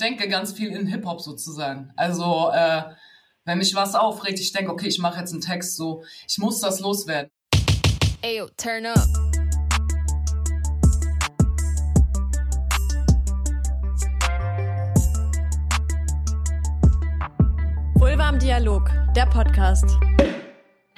denke 0.00 0.28
ganz 0.28 0.52
viel 0.52 0.70
in 0.70 0.86
Hip-Hop 0.86 1.20
sozusagen. 1.20 1.92
Also, 1.96 2.50
äh, 2.52 2.82
wenn 3.44 3.58
mich 3.58 3.74
was 3.74 3.94
aufregt, 3.94 4.40
ich 4.40 4.52
denke, 4.52 4.72
okay, 4.72 4.88
ich 4.88 4.98
mache 4.98 5.20
jetzt 5.20 5.32
einen 5.32 5.40
Text 5.40 5.76
so, 5.76 6.04
ich 6.28 6.38
muss 6.38 6.60
das 6.60 6.80
loswerden. 6.80 7.30
Ayo, 8.22 8.48
turn 8.56 8.86
up. 8.86 8.98
Vulva 17.94 18.28
am 18.28 18.38
Dialog, 18.38 18.90
der 19.14 19.26
Podcast. 19.26 19.84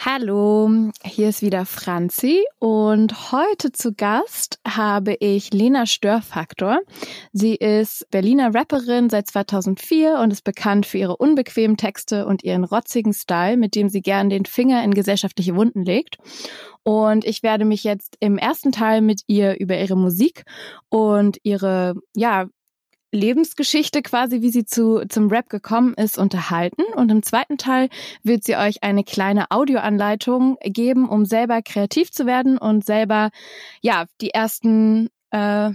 Hallo, 0.05 0.69
hier 1.05 1.29
ist 1.29 1.43
wieder 1.43 1.64
Franzi 1.64 2.45
und 2.59 3.30
heute 3.30 3.71
zu 3.71 3.95
Gast 3.95 4.59
habe 4.66 5.14
ich 5.21 5.52
Lena 5.52 5.87
Störfaktor. 5.87 6.80
Sie 7.32 7.55
ist 7.55 8.11
Berliner 8.11 8.52
Rapperin 8.52 9.11
seit 9.11 9.29
2004 9.29 10.19
und 10.19 10.33
ist 10.33 10.43
bekannt 10.43 10.87
für 10.87 10.98
ihre 10.98 11.16
unbequemen 11.16 11.77
Texte 11.77 12.27
und 12.27 12.43
ihren 12.43 12.65
rotzigen 12.65 13.12
Style, 13.12 13.57
mit 13.57 13.77
dem 13.77 13.88
sie 13.88 14.02
gern 14.02 14.29
den 14.29 14.45
Finger 14.45 14.83
in 14.83 14.93
gesellschaftliche 14.93 15.55
Wunden 15.55 15.84
legt. 15.84 16.16
Und 16.82 17.24
ich 17.24 17.45
werde 17.45 17.65
mich 17.65 17.84
jetzt 17.84 18.16
im 18.19 18.38
ersten 18.38 18.73
Teil 18.73 19.02
mit 19.02 19.21
ihr 19.29 19.60
über 19.60 19.79
ihre 19.79 19.96
Musik 19.96 20.43
und 20.88 21.38
ihre, 21.45 21.95
ja, 22.16 22.48
Lebensgeschichte 23.12 24.02
quasi, 24.02 24.41
wie 24.41 24.51
sie 24.51 24.65
zu, 24.65 25.02
zum 25.09 25.29
Rap 25.29 25.48
gekommen 25.48 25.95
ist, 25.95 26.19
unterhalten. 26.19 26.83
Und 26.97 27.11
im 27.11 27.23
zweiten 27.23 27.59
Teil 27.59 27.88
wird 28.23 28.43
sie 28.43 28.57
euch 28.57 28.83
eine 28.83 29.05
kleine 29.05 29.51
Audioanleitung 29.51 30.57
geben, 30.62 31.09
um 31.09 31.27
selber 31.27 31.62
kreativ 31.62 32.11
zu 32.11 32.27
werden 32.27 32.59
und 32.59 32.85
selber, 32.85 33.30
ja, 33.83 34.07
die 34.21 34.30
ersten 34.30 35.11
äh, 35.30 35.71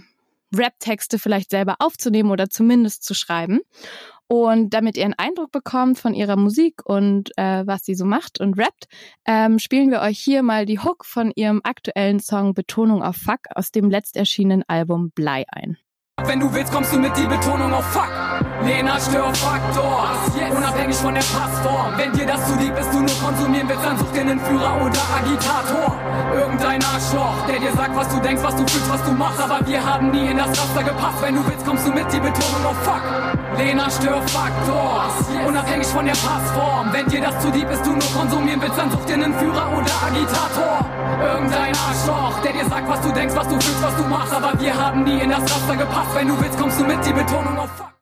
Rap-Texte 0.56 1.20
vielleicht 1.20 1.52
selber 1.52 1.76
aufzunehmen 1.80 2.32
oder 2.32 2.50
zumindest 2.50 3.04
zu 3.04 3.14
schreiben. 3.14 3.60
Und 4.30 4.74
damit 4.74 4.98
ihr 4.98 5.06
einen 5.06 5.14
Eindruck 5.14 5.52
bekommt 5.52 6.00
von 6.00 6.14
ihrer 6.14 6.36
Musik 6.36 6.82
und 6.84 7.32
äh, 7.38 7.66
was 7.66 7.86
sie 7.86 7.96
so 7.96 8.04
macht 8.04 8.42
und 8.42 8.60
rappt, 8.60 8.88
ähm, 9.26 9.58
spielen 9.58 9.90
wir 9.90 10.02
euch 10.02 10.20
hier 10.20 10.44
mal 10.44 10.66
die 10.66 10.80
Hook 10.80 11.06
von 11.06 11.32
ihrem 11.34 11.62
aktuellen 11.64 12.20
Song 12.20 12.54
Betonung 12.54 13.04
auf 13.04 13.16
Fuck 13.16 13.48
aus 13.56 13.72
dem 13.72 13.90
letzt 13.90 14.18
erschienenen 14.18 14.64
Album 14.68 15.12
Blei 15.12 15.46
ein. 15.50 15.78
Wenn 16.26 16.40
du 16.40 16.52
willst, 16.52 16.74
kommst 16.74 16.92
du 16.92 17.00
mit 17.00 17.16
die 17.16 17.28
Betonung 17.28 17.72
auf 17.72 17.86
Fuck. 17.94 18.10
Lena 18.68 19.00
Störfaktor, 19.00 20.10
unabhängig 20.54 20.98
von 20.98 21.14
der 21.14 21.22
Passform. 21.22 21.94
Wenn 21.96 22.12
dir 22.12 22.26
das 22.26 22.46
zu 22.48 22.60
lieb 22.60 22.78
ist, 22.78 22.92
du 22.92 23.00
nur 23.00 23.16
konsumieren 23.24 23.70
willst, 23.70 23.86
dann 23.86 23.98
such 23.98 24.12
dir 24.12 24.22
einen 24.22 24.42
Führer 24.42 24.82
oder 24.84 25.02
Agitator. 25.16 25.96
Irgendein 26.36 26.84
Arschloch, 26.84 27.48
der 27.48 27.60
dir 27.62 27.72
sagt, 27.72 27.96
was 27.96 28.10
du 28.10 28.20
denkst, 28.20 28.44
was 28.44 28.56
du 28.58 28.68
fühlst, 28.68 28.90
was 28.92 29.04
du 29.04 29.12
machst. 29.12 29.40
Aber 29.40 29.66
wir 29.66 29.80
haben 29.80 30.12
nie 30.12 30.28
in 30.28 30.38
das 30.38 30.50
Raster 30.50 30.84
gepasst. 30.84 31.22
Wenn 31.22 31.36
du 31.36 31.48
willst, 31.48 31.66
kommst 31.66 31.88
du 31.88 31.92
mit 31.94 32.12
die 32.12 32.20
Betonung 32.20 32.66
auf 32.66 32.76
Fuck. 32.84 33.02
Lena 33.58 33.90
Störfaktor, 33.90 35.12
unabhängig 35.48 35.88
von 35.88 36.06
der 36.06 36.18
Passform. 36.20 36.92
Wenn 36.92 37.08
dir 37.08 37.22
das 37.22 37.40
zu 37.40 37.50
lieb 37.50 37.70
ist, 37.72 37.86
du 37.86 37.92
nur 37.92 38.12
konsumieren 38.20 38.62
willst, 38.62 38.78
dann 38.78 38.92
such 38.92 39.06
dir 39.06 39.14
einen 39.14 39.34
Führer 39.40 39.72
oder 39.72 39.94
Agitator. 40.04 40.86
Irgendein 41.24 41.72
Arschloch, 41.72 42.42
der 42.44 42.52
dir 42.52 42.66
sagt, 42.68 42.90
was 42.90 43.00
du 43.00 43.14
denkst, 43.14 43.34
was 43.34 43.48
du 43.48 43.54
fühlst, 43.54 43.82
was 43.82 43.96
du 43.96 44.04
machst. 44.04 44.34
Aber 44.34 44.60
wir 44.60 44.76
haben 44.76 45.06
nie 45.06 45.22
in 45.22 45.30
das 45.30 45.44
Raster 45.44 45.78
gepasst. 45.78 46.14
Wenn 46.14 46.28
du 46.28 46.42
willst, 46.42 46.60
kommst 46.60 46.78
du 46.82 46.84
mit, 46.84 47.06
die 47.06 47.14
Betonung 47.14 47.58
auf 47.58 47.70
Fuck. 47.78 47.97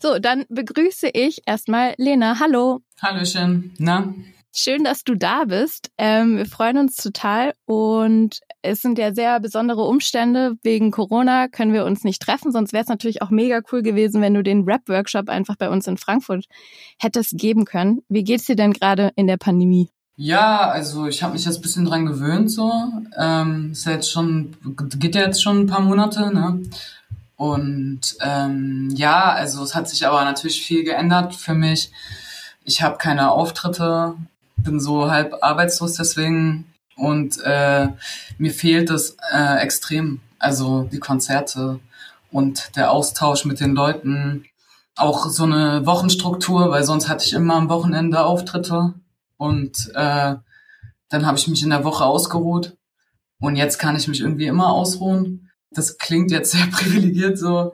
So, 0.00 0.18
dann 0.18 0.44
begrüße 0.50 1.08
ich 1.08 1.40
erstmal 1.46 1.94
Lena. 1.96 2.38
Hallo. 2.38 2.80
Hallöchen. 3.00 3.74
Na? 3.78 4.12
Schön, 4.54 4.84
dass 4.84 5.04
du 5.04 5.14
da 5.14 5.44
bist. 5.44 5.90
Ähm, 5.96 6.38
wir 6.38 6.46
freuen 6.46 6.78
uns 6.78 6.96
total 6.96 7.52
und 7.66 8.40
es 8.62 8.80
sind 8.80 8.98
ja 8.98 9.14
sehr 9.14 9.40
besondere 9.40 9.84
Umstände. 9.84 10.56
Wegen 10.62 10.90
Corona 10.90 11.48
können 11.48 11.72
wir 11.72 11.84
uns 11.84 12.04
nicht 12.04 12.22
treffen, 12.22 12.52
sonst 12.52 12.72
wäre 12.72 12.82
es 12.82 12.88
natürlich 12.88 13.22
auch 13.22 13.30
mega 13.30 13.60
cool 13.70 13.82
gewesen, 13.82 14.22
wenn 14.22 14.34
du 14.34 14.42
den 14.42 14.64
Rap-Workshop 14.64 15.28
einfach 15.28 15.56
bei 15.56 15.68
uns 15.68 15.86
in 15.86 15.98
Frankfurt 15.98 16.46
hättest 16.98 17.36
geben 17.38 17.64
können. 17.64 18.00
Wie 18.08 18.24
geht's 18.24 18.46
dir 18.46 18.56
denn 18.56 18.72
gerade 18.72 19.12
in 19.16 19.26
der 19.26 19.36
Pandemie? 19.36 19.90
Ja, 20.16 20.70
also 20.70 21.06
ich 21.06 21.22
habe 21.22 21.34
mich 21.34 21.44
jetzt 21.44 21.56
ein 21.56 21.62
bisschen 21.62 21.84
dran 21.84 22.06
gewöhnt 22.06 22.50
so. 22.50 22.72
Ähm, 23.18 23.72
ist 23.72 23.84
ja 23.84 23.92
jetzt 23.92 24.10
schon, 24.10 24.56
geht 24.98 25.14
ja 25.14 25.22
jetzt 25.22 25.42
schon 25.42 25.60
ein 25.60 25.66
paar 25.66 25.82
Monate, 25.82 26.32
ne? 26.34 26.62
Und 27.36 28.16
ähm, 28.20 28.90
ja, 28.94 29.32
also 29.32 29.62
es 29.62 29.74
hat 29.74 29.88
sich 29.88 30.06
aber 30.06 30.24
natürlich 30.24 30.62
viel 30.62 30.84
geändert 30.84 31.34
für 31.34 31.54
mich. 31.54 31.92
Ich 32.64 32.82
habe 32.82 32.96
keine 32.96 33.30
Auftritte, 33.30 34.16
bin 34.56 34.80
so 34.80 35.10
halb 35.10 35.36
arbeitslos 35.42 35.94
deswegen. 35.94 36.72
Und 36.96 37.38
äh, 37.44 37.88
mir 38.38 38.50
fehlt 38.50 38.90
es 38.90 39.16
äh, 39.32 39.58
extrem. 39.58 40.20
Also 40.38 40.84
die 40.84 40.98
Konzerte 40.98 41.78
und 42.30 42.74
der 42.76 42.90
Austausch 42.90 43.44
mit 43.44 43.60
den 43.60 43.74
Leuten, 43.74 44.44
auch 44.96 45.28
so 45.28 45.44
eine 45.44 45.84
Wochenstruktur, 45.84 46.70
weil 46.70 46.84
sonst 46.84 47.08
hatte 47.08 47.24
ich 47.24 47.34
immer 47.34 47.54
am 47.54 47.68
Wochenende 47.68 48.24
Auftritte. 48.24 48.94
Und 49.36 49.90
äh, 49.94 50.36
dann 51.10 51.26
habe 51.26 51.36
ich 51.36 51.48
mich 51.48 51.62
in 51.62 51.70
der 51.70 51.84
Woche 51.84 52.04
ausgeruht. 52.04 52.76
Und 53.40 53.56
jetzt 53.56 53.78
kann 53.78 53.94
ich 53.94 54.08
mich 54.08 54.20
irgendwie 54.20 54.46
immer 54.46 54.72
ausruhen 54.72 55.45
das 55.70 55.98
klingt 55.98 56.30
jetzt 56.30 56.52
sehr 56.52 56.66
privilegiert, 56.72 57.38
so 57.38 57.72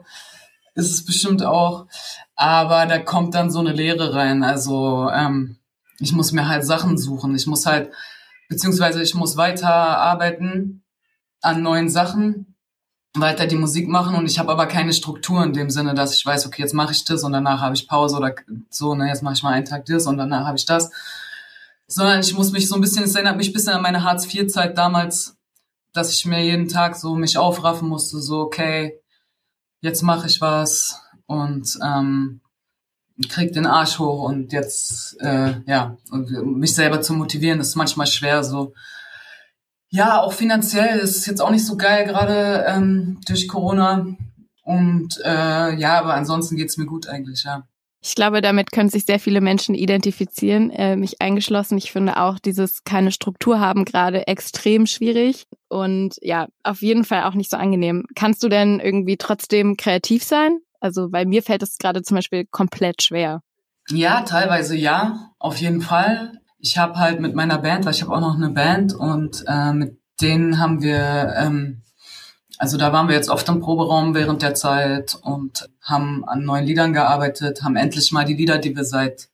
ist 0.75 0.91
es 0.91 1.05
bestimmt 1.05 1.43
auch. 1.43 1.87
Aber 2.35 2.85
da 2.85 2.99
kommt 2.99 3.35
dann 3.35 3.51
so 3.51 3.59
eine 3.59 3.73
Lehre 3.73 4.13
rein. 4.13 4.43
Also 4.43 5.09
ähm, 5.13 5.57
ich 5.99 6.13
muss 6.13 6.31
mir 6.31 6.47
halt 6.47 6.65
Sachen 6.65 6.97
suchen. 6.97 7.35
Ich 7.35 7.47
muss 7.47 7.65
halt, 7.65 7.91
beziehungsweise 8.49 9.01
ich 9.01 9.13
muss 9.15 9.37
weiter 9.37 9.71
arbeiten 9.71 10.83
an 11.41 11.61
neuen 11.61 11.89
Sachen, 11.89 12.55
weiter 13.15 13.45
die 13.45 13.57
Musik 13.57 13.87
machen 13.87 14.15
und 14.15 14.25
ich 14.25 14.39
habe 14.39 14.51
aber 14.51 14.65
keine 14.65 14.93
Struktur 14.93 15.43
in 15.43 15.53
dem 15.53 15.69
Sinne, 15.69 15.93
dass 15.93 16.15
ich 16.15 16.25
weiß, 16.25 16.47
okay, 16.47 16.63
jetzt 16.63 16.73
mache 16.73 16.93
ich 16.93 17.05
das 17.05 17.23
und 17.23 17.33
danach 17.33 17.59
habe 17.61 17.75
ich 17.75 17.87
Pause 17.87 18.17
oder 18.17 18.33
so, 18.69 18.95
ne, 18.95 19.07
jetzt 19.07 19.21
mache 19.21 19.35
ich 19.35 19.43
mal 19.43 19.53
einen 19.53 19.65
Tag 19.65 19.85
das 19.85 20.07
und 20.07 20.17
danach 20.17 20.47
habe 20.47 20.57
ich 20.57 20.65
das. 20.65 20.89
Sondern 21.85 22.21
ich 22.21 22.33
muss 22.33 22.51
mich 22.51 22.67
so 22.67 22.75
ein 22.75 22.81
bisschen, 22.81 23.03
es 23.03 23.13
erinnert 23.13 23.37
mich 23.37 23.49
ein 23.49 23.53
bisschen 23.53 23.73
an 23.73 23.83
meine 23.83 24.03
Hartz-IV-Zeit 24.03 24.77
damals, 24.77 25.35
dass 25.93 26.13
ich 26.13 26.25
mir 26.25 26.43
jeden 26.43 26.67
Tag 26.67 26.95
so 26.95 27.15
mich 27.15 27.37
aufraffen 27.37 27.87
musste, 27.87 28.19
so 28.19 28.41
okay, 28.41 28.99
jetzt 29.81 30.01
mache 30.01 30.27
ich 30.27 30.41
was 30.41 30.99
und 31.27 31.77
ähm, 31.83 32.41
krieg 33.29 33.53
den 33.53 33.67
Arsch 33.67 33.99
hoch 33.99 34.23
und 34.23 34.51
jetzt 34.53 35.19
äh, 35.21 35.55
ja 35.67 35.97
und 36.11 36.31
mich 36.57 36.73
selber 36.73 37.01
zu 37.01 37.13
motivieren 37.13 37.59
ist 37.59 37.75
manchmal 37.75 38.07
schwer 38.07 38.43
so. 38.43 38.73
Ja 39.89 40.21
auch 40.21 40.33
finanziell 40.33 40.97
ist 40.99 41.17
es 41.17 41.25
jetzt 41.27 41.41
auch 41.41 41.51
nicht 41.51 41.65
so 41.65 41.77
geil 41.77 42.05
gerade 42.05 42.65
ähm, 42.67 43.19
durch 43.27 43.47
Corona 43.47 44.07
und 44.63 45.19
äh, 45.23 45.75
ja 45.75 45.99
aber 45.99 46.15
ansonsten 46.15 46.55
geht's 46.55 46.77
mir 46.77 46.87
gut 46.87 47.07
eigentlich 47.07 47.43
ja 47.43 47.67
ich 48.05 48.15
glaube, 48.15 48.41
damit 48.41 48.71
können 48.73 48.89
sich 48.89 49.05
sehr 49.05 49.19
viele 49.19 49.39
Menschen 49.39 49.75
identifizieren, 49.75 50.71
äh, 50.71 50.97
mich 50.97 51.21
eingeschlossen. 51.21 51.77
Ich 51.77 51.91
finde 51.91 52.17
auch 52.17 52.37
dieses 52.37 52.83
keine 52.83 53.11
Struktur 53.11 53.61
haben 53.61 53.85
gerade 53.85 54.27
extrem 54.27 54.85
schwierig 54.87 55.45
und 55.69 56.15
ja, 56.21 56.47
auf 56.63 56.81
jeden 56.81 57.05
Fall 57.05 57.23
auch 57.23 57.33
nicht 57.33 57.49
so 57.49 57.55
angenehm. 57.55 58.05
Kannst 58.13 58.43
du 58.43 58.49
denn 58.49 58.81
irgendwie 58.81 59.15
trotzdem 59.15 59.77
kreativ 59.77 60.23
sein? 60.23 60.59
Also, 60.81 61.09
bei 61.09 61.25
mir 61.25 61.41
fällt 61.41 61.63
es 61.63 61.77
gerade 61.77 62.01
zum 62.01 62.15
Beispiel 62.15 62.45
komplett 62.45 63.01
schwer. 63.01 63.41
Ja, 63.89 64.21
teilweise 64.21 64.75
ja, 64.75 65.31
auf 65.39 65.57
jeden 65.57 65.81
Fall. 65.81 66.33
Ich 66.59 66.77
habe 66.77 66.95
halt 66.95 67.21
mit 67.21 67.35
meiner 67.35 67.57
Band, 67.57 67.85
weil 67.85 67.93
ich 67.93 68.01
habe 68.01 68.13
auch 68.13 68.21
noch 68.21 68.35
eine 68.35 68.49
Band 68.49 68.93
und 68.93 69.45
äh, 69.47 69.71
mit 69.71 69.97
denen 70.21 70.59
haben 70.59 70.81
wir 70.81 71.33
ähm, 71.37 71.83
also 72.57 72.77
da 72.77 72.93
waren 72.93 73.07
wir 73.07 73.15
jetzt 73.15 73.29
oft 73.29 73.47
im 73.49 73.59
Proberaum 73.59 74.13
während 74.13 74.41
der 74.41 74.53
Zeit 74.53 75.17
und 75.21 75.69
haben 75.81 76.23
an 76.27 76.43
neuen 76.43 76.65
Liedern 76.65 76.93
gearbeitet, 76.93 77.63
haben 77.63 77.75
endlich 77.75 78.11
mal 78.11 78.25
die 78.25 78.35
Lieder, 78.35 78.57
die 78.57 78.75
wir 78.75 78.85
seit 78.85 79.29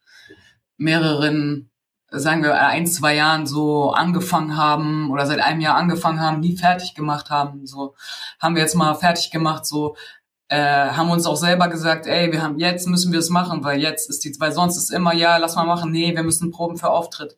mehreren, 0.78 1.69
sagen 2.09 2.44
wir 2.44 2.59
ein, 2.59 2.88
zwei 2.88 3.16
Jahren 3.16 3.46
so 3.46 3.91
angefangen 3.91 4.57
haben 4.57 5.12
oder 5.12 5.25
seit 5.25 5.40
einem 5.40 5.62
Jahr 5.62 5.75
angefangen 5.75 6.22
haben, 6.22 6.40
nie 6.40 6.57
fertig 6.57 6.96
gemacht 6.96 7.30
haben. 7.30 7.68
So 7.68 7.94
haben 8.40 8.56
wir 8.56 8.62
jetzt 8.62 8.75
mal 8.75 8.96
fertig 8.96 9.31
gemacht, 9.31 9.66
so 9.66 9.96
äh, 10.47 10.90
haben 10.90 11.12
uns 11.12 11.28
auch 11.28 11.36
selber 11.36 11.68
gesagt, 11.68 12.07
ey, 12.07 12.31
wir 12.31 12.41
haben 12.41 12.57
jetzt 12.57 12.88
müssen 12.88 13.12
wir 13.12 13.19
es 13.19 13.30
machen, 13.30 13.63
weil 13.63 13.80
jetzt 13.80 14.10
ist 14.10 14.24
die, 14.24 14.33
weil 14.39 14.51
sonst 14.51 14.77
ist 14.77 14.92
immer 14.92 15.13
ja, 15.13 15.38
lass 15.38 15.56
mal 15.56 15.65
machen, 15.65 15.92
nee, 15.92 16.15
wir 16.15 16.24
müssen 16.24 16.51
proben 16.51 16.77
für 16.77 16.89
Auftritt. 16.89 17.36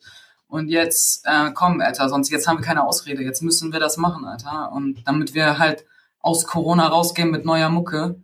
Und 0.52 0.68
jetzt, 0.68 1.26
äh, 1.26 1.52
komm, 1.54 1.80
Alter, 1.80 2.10
sonst 2.10 2.30
jetzt 2.30 2.46
haben 2.46 2.58
wir 2.58 2.66
keine 2.66 2.84
Ausrede. 2.84 3.24
Jetzt 3.24 3.42
müssen 3.42 3.72
wir 3.72 3.80
das 3.80 3.96
machen, 3.96 4.26
Alter. 4.26 4.74
Und 4.74 5.02
damit 5.08 5.34
wir 5.34 5.58
halt 5.58 5.86
aus 6.20 6.46
Corona 6.46 6.90
rausgehen 6.90 7.32
mit 7.32 7.46
neuer 7.46 7.70
Mucke, 7.70 8.20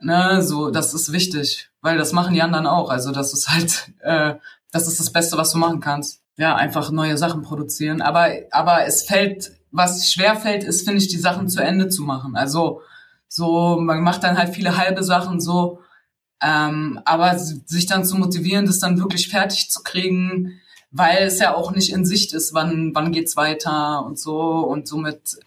ne, 0.00 0.42
so, 0.42 0.70
das 0.70 0.94
ist 0.94 1.12
wichtig, 1.12 1.68
weil 1.82 1.98
das 1.98 2.12
machen 2.12 2.32
die 2.32 2.40
anderen 2.40 2.66
auch. 2.66 2.88
Also 2.88 3.12
das 3.12 3.34
ist 3.34 3.50
halt, 3.50 3.92
äh, 4.00 4.36
das 4.72 4.88
ist 4.88 4.98
das 4.98 5.12
Beste, 5.12 5.36
was 5.36 5.50
du 5.50 5.58
machen 5.58 5.80
kannst. 5.80 6.22
Ja, 6.38 6.56
einfach 6.56 6.90
neue 6.90 7.18
Sachen 7.18 7.42
produzieren. 7.42 8.00
Aber, 8.00 8.30
aber 8.50 8.86
es 8.86 9.02
fällt, 9.02 9.52
was 9.70 10.10
schwer 10.10 10.36
fällt, 10.36 10.64
ist, 10.64 10.86
finde 10.86 11.02
ich, 11.02 11.08
die 11.08 11.18
Sachen 11.18 11.50
zu 11.50 11.62
Ende 11.62 11.90
zu 11.90 12.02
machen. 12.02 12.34
Also 12.34 12.80
so, 13.28 13.76
man 13.78 14.00
macht 14.00 14.24
dann 14.24 14.38
halt 14.38 14.54
viele 14.54 14.78
halbe 14.78 15.04
Sachen 15.04 15.38
so, 15.42 15.80
ähm, 16.42 16.98
aber 17.04 17.38
sich 17.38 17.84
dann 17.84 18.06
zu 18.06 18.16
motivieren, 18.16 18.64
das 18.64 18.78
dann 18.78 18.98
wirklich 18.98 19.28
fertig 19.28 19.70
zu 19.70 19.82
kriegen, 19.82 20.62
weil 20.96 21.24
es 21.24 21.38
ja 21.38 21.54
auch 21.54 21.72
nicht 21.72 21.92
in 21.92 22.04
Sicht 22.04 22.32
ist, 22.32 22.54
wann, 22.54 22.94
wann 22.94 23.12
geht's 23.12 23.36
weiter 23.36 24.04
und 24.04 24.18
so 24.18 24.40
und 24.40 24.88
somit 24.88 25.38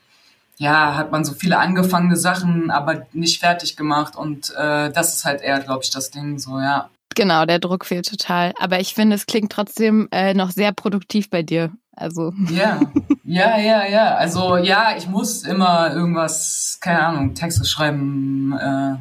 ja, 0.60 0.96
hat 0.96 1.12
man 1.12 1.24
so 1.24 1.34
viele 1.34 1.58
angefangene 1.58 2.18
Sachen, 2.18 2.70
aber 2.70 3.08
nicht 3.14 3.40
fertig 3.40 3.78
gemacht. 3.78 4.18
Und 4.18 4.54
äh, 4.58 4.92
das 4.92 5.16
ist 5.16 5.26
halt 5.26 5.42
eher, 5.42 5.62
glaube 5.62 5.84
ich, 5.84 5.90
das 5.90 6.12
Ding 6.12 6.38
so, 6.38 6.60
ja. 6.60 6.90
Genau, 7.16 7.46
der 7.46 7.60
Druck 7.60 7.86
fehlt 7.86 8.10
total. 8.10 8.54
Aber 8.60 8.80
ich 8.80 8.94
finde, 8.94 9.16
es 9.16 9.26
klingt 9.26 9.54
trotzdem 9.54 10.10
äh, 10.12 10.34
noch 10.34 10.52
sehr 10.52 10.74
produktiv 10.74 11.30
bei 11.30 11.44
dir. 11.44 11.72
Also. 11.96 12.34
Ja, 12.50 12.80
ja, 13.24 13.58
ja, 13.58 13.86
ja. 13.88 14.16
Also 14.16 14.58
ja, 14.58 14.96
ich 14.98 15.08
muss 15.08 15.44
immer 15.44 15.94
irgendwas, 15.94 16.78
keine 16.82 17.04
Ahnung, 17.04 17.36
Texte 17.36 17.66
schreiben. 17.66 18.54
Äh, 18.58 18.96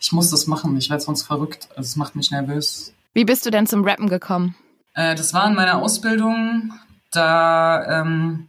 ich 0.00 0.12
muss 0.12 0.30
das 0.30 0.46
machen. 0.46 0.76
Ich 0.76 0.90
werde 0.90 1.02
sonst 1.02 1.22
verrückt. 1.22 1.68
Also 1.70 1.82
es 1.82 1.96
macht 1.96 2.14
mich 2.14 2.30
nervös. 2.30 2.92
Wie 3.14 3.24
bist 3.24 3.44
du 3.44 3.50
denn 3.50 3.66
zum 3.66 3.84
Rappen 3.84 4.08
gekommen? 4.08 4.54
Äh, 4.94 5.14
das 5.14 5.34
war 5.34 5.46
in 5.48 5.54
meiner 5.54 5.78
Ausbildung. 5.78 6.72
Da 7.10 8.00
ähm, 8.00 8.48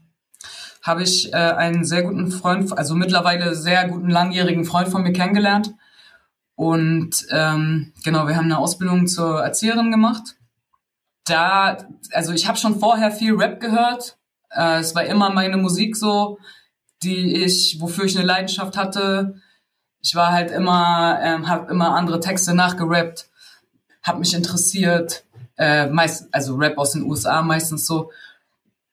habe 0.83 1.03
ich 1.03 1.33
äh, 1.33 1.37
einen 1.37 1.85
sehr 1.85 2.03
guten 2.03 2.31
Freund, 2.31 2.77
also 2.77 2.95
mittlerweile 2.95 3.55
sehr 3.55 3.87
guten 3.87 4.09
langjährigen 4.09 4.65
Freund 4.65 4.89
von 4.89 5.03
mir 5.03 5.13
kennengelernt. 5.13 5.73
Und 6.55 7.25
ähm, 7.31 7.93
genau, 8.03 8.27
wir 8.27 8.35
haben 8.35 8.45
eine 8.45 8.57
Ausbildung 8.57 9.07
zur 9.07 9.43
Erzieherin 9.43 9.91
gemacht. 9.91 10.35
Da, 11.25 11.77
also 12.11 12.33
ich 12.33 12.47
habe 12.47 12.57
schon 12.57 12.79
vorher 12.79 13.11
viel 13.11 13.35
Rap 13.35 13.59
gehört. 13.59 14.17
Äh, 14.49 14.79
es 14.79 14.95
war 14.95 15.03
immer 15.05 15.29
meine 15.31 15.57
Musik 15.57 15.95
so, 15.95 16.39
die 17.03 17.43
ich, 17.43 17.77
wofür 17.79 18.05
ich 18.05 18.17
eine 18.17 18.25
Leidenschaft 18.25 18.77
hatte. 18.77 19.35
Ich 20.01 20.15
war 20.15 20.31
halt 20.31 20.51
immer, 20.51 21.19
ähm, 21.21 21.47
habe 21.47 21.71
immer 21.71 21.95
andere 21.95 22.19
Texte 22.19 22.55
nachgerappt, 22.55 23.29
habe 24.03 24.19
mich 24.19 24.33
interessiert, 24.33 25.23
äh, 25.61 25.85
meist, 25.85 26.27
also 26.31 26.55
Rap 26.55 26.79
aus 26.79 26.93
den 26.93 27.03
USA 27.03 27.43
meistens 27.43 27.85
so 27.85 28.11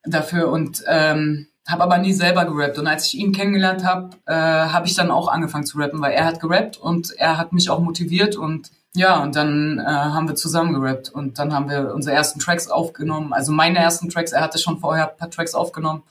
dafür 0.04 0.50
und 0.50 0.84
ähm, 0.86 1.46
habe 1.66 1.82
aber 1.82 1.98
nie 1.98 2.12
selber 2.12 2.44
gerappt. 2.44 2.78
Und 2.78 2.86
als 2.86 3.06
ich 3.06 3.18
ihn 3.18 3.32
kennengelernt 3.32 3.84
habe, 3.84 4.10
äh, 4.26 4.34
habe 4.34 4.86
ich 4.86 4.94
dann 4.94 5.10
auch 5.10 5.28
angefangen 5.28 5.64
zu 5.64 5.78
rappen, 5.78 6.02
weil 6.02 6.12
er 6.12 6.26
hat 6.26 6.40
gerappt 6.40 6.76
und 6.76 7.12
er 7.16 7.38
hat 7.38 7.54
mich 7.54 7.70
auch 7.70 7.80
motiviert 7.80 8.36
und 8.36 8.70
ja, 8.94 9.22
und 9.22 9.34
dann 9.34 9.78
äh, 9.78 9.84
haben 9.84 10.28
wir 10.28 10.34
zusammen 10.34 10.74
gerappt 10.74 11.08
und 11.10 11.38
dann 11.38 11.54
haben 11.54 11.70
wir 11.70 11.94
unsere 11.94 12.14
ersten 12.14 12.38
Tracks 12.38 12.68
aufgenommen, 12.68 13.32
also 13.32 13.52
meine 13.52 13.78
ersten 13.78 14.08
Tracks, 14.08 14.32
er 14.32 14.42
hatte 14.42 14.58
schon 14.58 14.78
vorher 14.78 15.10
ein 15.10 15.16
paar 15.16 15.30
Tracks 15.30 15.54
aufgenommen 15.54 16.02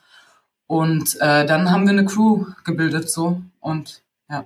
und 0.68 1.16
äh, 1.22 1.46
dann 1.46 1.72
haben 1.72 1.86
wir 1.86 1.92
eine 1.92 2.06
Crew 2.06 2.46
gebildet 2.64 3.10
so 3.12 3.42
und 3.60 4.02
ja, 4.30 4.46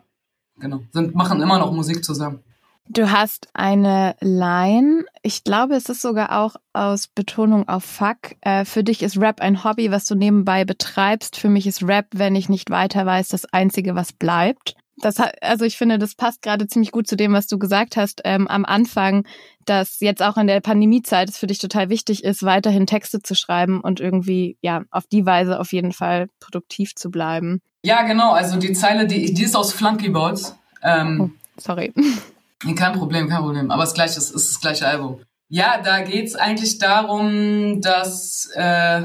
genau, 0.59 0.81
sind 0.91 1.15
machen 1.15 1.41
immer 1.41 1.59
noch 1.59 1.71
Musik 1.71 2.03
zusammen. 2.03 2.41
Du 2.89 3.09
hast 3.09 3.47
eine 3.53 4.15
Line, 4.19 5.05
ich 5.21 5.43
glaube, 5.43 5.75
es 5.75 5.87
ist 5.87 6.01
sogar 6.01 6.37
auch 6.37 6.55
aus 6.73 7.07
Betonung 7.07 7.69
auf 7.69 7.85
Fuck. 7.85 8.35
Äh, 8.41 8.65
für 8.65 8.83
dich 8.83 9.01
ist 9.01 9.17
Rap 9.17 9.39
ein 9.39 9.63
Hobby, 9.63 9.91
was 9.91 10.05
du 10.05 10.15
nebenbei 10.15 10.65
betreibst. 10.65 11.37
Für 11.37 11.47
mich 11.47 11.67
ist 11.67 11.87
Rap, 11.87 12.07
wenn 12.11 12.35
ich 12.35 12.49
nicht 12.49 12.69
weiter 12.69 13.05
weiß, 13.05 13.29
das 13.29 13.45
Einzige, 13.45 13.95
was 13.95 14.11
bleibt. 14.11 14.75
Das, 14.97 15.17
also 15.41 15.65
ich 15.65 15.77
finde, 15.77 15.99
das 15.99 16.15
passt 16.15 16.41
gerade 16.41 16.67
ziemlich 16.67 16.91
gut 16.91 17.07
zu 17.07 17.15
dem, 17.15 17.33
was 17.33 17.47
du 17.47 17.57
gesagt 17.57 17.97
hast 17.97 18.21
ähm, 18.25 18.47
am 18.47 18.65
Anfang, 18.65 19.25
dass 19.65 19.99
jetzt 19.99 20.21
auch 20.21 20.37
in 20.37 20.47
der 20.47 20.59
Pandemiezeit 20.59 21.29
es 21.29 21.37
für 21.37 21.47
dich 21.47 21.59
total 21.59 21.89
wichtig 21.89 22.23
ist, 22.23 22.43
weiterhin 22.43 22.87
Texte 22.87 23.21
zu 23.21 23.35
schreiben 23.35 23.81
und 23.81 23.99
irgendwie 23.99 24.57
ja 24.61 24.83
auf 24.91 25.07
die 25.07 25.25
Weise 25.25 25.59
auf 25.59 25.71
jeden 25.71 25.91
Fall 25.91 26.27
produktiv 26.39 26.93
zu 26.95 27.09
bleiben. 27.09 27.61
Ja, 27.83 28.03
genau. 28.03 28.31
Also 28.31 28.57
die 28.57 28.73
Zeile, 28.73 29.07
die, 29.07 29.33
die 29.33 29.43
ist 29.43 29.55
aus 29.55 29.73
Flunkyboards. 29.73 30.57
Ähm, 30.83 31.21
oh, 31.21 31.29
sorry. 31.57 31.93
Kein 32.75 32.93
Problem, 32.93 33.27
kein 33.27 33.41
Problem. 33.41 33.71
Aber 33.71 33.83
das 33.83 33.93
gleiche 33.93 34.17
ist, 34.17 34.31
ist 34.31 34.53
das 34.53 34.61
gleiche 34.61 34.87
Album. 34.87 35.21
Ja, 35.49 35.81
da 35.81 36.01
geht's 36.01 36.35
eigentlich 36.35 36.77
darum, 36.77 37.81
dass, 37.81 38.49
äh, 38.53 39.01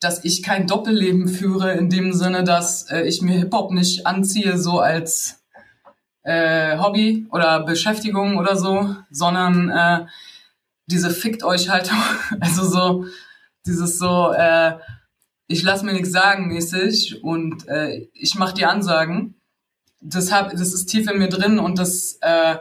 dass 0.00 0.24
ich 0.24 0.42
kein 0.42 0.66
Doppelleben 0.66 1.28
führe, 1.28 1.72
in 1.72 1.88
dem 1.88 2.12
Sinne, 2.12 2.44
dass 2.44 2.90
äh, 2.90 3.02
ich 3.02 3.22
mir 3.22 3.38
Hip-Hop 3.38 3.70
nicht 3.70 4.06
anziehe, 4.06 4.58
so 4.58 4.80
als 4.80 5.42
äh, 6.24 6.76
Hobby 6.76 7.26
oder 7.30 7.60
Beschäftigung 7.60 8.36
oder 8.36 8.56
so, 8.56 8.94
sondern 9.10 9.70
äh, 9.70 10.06
diese 10.86 11.10
Fickt 11.10 11.42
euch 11.42 11.70
halt, 11.70 11.90
also 12.40 12.64
so, 12.64 13.06
dieses 13.64 13.98
so, 13.98 14.32
äh, 14.32 14.76
ich 15.46 15.62
lass 15.62 15.82
mir 15.82 15.92
nichts 15.92 16.12
sagen 16.12 16.48
mäßig 16.48 17.22
und 17.22 17.66
äh, 17.68 18.08
ich 18.12 18.34
mach 18.34 18.52
die 18.52 18.66
Ansagen. 18.66 19.36
Das, 20.00 20.32
hab, 20.32 20.50
das 20.50 20.74
ist 20.74 20.86
tief 20.86 21.08
in 21.10 21.18
mir 21.18 21.28
drin 21.28 21.58
und 21.58 21.78
das 21.78 22.18
äh, 22.22 22.56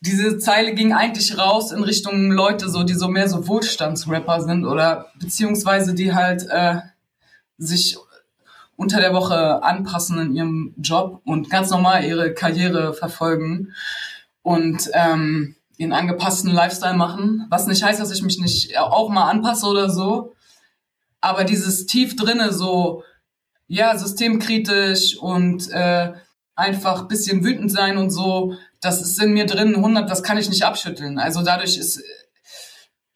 diese 0.00 0.38
Zeile 0.38 0.74
ging 0.74 0.92
eigentlich 0.92 1.36
raus 1.38 1.72
in 1.72 1.82
Richtung 1.82 2.30
Leute, 2.30 2.68
so 2.68 2.84
die 2.84 2.94
so 2.94 3.08
mehr 3.08 3.28
so 3.28 3.48
Wohlstandsrapper 3.48 4.42
sind 4.42 4.64
oder 4.64 5.06
beziehungsweise 5.18 5.94
die 5.94 6.14
halt 6.14 6.46
äh, 6.48 6.80
sich 7.56 7.98
unter 8.76 9.00
der 9.00 9.12
Woche 9.12 9.62
anpassen 9.64 10.20
in 10.20 10.36
ihrem 10.36 10.74
Job 10.78 11.20
und 11.24 11.50
ganz 11.50 11.70
normal 11.70 12.04
ihre 12.04 12.32
Karriere 12.32 12.94
verfolgen 12.94 13.74
und 14.42 14.88
ähm, 14.92 15.56
ihren 15.78 15.92
angepassten 15.92 16.52
Lifestyle 16.52 16.96
machen. 16.96 17.46
Was 17.50 17.66
nicht 17.66 17.82
heißt, 17.82 18.00
dass 18.00 18.12
ich 18.12 18.22
mich 18.22 18.38
nicht 18.38 18.78
auch 18.78 19.08
mal 19.08 19.28
anpasse 19.28 19.66
oder 19.66 19.90
so. 19.90 20.34
Aber 21.20 21.42
dieses 21.42 21.86
tief 21.86 22.14
drinne 22.14 22.52
so, 22.52 23.02
ja, 23.66 23.98
systemkritisch 23.98 25.16
und 25.16 25.68
äh, 25.70 26.12
einfach 26.54 27.08
bisschen 27.08 27.44
wütend 27.44 27.72
sein 27.72 27.98
und 27.98 28.10
so, 28.10 28.54
das 28.80 29.02
ist 29.02 29.20
in 29.22 29.32
mir 29.32 29.46
drin 29.46 29.76
100, 29.76 30.08
das 30.08 30.22
kann 30.22 30.38
ich 30.38 30.48
nicht 30.48 30.64
abschütteln. 30.64 31.18
Also 31.18 31.42
dadurch 31.42 31.76
ist, 31.76 32.02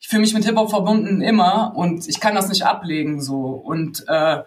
ich 0.00 0.08
fühle 0.08 0.22
mich 0.22 0.34
mit 0.34 0.44
Hip-Hop 0.44 0.70
verbunden 0.70 1.20
immer 1.20 1.72
und 1.76 2.08
ich 2.08 2.20
kann 2.20 2.34
das 2.34 2.48
nicht 2.48 2.64
ablegen 2.64 3.22
so. 3.22 3.40
Und 3.42 4.04
äh, 4.08 4.42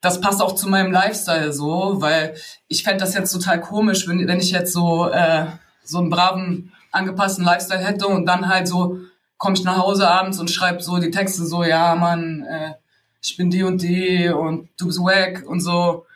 das 0.00 0.20
passt 0.20 0.40
auch 0.40 0.54
zu 0.54 0.68
meinem 0.68 0.92
Lifestyle 0.92 1.52
so, 1.52 2.00
weil 2.00 2.34
ich 2.68 2.82
fände 2.82 3.00
das 3.00 3.14
jetzt 3.14 3.32
total 3.32 3.60
komisch, 3.60 4.08
wenn, 4.08 4.26
wenn 4.26 4.40
ich 4.40 4.50
jetzt 4.50 4.72
so, 4.72 5.08
äh, 5.10 5.46
so 5.84 5.98
einen 5.98 6.10
braven, 6.10 6.72
angepassten 6.92 7.44
Lifestyle 7.44 7.84
hätte 7.84 8.06
und 8.06 8.26
dann 8.26 8.48
halt 8.48 8.66
so 8.66 8.98
komme 9.40 9.56
ich 9.56 9.64
nach 9.64 9.78
Hause 9.78 10.08
abends 10.08 10.38
und 10.38 10.50
schreibe 10.50 10.82
so 10.82 10.98
die 10.98 11.10
Texte 11.10 11.46
so, 11.46 11.64
ja, 11.64 11.94
Mann, 11.94 12.44
äh, 12.44 12.74
ich 13.22 13.36
bin 13.36 13.50
die 13.50 13.62
und 13.62 13.82
die 13.82 14.28
und 14.28 14.68
du 14.78 14.86
bist 14.86 14.98
wack 14.98 15.44
und 15.46 15.60
so. 15.60 16.06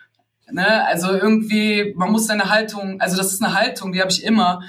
Ne? 0.50 0.84
Also 0.86 1.12
irgendwie, 1.12 1.94
man 1.96 2.10
muss 2.10 2.26
seine 2.26 2.50
Haltung, 2.50 3.00
also 3.00 3.16
das 3.16 3.32
ist 3.32 3.42
eine 3.42 3.54
Haltung, 3.54 3.92
die 3.92 4.00
habe 4.00 4.10
ich 4.10 4.24
immer, 4.24 4.62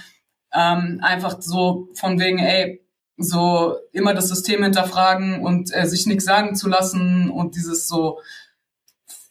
ähm, 0.53 0.99
einfach 1.01 1.41
so 1.41 1.89
von 1.93 2.19
wegen, 2.19 2.39
ey, 2.39 2.81
so 3.17 3.75
immer 3.91 4.13
das 4.13 4.27
System 4.27 4.63
hinterfragen 4.63 5.41
und 5.41 5.73
äh, 5.73 5.85
sich 5.85 6.05
nichts 6.05 6.25
sagen 6.25 6.55
zu 6.55 6.67
lassen 6.67 7.29
und 7.29 7.55
dieses 7.55 7.87
so 7.87 8.19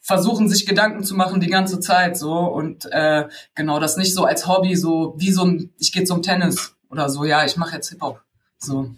versuchen, 0.00 0.49
sich 0.49 0.67
Gedanken 0.67 1.02
zu 1.02 1.14
machen 1.14 1.41
die 1.41 1.49
ganze 1.49 1.81
Zeit 1.81 2.17
so 2.19 2.32
und 2.32 2.87
äh, 2.93 3.26
genau 3.55 3.81
das 3.81 3.97
nicht 3.97 4.14
so 4.14 4.25
als 4.25 4.47
Hobby, 4.47 4.76
so 4.76 5.14
wie 5.17 5.32
so 5.32 5.44
ein, 5.44 5.73
ich 5.79 5.93
gehe 5.93 6.05
zum 6.05 6.23
Tennis 6.23 6.76
oder 6.90 7.08
so, 7.08 7.25
ja, 7.25 7.44
ich 7.44 7.56
mache 7.56 7.76
jetzt 7.76 7.88
Hip-Hop. 7.88 8.20
So. 8.59 8.90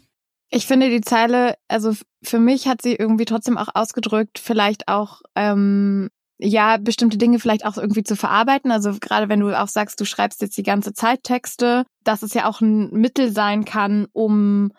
Ich 0.51 0.67
finde 0.67 0.91
die 0.91 1.01
Zeile, 1.01 1.57
also 1.69 1.95
für 2.23 2.39
mich 2.39 2.67
hat 2.67 2.83
sie 2.83 2.95
irgendwie 2.95 3.25
trotzdem 3.25 3.59
auch 3.59 3.69
ausgedrückt, 3.75 4.39
vielleicht 4.39 4.89
auch 4.89 5.23
ähm, 5.35 6.11
ja, 6.39 6.77
bestimmte 6.77 7.19
Dinge 7.19 7.39
vielleicht 7.39 7.65
auch 7.65 7.77
irgendwie 7.77 8.03
zu 8.03 8.17
verarbeiten. 8.17 8.71
Also 8.71 8.93
gerade 9.01 9.29
wenn 9.29 9.41
du 9.41 9.59
auch 9.59 9.69
sagst, 9.69 10.01
du 10.01 10.05
schreibst 10.05 10.43
jetzt 10.43 10.57
die 10.57 10.63
ganze 10.63 10.93
Zeit 10.93 11.23
Texte, 11.23 11.85
dass 12.05 12.23
es 12.23 12.35
ja 12.35 12.49
auch 12.49 12.61
ein 12.61 12.91
Mittel 12.91 13.33
sein 13.33 13.65
kann, 13.65 14.07
um 14.13 14.71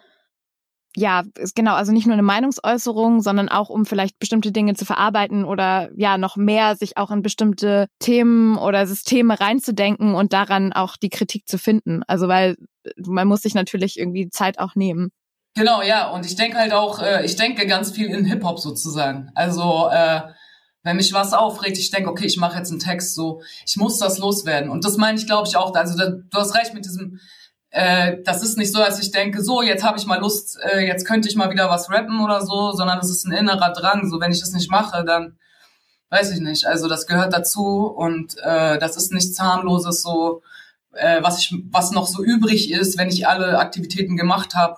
ja, 0.99 1.23
genau, 1.53 1.75
also 1.75 1.91
nicht 1.91 2.07
nur 2.07 2.13
eine 2.13 2.23
Meinungsäußerung, 2.23 3.21
sondern 3.21 3.49
auch 3.49 3.69
um 3.69 3.85
vielleicht 3.85 4.17
bestimmte 4.17 4.51
Dinge 4.51 4.73
zu 4.73 4.83
verarbeiten 4.83 5.45
oder 5.45 5.91
ja, 5.95 6.17
noch 6.17 6.37
mehr 6.37 6.75
sich 6.75 6.97
auch 6.97 7.11
in 7.11 7.21
bestimmte 7.21 7.85
Themen 7.99 8.57
oder 8.57 8.87
Systeme 8.87 9.39
reinzudenken 9.39 10.15
und 10.15 10.33
daran 10.33 10.73
auch 10.73 10.97
die 10.97 11.09
Kritik 11.09 11.47
zu 11.47 11.59
finden. 11.59 12.01
Also 12.07 12.27
weil 12.27 12.55
man 13.05 13.27
muss 13.27 13.43
sich 13.43 13.53
natürlich 13.53 13.99
irgendwie 13.99 14.29
Zeit 14.29 14.57
auch 14.57 14.73
nehmen. 14.73 15.11
Genau, 15.53 15.83
ja, 15.83 16.09
und 16.09 16.25
ich 16.25 16.35
denke 16.35 16.57
halt 16.57 16.73
auch, 16.73 16.99
äh, 16.99 17.23
ich 17.23 17.35
denke 17.35 17.67
ganz 17.67 17.91
viel 17.91 18.07
in 18.07 18.25
Hip-Hop 18.25 18.59
sozusagen. 18.59 19.29
Also 19.35 19.89
äh, 19.91 20.21
wenn 20.87 20.97
mich 20.97 21.13
was 21.13 21.33
aufregt, 21.33 21.77
ich 21.77 21.91
denke, 21.91 22.09
okay, 22.09 22.25
ich 22.25 22.37
mache 22.37 22.57
jetzt 22.57 22.71
einen 22.71 22.79
Text 22.79 23.13
so, 23.13 23.41
ich 23.65 23.75
muss 23.77 23.99
das 23.99 24.17
loswerden. 24.17 24.69
Und 24.69 24.85
das 24.85 24.97
meine 24.97 25.19
ich, 25.19 25.27
glaube 25.27 25.47
ich, 25.47 25.55
auch. 25.57 25.75
Also 25.75 25.97
da, 25.97 26.09
du 26.09 26.37
hast 26.37 26.55
recht 26.55 26.73
mit 26.73 26.85
diesem, 26.85 27.19
äh, 27.69 28.17
das 28.23 28.41
ist 28.41 28.57
nicht 28.57 28.71
so, 28.71 28.79
dass 28.79 28.99
ich 28.99 29.11
denke, 29.11 29.43
so, 29.43 29.61
jetzt 29.61 29.83
habe 29.83 29.97
ich 29.97 30.05
mal 30.05 30.19
Lust, 30.19 30.57
äh, 30.63 30.87
jetzt 30.87 31.05
könnte 31.05 31.27
ich 31.27 31.35
mal 31.35 31.51
wieder 31.51 31.69
was 31.69 31.91
rappen 31.91 32.23
oder 32.23 32.45
so, 32.45 32.71
sondern 32.71 32.99
es 32.99 33.09
ist 33.09 33.25
ein 33.25 33.33
innerer 33.33 33.73
Drang. 33.73 34.09
So, 34.09 34.19
wenn 34.19 34.31
ich 34.31 34.39
das 34.39 34.53
nicht 34.53 34.71
mache, 34.71 35.03
dann 35.03 35.37
weiß 36.09 36.31
ich 36.31 36.39
nicht. 36.39 36.65
Also 36.65 36.87
das 36.87 37.05
gehört 37.05 37.33
dazu 37.33 37.85
und 37.87 38.37
äh, 38.37 38.79
das 38.79 38.95
ist 38.95 39.11
nichts 39.11 39.39
harmloses, 39.39 40.01
so 40.01 40.41
äh, 40.93 41.21
was 41.21 41.39
ich, 41.39 41.53
was 41.69 41.91
noch 41.91 42.07
so 42.07 42.23
übrig 42.23 42.71
ist, 42.71 42.97
wenn 42.97 43.09
ich 43.09 43.27
alle 43.27 43.59
Aktivitäten 43.59 44.15
gemacht 44.15 44.55
habe 44.55 44.77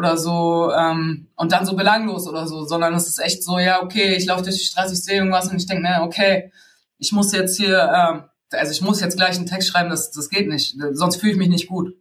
oder 0.00 0.16
so 0.16 0.72
ähm, 0.72 1.28
und 1.36 1.52
dann 1.52 1.66
so 1.66 1.76
belanglos 1.76 2.26
oder 2.26 2.46
so, 2.46 2.64
sondern 2.64 2.94
es 2.94 3.06
ist 3.06 3.18
echt 3.18 3.44
so, 3.44 3.58
ja, 3.58 3.82
okay, 3.82 4.14
ich 4.16 4.24
laufe 4.24 4.42
durch 4.42 4.56
die 4.56 4.64
Straße, 4.64 4.94
ich 4.94 5.04
sehe 5.04 5.16
irgendwas 5.16 5.48
und 5.48 5.56
ich 5.56 5.66
denke, 5.66 5.82
ne, 5.82 6.00
okay, 6.00 6.50
ich 6.96 7.12
muss 7.12 7.32
jetzt 7.32 7.58
hier, 7.58 7.78
ähm, 7.94 8.24
also 8.50 8.72
ich 8.72 8.80
muss 8.80 9.00
jetzt 9.00 9.18
gleich 9.18 9.36
einen 9.36 9.46
Text 9.46 9.68
schreiben, 9.68 9.90
das, 9.90 10.10
das 10.10 10.30
geht 10.30 10.48
nicht, 10.48 10.74
sonst 10.92 11.16
fühle 11.16 11.32
ich 11.32 11.38
mich 11.38 11.50
nicht 11.50 11.68
gut. 11.68 11.94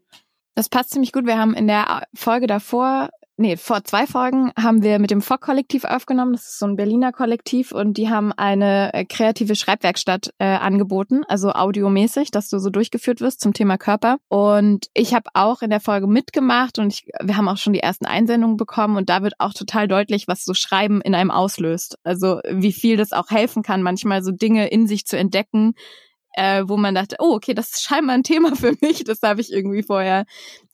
Das 0.56 0.70
passt 0.70 0.91
ziemlich 0.91 1.12
gut. 1.12 1.25
Wir 1.25 1.38
haben 1.38 1.53
in 1.53 1.68
der 1.68 2.08
Folge 2.15 2.48
davor 2.48 3.10
nee, 3.39 3.58
vor 3.58 3.84
zwei 3.84 4.05
Folgen 4.05 4.51
haben 4.58 4.84
wir 4.84 5.00
mit 5.00 5.12
dem 5.12 5.22
Fock-Kollektiv 5.22 5.86
aufgenommen. 5.86 6.34
Das 6.34 6.43
ist 6.43 6.60
so 6.60 6.67
ein 6.67 6.75
Berliner 6.75 7.12
Kollektiv 7.12 7.72
und 7.72 7.98
die 7.98 8.10
haben 8.10 8.31
eine 8.34 8.93
äh, 8.93 9.05
kreative 9.05 9.55
Schreibwerkstatt 9.55 10.34
äh, 10.38 10.46
angeboten, 10.46 11.24
also 11.27 11.51
audiomäßig, 11.51 12.31
dass 12.31 12.50
du 12.50 12.60
so 12.60 12.69
durchgeführt 12.69 13.22
wirst 13.22 13.39
zum 13.39 13.53
Thema 13.53 13.77
Körper. 13.77 14.17
Und 14.27 14.88
ich 14.93 15.13
habe 15.13 15.29
auch 15.34 15.62
in 15.62 15.69
der 15.69 15.79
Folge 15.79 16.08
mitgemacht 16.08 16.77
und 16.77 16.93
ich, 16.93 17.10
wir 17.24 17.38
haben 17.38 17.48
auch 17.48 17.58
schon 17.58 17.74
die 17.74 17.79
ersten 17.79 18.05
Einsendungen 18.05 18.58
bekommen 18.58 18.98
und 18.98 19.10
da 19.10 19.24
wird 19.24 19.34
auch 19.39 19.53
total 19.53 19.88
deutlich, 19.88 20.27
was 20.27 20.43
so 20.43 20.53
Schreiben 20.53 21.01
in 21.01 21.15
einem 21.15 21.31
auslöst. 21.31 21.98
Also 22.03 22.41
wie 22.50 22.74
viel 22.74 22.98
das 22.98 23.13
auch 23.13 23.29
helfen 23.29 23.63
kann, 23.63 23.81
manchmal 23.81 24.22
so 24.22 24.31
Dinge 24.31 24.67
in 24.67 24.86
sich 24.86 25.05
zu 25.05 25.17
entdecken, 25.17 25.74
äh, 26.34 26.63
wo 26.67 26.77
man 26.77 26.93
dachte, 26.93 27.15
oh, 27.19 27.36
okay, 27.36 27.53
das 27.53 27.72
ist 27.72 27.84
scheinbar 27.84 28.15
ein 28.15 28.24
Thema 28.24 28.55
für 28.55 28.75
mich. 28.81 29.05
Das 29.05 29.22
habe 29.24 29.39
ich 29.41 29.51
irgendwie 29.51 29.84
vorher 29.84 30.25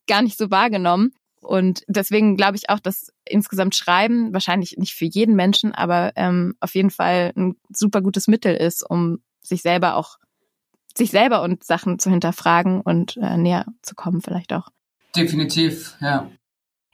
gar 0.07 0.23
nicht 0.23 0.37
so 0.37 0.49
wahrgenommen. 0.49 1.11
Und 1.45 1.83
deswegen 1.87 2.35
glaube 2.35 2.57
ich 2.57 2.69
auch, 2.69 2.79
dass 2.79 3.11
insgesamt 3.23 3.75
Schreiben 3.75 4.33
wahrscheinlich 4.33 4.77
nicht 4.77 4.93
für 4.93 5.05
jeden 5.05 5.35
Menschen, 5.35 5.73
aber 5.73 6.11
ähm, 6.15 6.55
auf 6.59 6.75
jeden 6.75 6.91
Fall 6.91 7.31
ein 7.35 7.55
super 7.69 8.01
gutes 8.01 8.27
Mittel 8.27 8.55
ist, 8.55 8.83
um 8.83 9.19
sich 9.41 9.61
selber 9.61 9.95
auch, 9.95 10.17
sich 10.97 11.11
selber 11.11 11.41
und 11.41 11.63
Sachen 11.63 11.99
zu 11.99 12.09
hinterfragen 12.09 12.81
und 12.81 13.17
äh, 13.17 13.37
näher 13.37 13.65
zu 13.81 13.95
kommen 13.95 14.21
vielleicht 14.21 14.53
auch. 14.53 14.69
Definitiv, 15.15 15.95
ja. 16.01 16.29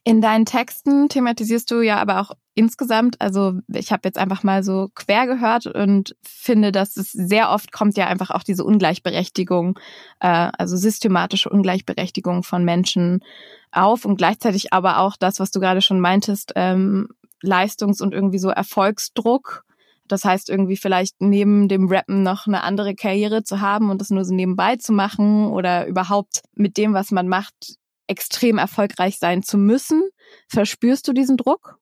In 0.04 0.22
deinen 0.22 0.46
Texten 0.46 1.10
thematisierst 1.10 1.70
du 1.70 1.82
ja 1.82 1.98
aber 1.98 2.20
auch 2.20 2.32
insgesamt, 2.54 3.20
also 3.20 3.54
ich 3.74 3.92
habe 3.92 4.02
jetzt 4.06 4.18
einfach 4.18 4.44
mal 4.44 4.64
so 4.64 4.90
quer 4.94 5.26
gehört 5.26 5.68
und 5.68 6.16
finde, 6.22 6.72
dass 6.72 6.98
es 6.98 7.12
sehr 7.12 7.50
oft 7.50 7.72
kommt 7.72 7.98
ja 7.98 8.08
einfach 8.08 8.30
auch 8.32 8.44
diese 8.44 8.66
Ungleichberechtigung, 8.66 9.80
äh, 10.20 10.52
also 10.58 10.76
systematische 10.76 11.50
Ungleichberechtigung 11.50 12.44
von 12.44 12.66
Menschen 12.66 13.24
auf 13.72 14.06
und 14.06 14.18
gleichzeitig 14.18 14.74
aber 14.74 15.00
auch 15.00 15.16
das, 15.18 15.40
was 15.40 15.52
du 15.52 15.60
gerade 15.60 15.82
schon 15.82 16.00
meintest, 16.00 16.52
ähm, 16.56 17.08
Leistungs- 17.42 18.02
und 18.02 18.14
irgendwie 18.14 18.40
so 18.40 18.50
Erfolgsdruck. 18.50 19.64
Das 20.08 20.26
heißt, 20.26 20.50
irgendwie 20.50 20.76
vielleicht 20.76 21.16
neben 21.20 21.70
dem 21.70 21.88
Rappen 21.88 22.22
noch 22.22 22.46
eine 22.46 22.64
andere 22.64 22.96
Karriere 22.96 23.44
zu 23.44 23.62
haben 23.62 23.90
und 23.90 24.02
das 24.02 24.10
nur 24.10 24.26
so 24.26 24.34
nebenbei 24.34 24.76
zu 24.76 24.92
machen 24.92 25.48
oder 25.48 25.88
überhaupt 25.88 26.42
mit 26.54 26.76
dem, 26.76 26.94
was 26.94 27.12
man 27.12 27.30
macht, 27.30 27.78
extrem 28.08 28.58
erfolgreich 28.58 29.20
sein 29.20 29.42
zu 29.42 29.58
müssen. 29.58 30.04
Verspürst 30.50 31.08
du 31.08 31.14
diesen 31.14 31.38
Druck? 31.38 31.81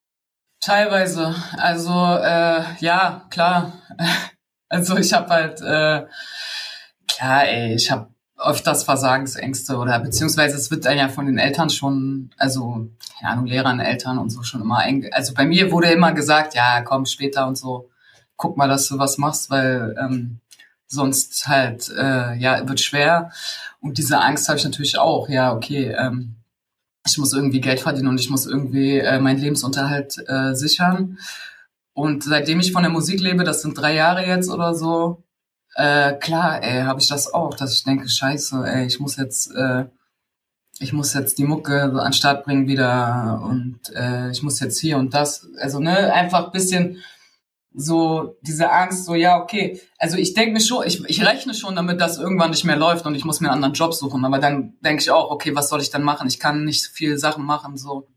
Teilweise. 0.70 1.34
Also 1.58 1.92
äh, 1.92 2.64
ja, 2.80 3.26
klar. 3.32 3.74
Also 4.72 4.98
ich 4.98 5.14
habe 5.14 5.30
halt 5.30 5.62
äh, 5.62 6.06
klar, 7.08 7.48
ey, 7.48 7.74
ich 7.74 7.90
habe 7.90 8.10
öfters 8.38 8.84
Versagensängste 8.84 9.78
oder 9.78 10.00
beziehungsweise 10.00 10.58
es 10.58 10.70
wird 10.70 10.86
dann 10.86 10.96
ja 10.96 11.10
von 11.10 11.26
den 11.26 11.40
Eltern 11.40 11.72
schon, 11.72 12.30
also 12.38 12.88
keine 13.18 13.32
Ahnung, 13.32 13.48
Lehrern, 13.48 13.80
Eltern 13.80 14.20
und 14.20 14.30
so 14.30 14.44
schon 14.44 14.62
immer. 14.62 14.84
Also 15.12 15.34
bei 15.34 15.48
mir 15.48 15.72
wurde 15.72 15.90
immer 15.90 16.14
gesagt, 16.14 16.54
ja, 16.54 16.84
komm 16.84 17.08
später 17.08 17.48
und 17.48 17.58
so, 17.58 17.90
guck 18.38 18.58
mal, 18.58 18.68
dass 18.68 18.88
du 18.88 19.00
was 19.00 19.18
machst, 19.18 19.50
weil 19.50 19.96
ähm, 20.00 20.40
sonst 20.86 21.48
halt 21.48 21.90
äh, 21.90 22.36
ja 22.36 22.70
wird 22.70 22.80
schwer. 22.80 23.32
Und 23.82 23.98
diese 23.98 24.22
Angst 24.22 24.48
habe 24.50 24.60
ich 24.60 24.66
natürlich 24.66 25.00
auch. 25.00 25.30
Ja, 25.30 25.52
okay, 25.52 25.96
ähm, 25.98 26.36
ich 27.12 27.18
muss 27.18 27.34
irgendwie 27.34 27.62
Geld 27.62 27.80
verdienen 27.80 28.08
und 28.08 28.20
ich 28.20 28.30
muss 28.30 28.46
irgendwie 28.46 29.00
äh, 29.00 29.20
meinen 29.20 29.40
Lebensunterhalt 29.40 30.18
äh, 30.28 30.54
sichern. 30.54 31.18
Und 31.94 32.24
seitdem 32.24 32.60
ich 32.60 32.72
von 32.72 32.84
der 32.84 32.92
Musik 32.92 33.20
lebe, 33.20 33.44
das 33.44 33.62
sind 33.62 33.78
drei 33.78 33.96
Jahre 33.96 34.26
jetzt 34.26 34.50
oder 34.50 34.74
so, 34.74 35.24
äh, 35.76 36.14
klar, 36.14 36.64
ey, 36.64 36.84
habe 36.84 37.00
ich 37.00 37.08
das 37.08 37.34
auch, 37.34 37.56
dass 37.56 37.74
ich 37.74 37.84
denke, 37.84 38.10
scheiße, 38.10 38.64
ey, 38.66 38.86
ich 38.86 39.00
muss 39.00 39.18
jetzt, 39.18 39.54
äh, 39.56 39.86
ich 40.80 40.94
muss 40.94 41.14
jetzt 41.14 41.38
die 41.38 41.44
Mucke 41.44 41.84
an 41.84 41.96
den 41.96 42.14
Start 42.14 42.46
bringen 42.46 42.68
wieder 42.68 43.42
und 43.44 43.80
äh, 43.96 44.32
ich 44.32 44.44
muss 44.44 44.60
jetzt 44.60 44.80
hier 44.80 44.98
und 44.98 45.14
das. 45.14 45.48
Also, 45.60 45.80
ne, 45.80 46.14
einfach 46.14 46.52
bisschen 46.52 46.98
so 47.74 48.38
diese 48.42 48.72
Angst, 48.72 49.06
so 49.06 49.16
ja, 49.16 49.42
okay. 49.42 49.80
Also 49.98 50.18
ich 50.18 50.34
denke 50.34 50.54
mir 50.54 50.60
schon, 50.60 50.86
ich, 50.86 51.04
ich 51.06 51.26
rechne 51.26 51.54
schon 51.54 51.76
damit, 51.76 52.02
dass 52.02 52.18
irgendwann 52.18 52.50
nicht 52.50 52.66
mehr 52.66 52.76
läuft 52.76 53.06
und 53.06 53.16
ich 53.16 53.26
muss 53.26 53.42
mir 53.42 53.50
einen 53.50 53.56
anderen 53.56 53.74
Job 53.74 53.94
suchen. 53.94 54.26
Aber 54.26 54.40
dann 54.40 54.74
denke 54.82 55.02
ich 55.02 55.12
auch, 55.12 55.30
okay, 55.30 55.56
was 55.56 55.70
soll 55.70 55.82
ich 55.82 55.92
dann 55.92 56.04
machen? 56.04 56.28
Ich 56.28 56.40
kann 56.40 56.66
nicht 56.66 56.88
viel 56.88 57.18
Sachen 57.18 57.46
machen, 57.46 57.78
so. 57.78 58.08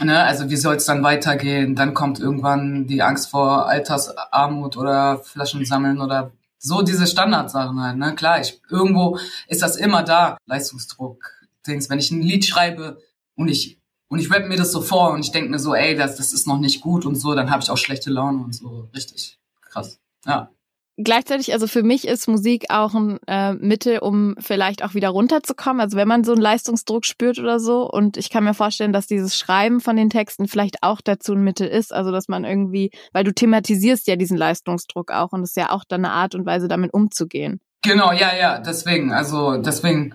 Ne? 0.00 0.22
Also 0.22 0.48
wie 0.48 0.56
soll 0.56 0.76
es 0.76 0.86
dann 0.86 1.02
weitergehen? 1.02 1.74
Dann 1.74 1.92
kommt 1.92 2.18
irgendwann 2.18 2.86
die 2.86 3.02
Angst 3.02 3.28
vor 3.30 3.68
Altersarmut 3.68 4.76
oder 4.76 5.18
Flaschen 5.18 5.64
sammeln 5.66 6.00
oder 6.00 6.32
so 6.62 6.82
diese 6.82 7.08
Standardsachen 7.08 7.80
halt, 7.82 7.98
ne? 7.98 8.14
Klar, 8.14 8.40
ich, 8.40 8.62
irgendwo 8.70 9.18
ist 9.48 9.62
das 9.62 9.76
immer 9.76 10.04
da. 10.04 10.38
Leistungsdruck, 10.46 11.18
Dings. 11.66 11.90
Wenn 11.90 11.98
ich 11.98 12.12
ein 12.12 12.22
Lied 12.22 12.46
schreibe 12.46 12.98
und 13.34 13.48
ich, 13.48 13.81
und 14.12 14.18
ich 14.18 14.30
rappe 14.30 14.46
mir 14.46 14.56
das 14.56 14.70
so 14.70 14.82
vor 14.82 15.12
und 15.12 15.20
ich 15.20 15.32
denke 15.32 15.50
mir 15.50 15.58
so, 15.58 15.74
ey, 15.74 15.96
das, 15.96 16.16
das 16.16 16.32
ist 16.32 16.46
noch 16.46 16.58
nicht 16.58 16.80
gut 16.80 17.06
und 17.06 17.16
so, 17.16 17.34
dann 17.34 17.50
habe 17.50 17.62
ich 17.62 17.70
auch 17.70 17.78
schlechte 17.78 18.10
Laune 18.10 18.44
und 18.44 18.54
so. 18.54 18.88
Richtig 18.94 19.38
krass. 19.62 19.98
Ja 20.26 20.50
gleichzeitig, 20.96 21.52
also 21.52 21.66
für 21.66 21.82
mich 21.82 22.06
ist 22.06 22.28
Musik 22.28 22.66
auch 22.68 22.94
ein 22.94 23.18
äh, 23.26 23.54
Mittel, 23.54 23.98
um 23.98 24.34
vielleicht 24.38 24.84
auch 24.84 24.94
wieder 24.94 25.08
runterzukommen. 25.08 25.80
Also 25.80 25.96
wenn 25.96 26.08
man 26.08 26.24
so 26.24 26.32
einen 26.32 26.40
Leistungsdruck 26.40 27.04
spürt 27.04 27.38
oder 27.38 27.60
so. 27.60 27.88
Und 27.88 28.16
ich 28.16 28.30
kann 28.30 28.44
mir 28.44 28.54
vorstellen, 28.54 28.92
dass 28.92 29.06
dieses 29.06 29.36
Schreiben 29.36 29.80
von 29.80 29.96
den 29.96 30.10
Texten 30.10 30.48
vielleicht 30.48 30.82
auch 30.82 31.00
dazu 31.00 31.32
ein 31.32 31.44
Mittel 31.44 31.66
ist. 31.66 31.92
Also 31.92 32.10
dass 32.10 32.28
man 32.28 32.44
irgendwie, 32.44 32.90
weil 33.12 33.24
du 33.24 33.32
thematisierst 33.32 34.06
ja 34.06 34.16
diesen 34.16 34.36
Leistungsdruck 34.36 35.10
auch 35.10 35.32
und 35.32 35.42
es 35.42 35.50
ist 35.50 35.56
ja 35.56 35.70
auch 35.70 35.84
dann 35.84 36.04
eine 36.04 36.14
Art 36.14 36.34
und 36.34 36.46
Weise, 36.46 36.68
damit 36.68 36.92
umzugehen. 36.92 37.60
Genau, 37.82 38.12
ja, 38.12 38.34
ja, 38.38 38.60
deswegen, 38.60 39.12
also 39.12 39.56
deswegen 39.56 40.14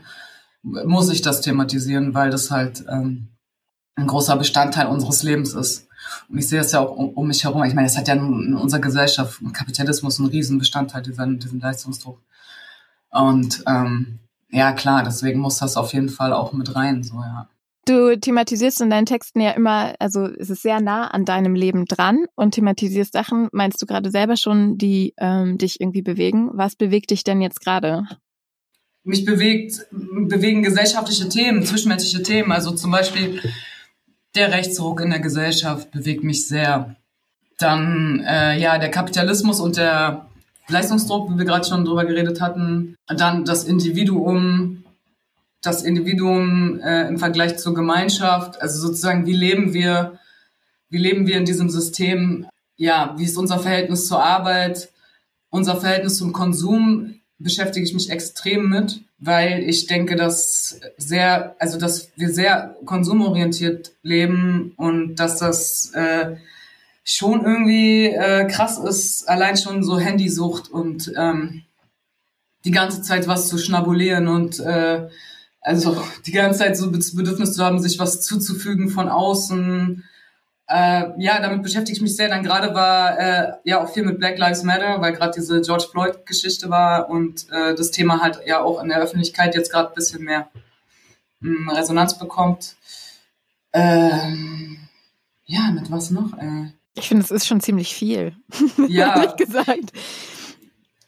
muss 0.64 1.12
ich 1.12 1.22
das 1.22 1.42
thematisieren, 1.42 2.14
weil 2.14 2.30
das 2.30 2.50
halt 2.50 2.86
ähm, 2.90 3.30
ein 3.98 4.08
großer 4.08 4.38
Bestandteil 4.38 4.88
unseres 4.88 5.24
Lebens 5.24 5.54
ist. 5.54 5.88
Und 6.30 6.38
ich 6.38 6.48
sehe 6.48 6.62
es 6.62 6.72
ja 6.72 6.80
auch 6.80 6.96
um, 6.96 7.10
um 7.10 7.28
mich 7.28 7.44
herum. 7.44 7.64
Ich 7.64 7.74
meine, 7.74 7.88
es 7.88 7.98
hat 7.98 8.08
ja 8.08 8.14
in 8.14 8.54
unserer 8.54 8.80
Gesellschaft, 8.80 9.42
Kapitalismus, 9.54 10.20
einen 10.20 10.30
riesen 10.30 10.58
Bestandteil, 10.58 11.02
diesen, 11.02 11.40
diesen 11.40 11.60
Leistungsdruck. 11.60 12.22
Und 13.10 13.64
ähm, 13.68 14.20
ja, 14.50 14.72
klar, 14.72 15.04
deswegen 15.04 15.40
muss 15.40 15.58
das 15.58 15.76
auf 15.76 15.94
jeden 15.94 16.10
Fall 16.10 16.32
auch 16.32 16.54
mit 16.54 16.76
rein, 16.76 17.04
so 17.04 17.16
ja. 17.16 17.50
Du 17.86 18.20
thematisierst 18.20 18.82
in 18.82 18.90
deinen 18.90 19.06
Texten 19.06 19.40
ja 19.40 19.52
immer, 19.52 19.96
also 20.00 20.26
es 20.26 20.50
ist 20.50 20.62
sehr 20.62 20.82
nah 20.82 21.08
an 21.08 21.24
deinem 21.24 21.56
Leben 21.56 21.86
dran 21.86 22.26
und 22.36 22.52
thematisierst 22.54 23.14
Sachen, 23.14 23.48
meinst 23.54 23.82
du 23.82 23.86
gerade 23.86 24.12
selber 24.12 24.36
schon, 24.36 24.78
die 24.78 25.14
ähm, 25.18 25.58
dich 25.58 25.80
irgendwie 25.80 26.02
bewegen. 26.02 26.50
Was 26.52 26.76
bewegt 26.76 27.12
dich 27.12 27.24
denn 27.24 27.42
jetzt 27.42 27.62
gerade? 27.62 28.06
Mich 29.06 29.24
bewegt, 29.24 29.88
bewegen 29.92 30.64
gesellschaftliche 30.64 31.30
Themen, 31.30 31.64
zwischenmenschliche 31.64 32.24
Themen. 32.24 32.52
Also 32.52 32.72
zum 32.72 32.92
Beispiel 32.92 33.42
der 34.38 34.52
Rechtsruck 34.52 35.02
in 35.02 35.10
der 35.10 35.20
Gesellschaft 35.20 35.92
bewegt 35.92 36.24
mich 36.24 36.48
sehr. 36.48 36.96
Dann 37.58 38.24
äh, 38.26 38.60
ja 38.60 38.78
der 38.78 38.92
Kapitalismus 38.92 39.60
und 39.60 39.78
der 39.78 40.30
Leistungsdruck, 40.68 41.32
wie 41.32 41.38
wir 41.38 41.46
gerade 41.46 41.68
schon 41.68 41.86
drüber 41.86 42.06
geredet 42.06 42.40
hatten. 42.40 42.96
Dann 43.08 43.46
das 43.46 43.64
Individuum, 43.64 44.84
das 45.62 45.84
Individuum 45.84 46.80
äh, 46.80 47.08
im 47.08 47.18
Vergleich 47.18 47.58
zur 47.58 47.74
Gemeinschaft. 47.74 48.62
Also 48.62 48.80
sozusagen, 48.80 49.26
wie 49.26 49.34
leben 49.34 49.74
wir, 49.74 50.20
wie 50.90 51.00
leben 51.00 51.26
wir 51.26 51.38
in 51.38 51.46
diesem 51.46 51.70
System? 51.70 52.48
Ja, 52.76 53.16
wie 53.18 53.24
ist 53.24 53.38
unser 53.38 53.60
Verhältnis 53.60 54.08
zur 54.08 54.24
Arbeit? 54.24 54.90
Unser 55.50 55.78
Verhältnis 55.78 56.18
zum 56.18 56.32
Konsum 56.32 57.22
beschäftige 57.40 57.86
ich 57.86 57.94
mich 57.94 58.10
extrem 58.10 58.70
mit 58.70 59.02
weil 59.20 59.64
ich 59.64 59.88
denke, 59.88 60.16
dass 60.16 60.80
sehr, 60.98 61.56
also 61.60 61.80
dass 61.80 62.12
wir 62.16 62.30
sehr 62.30 62.76
konsumorientiert 62.86 63.94
leben 64.04 64.74
und 64.78 65.16
dass 65.16 65.40
das 65.40 65.92
äh, 65.94 66.36
schon 67.04 67.44
irgendwie 67.44 68.08
äh, 68.08 68.46
krass 68.48 68.78
ist, 68.78 69.28
allein 69.28 69.58
schon 69.58 69.84
so 69.84 69.98
Handysucht 69.98 70.70
und 70.70 71.12
ähm, 71.18 71.64
die 72.66 72.72
ganze 72.72 73.02
Zeit 73.02 73.28
was 73.28 73.48
zu 73.48 73.58
schnabulieren 73.58 74.28
und 74.28 74.60
äh, 74.60 75.08
also 75.62 75.98
die 76.26 76.32
ganze 76.32 76.60
Zeit 76.60 76.78
so 76.78 76.92
Bedürfnis 76.92 77.54
zu 77.54 77.64
haben, 77.64 77.80
sich 77.80 77.98
was 77.98 78.22
zuzufügen 78.22 78.90
von 78.90 79.10
außen 79.10 80.04
äh, 80.68 81.12
ja, 81.18 81.40
damit 81.40 81.64
beschäftige 81.64 81.96
ich 81.96 82.02
mich 82.02 82.16
sehr. 82.16 82.28
Dann 82.28 82.44
gerade 82.44 82.74
war 82.74 83.18
äh, 83.18 83.54
ja 83.64 83.82
auch 83.82 83.90
viel 83.90 84.04
mit 84.04 84.20
Black 84.20 84.38
Lives 84.38 84.64
Matter, 84.64 85.00
weil 85.00 85.14
gerade 85.14 85.32
diese 85.34 85.62
George 85.62 85.86
Floyd-Geschichte 85.90 86.70
war 86.70 87.10
und 87.10 87.50
äh, 87.52 87.74
das 87.74 87.92
Thema 87.92 88.22
halt 88.22 88.42
ja 88.46 88.62
auch 88.62 88.82
in 88.82 88.90
der 88.90 89.00
Öffentlichkeit 89.00 89.56
jetzt 89.56 89.72
gerade 89.72 89.90
ein 89.90 89.96
bisschen 89.96 90.24
mehr 90.24 90.50
mh, 91.40 91.58
hm, 91.58 91.70
Resonanz 91.70 92.20
bekommt. 92.20 92.76
Ähm, 93.72 94.78
ja, 95.46 95.72
mit 95.72 95.90
was 95.90 96.12
noch? 96.12 96.38
Äh, 96.38 96.72
ich 96.96 97.08
finde, 97.08 97.24
es 97.24 97.32
ist 97.32 97.48
schon 97.48 97.62
ziemlich 97.62 97.96
viel. 97.96 98.36
Ja. 98.90 99.16
Ehrlich 99.16 99.36
gesagt. 99.38 99.94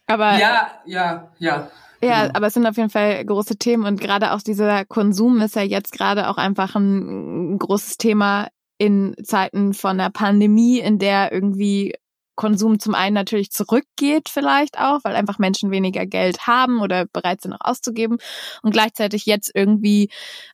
Aber. 0.07 0.37
Ja, 0.37 0.71
ja, 0.85 1.31
ja. 1.37 1.69
Ja, 2.01 2.21
genau. 2.21 2.35
aber 2.35 2.47
es 2.47 2.53
sind 2.53 2.65
auf 2.65 2.77
jeden 2.77 2.89
Fall 2.89 3.25
große 3.25 3.57
Themen 3.57 3.83
und 3.83 3.99
gerade 3.99 4.31
auch 4.31 4.41
dieser 4.41 4.85
Konsum 4.85 5.41
ist 5.41 5.57
ja 5.57 5.63
jetzt 5.63 5.91
gerade 5.91 6.29
auch 6.29 6.37
einfach 6.37 6.75
ein, 6.75 7.55
ein 7.55 7.59
großes 7.59 7.97
Thema 7.97 8.47
in 8.79 9.13
Zeiten 9.24 9.74
von 9.75 10.00
einer 10.00 10.09
Pandemie, 10.09 10.79
in 10.79 10.98
der 10.98 11.31
irgendwie 11.31 11.93
Konsum 12.36 12.79
zum 12.79 12.95
einen 12.95 13.15
natürlich 13.15 13.51
zurückgeht 13.51 14.29
vielleicht 14.29 14.79
auch, 14.79 15.01
weil 15.03 15.17
einfach 15.17 15.39
Menschen 15.39 15.71
weniger 15.71 16.05
Geld 16.05 16.48
haben 16.48 16.79
oder 16.79 17.05
bereit 17.05 17.41
sind 17.41 17.51
auch 17.51 17.59
auszugeben 17.59 18.17
und 18.62 18.71
gleichzeitig 18.71 19.25
jetzt 19.25 19.51
irgendwie 19.53 20.09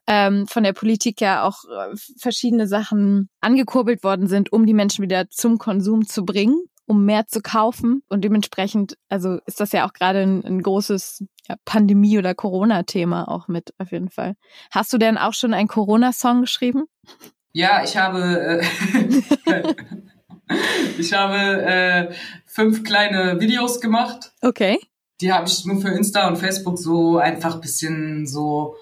ähm, 0.08 0.48
von 0.48 0.64
der 0.64 0.74
Politik 0.74 1.22
ja 1.22 1.44
auch 1.44 1.64
äh, 1.66 1.96
verschiedene 2.18 2.68
Sachen 2.68 3.30
angekurbelt 3.40 4.04
worden 4.04 4.28
sind, 4.28 4.52
um 4.52 4.66
die 4.66 4.74
Menschen 4.74 5.04
wieder 5.04 5.30
zum 5.30 5.60
Konsum 5.60 6.08
zu 6.08 6.26
bringen 6.26 6.64
um 6.88 7.06
mehr 7.06 7.28
zu 7.28 7.42
kaufen. 7.42 8.04
Und 8.10 8.24
dementsprechend, 8.24 8.98
also 9.10 9.40
ist 9.46 9.60
das 9.60 9.72
ja 9.72 9.88
auch 9.88 9.94
gerade 9.94 10.20
ein, 10.20 10.46
ein 10.46 10.62
großes 10.62 11.24
ja, 11.48 11.56
Pandemie- 11.66 12.18
oder 12.18 12.36
Corona-Thema 12.36 13.28
auch 13.28 13.48
mit, 13.48 13.74
auf 13.78 13.92
jeden 13.92 14.10
Fall. 14.10 14.36
Hast 14.72 14.94
du 14.94 14.98
denn 14.98 15.18
auch 15.18 15.34
schon 15.34 15.54
einen 15.54 15.68
Corona-Song 15.68 16.42
geschrieben? 16.42 16.84
Ja, 17.56 17.86
ich 17.86 17.96
habe, 17.96 18.62
äh, 19.48 19.64
ich 20.98 21.14
habe 21.14 21.64
äh, 21.64 22.14
fünf 22.46 22.84
kleine 22.84 23.40
Videos 23.40 23.80
gemacht. 23.80 24.34
Okay. 24.42 24.78
Die 25.22 25.32
habe 25.32 25.48
ich 25.48 25.64
nur 25.64 25.80
für 25.80 25.88
Insta 25.88 26.28
und 26.28 26.36
Facebook 26.36 26.78
so 26.78 27.18
einfach 27.18 27.62
bisschen 27.62 28.28
so 28.28 28.76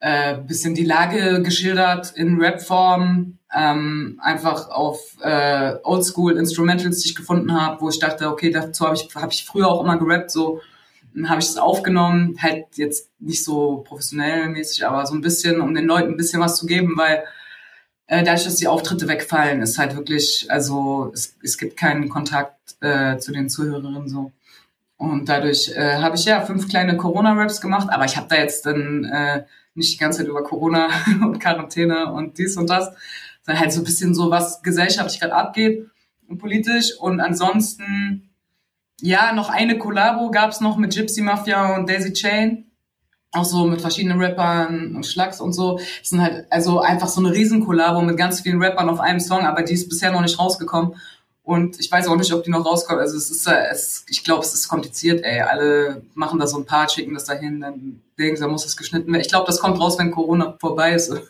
äh, 0.00 0.36
bisschen 0.36 0.74
die 0.74 0.84
Lage 0.84 1.40
geschildert 1.40 2.12
in 2.14 2.38
Rap-Form, 2.38 3.38
ähm, 3.56 4.20
einfach 4.22 4.68
auf 4.68 5.16
äh, 5.22 5.76
Oldschool 5.82 6.36
Instrumentals, 6.36 7.00
die 7.00 7.08
ich 7.08 7.14
gefunden 7.14 7.58
habe, 7.58 7.80
wo 7.80 7.88
ich 7.88 8.00
dachte, 8.00 8.28
okay, 8.28 8.50
dazu 8.50 8.84
habe 8.84 8.96
ich 8.96 9.08
hab 9.14 9.32
ich 9.32 9.46
früher 9.46 9.68
auch 9.68 9.82
immer 9.82 9.96
gerappt, 9.96 10.30
so 10.30 10.60
habe 11.24 11.40
ich 11.40 11.46
es 11.46 11.56
aufgenommen, 11.56 12.36
halt 12.38 12.66
jetzt 12.74 13.08
nicht 13.18 13.42
so 13.42 13.78
professionell 13.78 14.50
mäßig, 14.50 14.86
aber 14.86 15.06
so 15.06 15.14
ein 15.14 15.22
bisschen, 15.22 15.62
um 15.62 15.74
den 15.74 15.86
Leuten 15.86 16.10
ein 16.10 16.16
bisschen 16.18 16.42
was 16.42 16.58
zu 16.58 16.66
geben, 16.66 16.98
weil 16.98 17.24
äh, 18.06 18.22
dadurch, 18.22 18.44
dass 18.44 18.56
die 18.56 18.68
Auftritte 18.68 19.08
wegfallen, 19.08 19.62
ist 19.62 19.78
halt 19.78 19.96
wirklich, 19.96 20.46
also 20.50 21.10
es, 21.14 21.36
es 21.42 21.56
gibt 21.56 21.76
keinen 21.76 22.08
Kontakt 22.08 22.76
äh, 22.80 23.18
zu 23.18 23.32
den 23.32 23.48
Zuhörerinnen 23.48 24.08
so. 24.08 24.32
Und 24.96 25.28
dadurch 25.28 25.70
äh, 25.74 25.96
habe 25.96 26.16
ich 26.16 26.24
ja 26.24 26.40
fünf 26.42 26.68
kleine 26.68 26.96
Corona-Raps 26.96 27.60
gemacht, 27.60 27.88
aber 27.90 28.04
ich 28.04 28.16
habe 28.16 28.28
da 28.28 28.36
jetzt 28.36 28.66
dann 28.66 29.04
äh, 29.04 29.44
nicht 29.74 29.94
die 29.94 29.98
ganze 29.98 30.18
Zeit 30.18 30.28
über 30.28 30.42
Corona 30.42 30.88
und 31.22 31.40
Quarantäne 31.40 32.12
und 32.12 32.38
dies 32.38 32.56
und 32.56 32.70
das, 32.70 32.92
sondern 33.42 33.60
halt 33.60 33.72
so 33.72 33.80
ein 33.80 33.84
bisschen 33.84 34.14
so, 34.14 34.30
was 34.30 34.62
gesellschaftlich 34.62 35.20
gerade 35.20 35.34
abgeht 35.34 35.88
und 36.28 36.38
politisch. 36.38 36.96
Und 36.98 37.20
ansonsten, 37.20 38.30
ja, 39.00 39.32
noch 39.32 39.48
eine 39.48 39.78
Kollabo 39.78 40.30
gab's 40.30 40.60
noch 40.60 40.76
mit 40.76 40.94
Gypsy 40.94 41.22
Mafia 41.22 41.74
und 41.74 41.88
Daisy 41.88 42.12
Chain 42.12 42.66
auch 43.34 43.44
so 43.44 43.66
mit 43.66 43.80
verschiedenen 43.80 44.20
Rappern 44.20 44.94
und 44.96 45.06
Schlags 45.06 45.40
und 45.40 45.52
so. 45.52 45.78
Das 46.00 46.10
sind 46.10 46.22
halt 46.22 46.46
also 46.50 46.80
einfach 46.80 47.08
so 47.08 47.20
eine 47.20 47.32
Riesenkollabo 47.32 48.02
mit 48.02 48.16
ganz 48.16 48.40
vielen 48.40 48.62
Rappern 48.62 48.88
auf 48.88 49.00
einem 49.00 49.20
Song, 49.20 49.40
aber 49.40 49.62
die 49.62 49.74
ist 49.74 49.88
bisher 49.88 50.12
noch 50.12 50.22
nicht 50.22 50.38
rausgekommen. 50.38 50.94
Und 51.44 51.78
ich 51.78 51.92
weiß 51.92 52.08
auch 52.08 52.16
nicht, 52.16 52.32
ob 52.32 52.42
die 52.42 52.50
noch 52.50 52.64
rauskommt. 52.64 53.00
Also 53.00 53.18
es 53.18 53.30
ist, 53.30 53.46
es, 53.46 54.06
ich 54.08 54.24
glaube, 54.24 54.40
es 54.40 54.54
ist 54.54 54.66
kompliziert, 54.66 55.22
ey. 55.22 55.42
Alle 55.42 56.02
machen 56.14 56.40
da 56.40 56.46
so 56.46 56.56
ein 56.56 56.64
Part, 56.64 56.92
schicken 56.92 57.12
das 57.12 57.26
dahin, 57.26 57.60
dann 57.60 58.00
denken 58.18 58.36
sie, 58.36 58.42
da 58.42 58.48
muss 58.48 58.64
das 58.64 58.78
geschnitten 58.78 59.12
werden. 59.12 59.20
Ich 59.20 59.28
glaube, 59.28 59.44
das 59.46 59.60
kommt 59.60 59.78
raus, 59.78 59.98
wenn 59.98 60.10
Corona 60.10 60.56
vorbei 60.58 60.94
ist. 60.94 61.12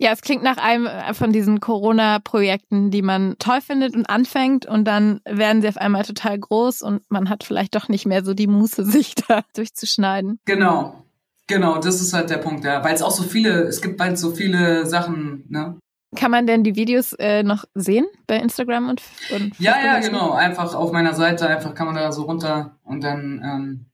Ja, 0.00 0.12
es 0.12 0.20
klingt 0.20 0.44
nach 0.44 0.58
einem 0.58 0.88
von 1.12 1.32
diesen 1.32 1.58
Corona-Projekten, 1.58 2.92
die 2.92 3.02
man 3.02 3.34
toll 3.40 3.60
findet 3.60 3.96
und 3.96 4.08
anfängt 4.08 4.64
und 4.64 4.84
dann 4.84 5.20
werden 5.24 5.60
sie 5.60 5.66
auf 5.66 5.76
einmal 5.76 6.04
total 6.04 6.38
groß 6.38 6.82
und 6.82 7.02
man 7.08 7.28
hat 7.28 7.42
vielleicht 7.42 7.74
doch 7.74 7.88
nicht 7.88 8.06
mehr 8.06 8.24
so 8.24 8.32
die 8.32 8.46
Muße, 8.46 8.84
sich 8.88 9.16
da 9.16 9.42
durchzuschneiden. 9.56 10.38
Genau. 10.44 11.04
Genau, 11.48 11.78
das 11.78 12.00
ist 12.00 12.12
halt 12.12 12.30
der 12.30 12.36
Punkt, 12.36 12.64
ja. 12.64 12.84
Weil 12.84 12.94
es 12.94 13.02
auch 13.02 13.10
so 13.10 13.22
viele, 13.22 13.62
es 13.62 13.80
gibt 13.80 13.96
bald 13.96 14.18
so 14.18 14.32
viele 14.32 14.86
Sachen, 14.86 15.44
ne? 15.48 15.78
Kann 16.14 16.30
man 16.30 16.46
denn 16.46 16.62
die 16.62 16.76
Videos 16.76 17.14
äh, 17.14 17.42
noch 17.42 17.64
sehen 17.74 18.06
bei 18.26 18.36
Instagram 18.36 18.88
und, 18.88 19.02
und 19.34 19.58
Ja, 19.58 19.76
ja, 19.84 19.98
genau. 19.98 20.32
Einfach 20.32 20.74
auf 20.74 20.92
meiner 20.92 21.14
Seite, 21.14 21.48
einfach 21.48 21.74
kann 21.74 21.86
man 21.86 21.96
da 21.96 22.12
so 22.12 22.22
runter 22.22 22.78
und 22.84 23.02
dann 23.02 23.42
ähm, 23.44 23.86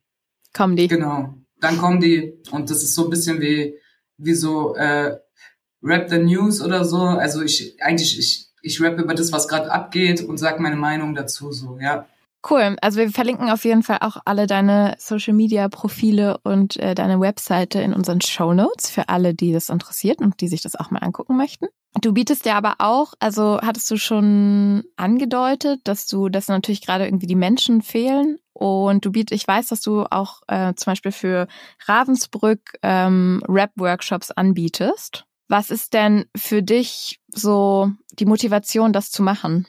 kommen 0.53 0.77
die. 0.77 0.89
Genau. 0.89 1.35
Dann 1.61 1.79
kommen 1.79 2.01
die 2.01 2.35
und 2.51 2.71
das 2.71 2.83
ist 2.83 2.95
so 2.95 3.05
ein 3.05 3.11
bisschen 3.11 3.41
wie, 3.41 3.75
wie 4.19 4.35
so 4.35 4.75
äh, 4.77 5.17
Rap 5.83 6.09
the 6.09 6.19
News 6.19 6.61
oder 6.61 6.85
so. 6.85 7.03
Also 7.03 7.43
ich 7.43 7.83
eigentlich, 7.83 8.19
ich, 8.19 8.49
ich 8.63 8.81
rappe 8.81 9.03
über 9.03 9.15
das, 9.15 9.33
was 9.33 9.49
gerade 9.49 9.71
abgeht 9.71 10.23
und 10.23 10.39
sag 10.39 10.61
meine 10.61 10.77
Meinung 10.77 11.15
dazu, 11.15 11.53
so, 11.53 11.79
ja. 11.81 12.07
Cool. 12.49 12.77
Also 12.83 12.99
wir 12.99 13.11
verlinken 13.11 13.51
auf 13.51 13.65
jeden 13.65 13.83
Fall 13.83 13.99
auch 14.01 14.19
alle 14.27 14.47
deine 14.47 14.97
Social 14.99 15.33
Media 15.33 15.69
Profile 15.69 16.39
und 16.43 16.77
äh, 16.77 16.95
deine 16.95 17.19
Webseite 17.19 17.81
in 17.81 17.95
unseren 17.95 18.21
Show 18.21 18.53
Notes 18.53 18.91
für 18.91 19.09
alle, 19.09 19.35
die 19.35 19.53
das 19.53 19.71
interessiert 19.71 20.21
und 20.21 20.41
die 20.41 20.49
sich 20.49 20.61
das 20.61 20.77
auch 20.77 20.91
mal 20.91 20.99
angucken 20.99 21.37
möchten. 21.37 21.67
Du 22.01 22.13
bietest 22.13 22.45
ja 22.45 22.57
aber 22.57 22.75
auch, 22.79 23.15
also 23.21 23.61
hattest 23.63 23.91
du 23.91 23.97
schon 23.97 24.85
angedeutet, 24.97 25.81
dass 25.85 26.07
du, 26.07 26.29
dass 26.29 26.49
natürlich 26.49 26.85
gerade 26.85 27.07
irgendwie 27.07 27.29
die 27.29 27.37
Menschen 27.37 27.83
fehlen 27.83 28.39
und 28.53 29.05
du 29.05 29.13
bietest, 29.13 29.41
ich 29.41 29.49
weiß, 29.49 29.69
dass 29.69 29.81
du 29.81 30.05
auch 30.11 30.43
äh, 30.49 30.75
zum 30.75 30.91
Beispiel 30.91 31.13
für 31.13 31.47
Ravensbrück 31.87 32.79
ähm, 32.83 33.43
Rap-Workshops 33.49 34.33
anbietest. 34.33 35.25
Was 35.49 35.71
ist 35.71 35.95
denn 35.95 36.25
für 36.37 36.63
dich 36.63 37.21
so 37.29 37.91
die 38.19 38.27
Motivation, 38.27 38.93
das 38.93 39.11
zu 39.11 39.23
machen? 39.23 39.67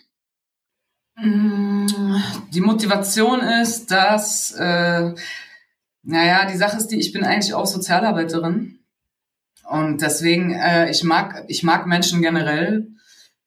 Die 1.17 2.61
Motivation 2.61 3.39
ist, 3.39 3.89
dass, 3.89 4.51
äh, 4.51 5.13
naja, 6.03 6.45
die 6.45 6.57
Sache 6.57 6.77
ist 6.77 6.87
die, 6.87 6.99
ich 6.99 7.13
bin 7.13 7.23
eigentlich 7.23 7.53
auch 7.53 7.65
Sozialarbeiterin. 7.65 8.79
Und 9.69 10.01
deswegen, 10.01 10.51
äh, 10.51 10.89
ich 10.91 11.03
mag, 11.03 11.45
ich 11.47 11.63
mag 11.63 11.87
Menschen 11.87 12.21
generell. 12.21 12.87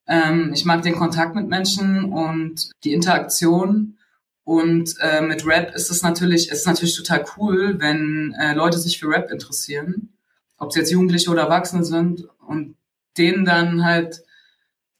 Ähm, 0.06 0.52
ich 0.54 0.64
mag 0.64 0.82
den 0.82 0.96
Kontakt 0.96 1.34
mit 1.34 1.48
Menschen 1.48 2.12
und 2.12 2.70
die 2.84 2.92
Interaktion. 2.94 3.98
Und 4.44 4.94
äh, 5.00 5.20
mit 5.20 5.46
Rap 5.46 5.74
ist 5.74 5.90
es 5.90 6.02
natürlich, 6.02 6.48
ist 6.50 6.66
natürlich 6.66 6.96
total 6.96 7.24
cool, 7.36 7.78
wenn 7.80 8.34
äh, 8.40 8.54
Leute 8.54 8.78
sich 8.78 8.98
für 8.98 9.08
Rap 9.10 9.30
interessieren. 9.30 10.14
Ob 10.56 10.70
es 10.70 10.76
jetzt 10.76 10.90
Jugendliche 10.90 11.30
oder 11.30 11.42
Erwachsene 11.42 11.84
sind 11.84 12.26
und 12.46 12.76
denen 13.18 13.44
dann 13.44 13.84
halt 13.84 14.22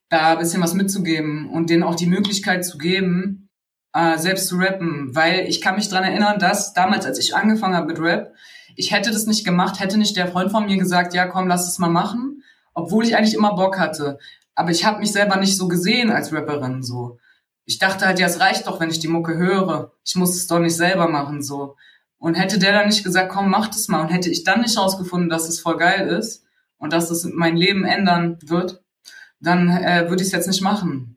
da 0.09 0.33
ein 0.33 0.39
bisschen 0.39 0.63
was 0.63 0.75
mitzugeben 0.75 1.51
und 1.51 1.71
denen 1.71 1.83
auch 1.83 1.95
die 1.95 2.07
Möglichkeit 2.07 2.65
zu 2.65 2.79
geben, 2.79 3.49
äh, 3.93 4.19
selbst 4.19 4.49
zu 4.49 4.57
rappen. 4.57 5.15
Weil 5.15 5.47
ich 5.49 5.61
kann 5.61 5.77
mich 5.77 5.89
dran 5.89 6.05
erinnern, 6.05 6.39
dass 6.39 6.73
damals, 6.73 7.07
als 7.07 7.19
ich 7.19 7.35
angefangen 7.35 7.77
habe 7.77 7.89
mit 7.89 8.01
Rap, 8.01 8.35
ich 8.77 8.93
hätte 8.93 9.11
das 9.11 9.27
nicht 9.27 9.45
gemacht, 9.45 9.81
hätte 9.81 9.99
nicht 9.99 10.17
der 10.17 10.29
Freund 10.29 10.51
von 10.51 10.67
mir 10.67 10.79
gesagt, 10.79 11.15
ja 11.15 11.27
komm, 11.27 11.49
lass 11.49 11.69
es 11.69 11.79
mal 11.79 11.91
machen, 11.91 12.43
obwohl 12.75 13.05
ich 13.05 13.17
eigentlich 13.17 13.35
immer 13.35 13.55
Bock 13.55 13.79
hatte. 13.79 14.19
Aber 14.55 14.71
ich 14.71 14.85
habe 14.85 15.01
mich 15.01 15.13
selber 15.13 15.37
nicht 15.37 15.57
so 15.57 15.69
gesehen 15.69 16.11
als 16.11 16.33
Rapperin 16.33 16.83
so. 16.83 17.19
Ich 17.65 17.79
dachte 17.79 18.07
halt, 18.07 18.19
ja, 18.19 18.27
es 18.27 18.41
reicht 18.41 18.67
doch, 18.67 18.81
wenn 18.81 18.91
ich 18.91 18.99
die 18.99 19.09
Mucke 19.09 19.37
höre. 19.37 19.93
Ich 20.05 20.17
muss 20.17 20.35
es 20.35 20.47
doch 20.47 20.59
nicht 20.59 20.77
selber 20.77 21.09
machen 21.09 21.43
so. 21.43 21.77
Und 22.19 22.35
hätte 22.35 22.59
der 22.59 22.73
dann 22.73 22.87
nicht 22.87 23.05
gesagt, 23.05 23.31
komm, 23.31 23.51
mach 23.51 23.69
das 23.69 23.89
mal, 23.89 24.01
und 24.01 24.09
hätte 24.09 24.31
ich 24.31 24.43
dann 24.43 24.63
nicht 24.63 24.77
rausgefunden, 24.77 25.29
dass 25.29 25.49
es 25.49 25.61
voll 25.61 25.77
geil 25.77 26.09
ist 26.09 26.45
und 26.79 26.93
dass 26.93 27.11
es 27.11 27.25
mein 27.25 27.57
Leben 27.57 27.85
ändern 27.85 28.39
wird, 28.45 28.83
dann 29.41 29.69
äh, 29.69 30.07
würde 30.09 30.23
ich 30.23 30.29
es 30.29 30.33
jetzt 30.33 30.49
nicht 30.49 30.63
machen. 30.63 31.17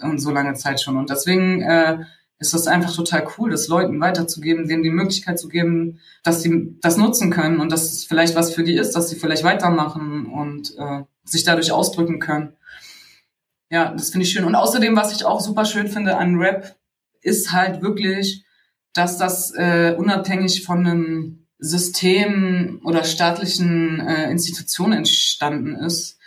Und 0.00 0.18
so 0.18 0.30
lange 0.30 0.54
Zeit 0.54 0.80
schon. 0.80 0.96
Und 0.96 1.10
deswegen 1.10 1.62
äh, 1.62 1.98
ist 2.42 2.52
das 2.52 2.66
einfach 2.66 2.94
total 2.94 3.26
cool, 3.38 3.50
das 3.50 3.68
Leuten 3.68 4.00
weiterzugeben, 4.00 4.66
denen 4.66 4.82
die 4.82 4.90
Möglichkeit 4.90 5.38
zu 5.38 5.48
geben, 5.48 6.00
dass 6.24 6.42
sie 6.42 6.76
das 6.80 6.96
nutzen 6.96 7.30
können 7.30 7.60
und 7.60 7.70
dass 7.70 7.92
es 7.92 8.04
vielleicht 8.04 8.34
was 8.34 8.52
für 8.52 8.64
die 8.64 8.74
ist, 8.74 8.92
dass 8.92 9.08
sie 9.08 9.16
vielleicht 9.16 9.44
weitermachen 9.44 10.26
und 10.26 10.76
äh, 10.76 11.02
sich 11.24 11.44
dadurch 11.44 11.70
ausdrücken 11.70 12.18
können. 12.18 12.54
Ja, 13.70 13.92
das 13.92 14.10
finde 14.10 14.26
ich 14.26 14.32
schön. 14.32 14.44
Und 14.44 14.56
außerdem, 14.56 14.96
was 14.96 15.12
ich 15.12 15.24
auch 15.24 15.40
super 15.40 15.64
schön 15.64 15.86
finde 15.86 16.16
an 16.18 16.36
Rap, 16.36 16.76
ist 17.22 17.52
halt 17.52 17.80
wirklich, 17.80 18.44
dass 18.92 19.16
das 19.16 19.54
äh, 19.54 19.94
unabhängig 19.96 20.64
von 20.64 20.84
einem 20.84 21.46
System 21.58 22.80
oder 22.84 23.04
staatlichen 23.04 24.00
äh, 24.00 24.30
Institutionen 24.30 24.98
entstanden 24.98 25.76
ist 25.76 26.18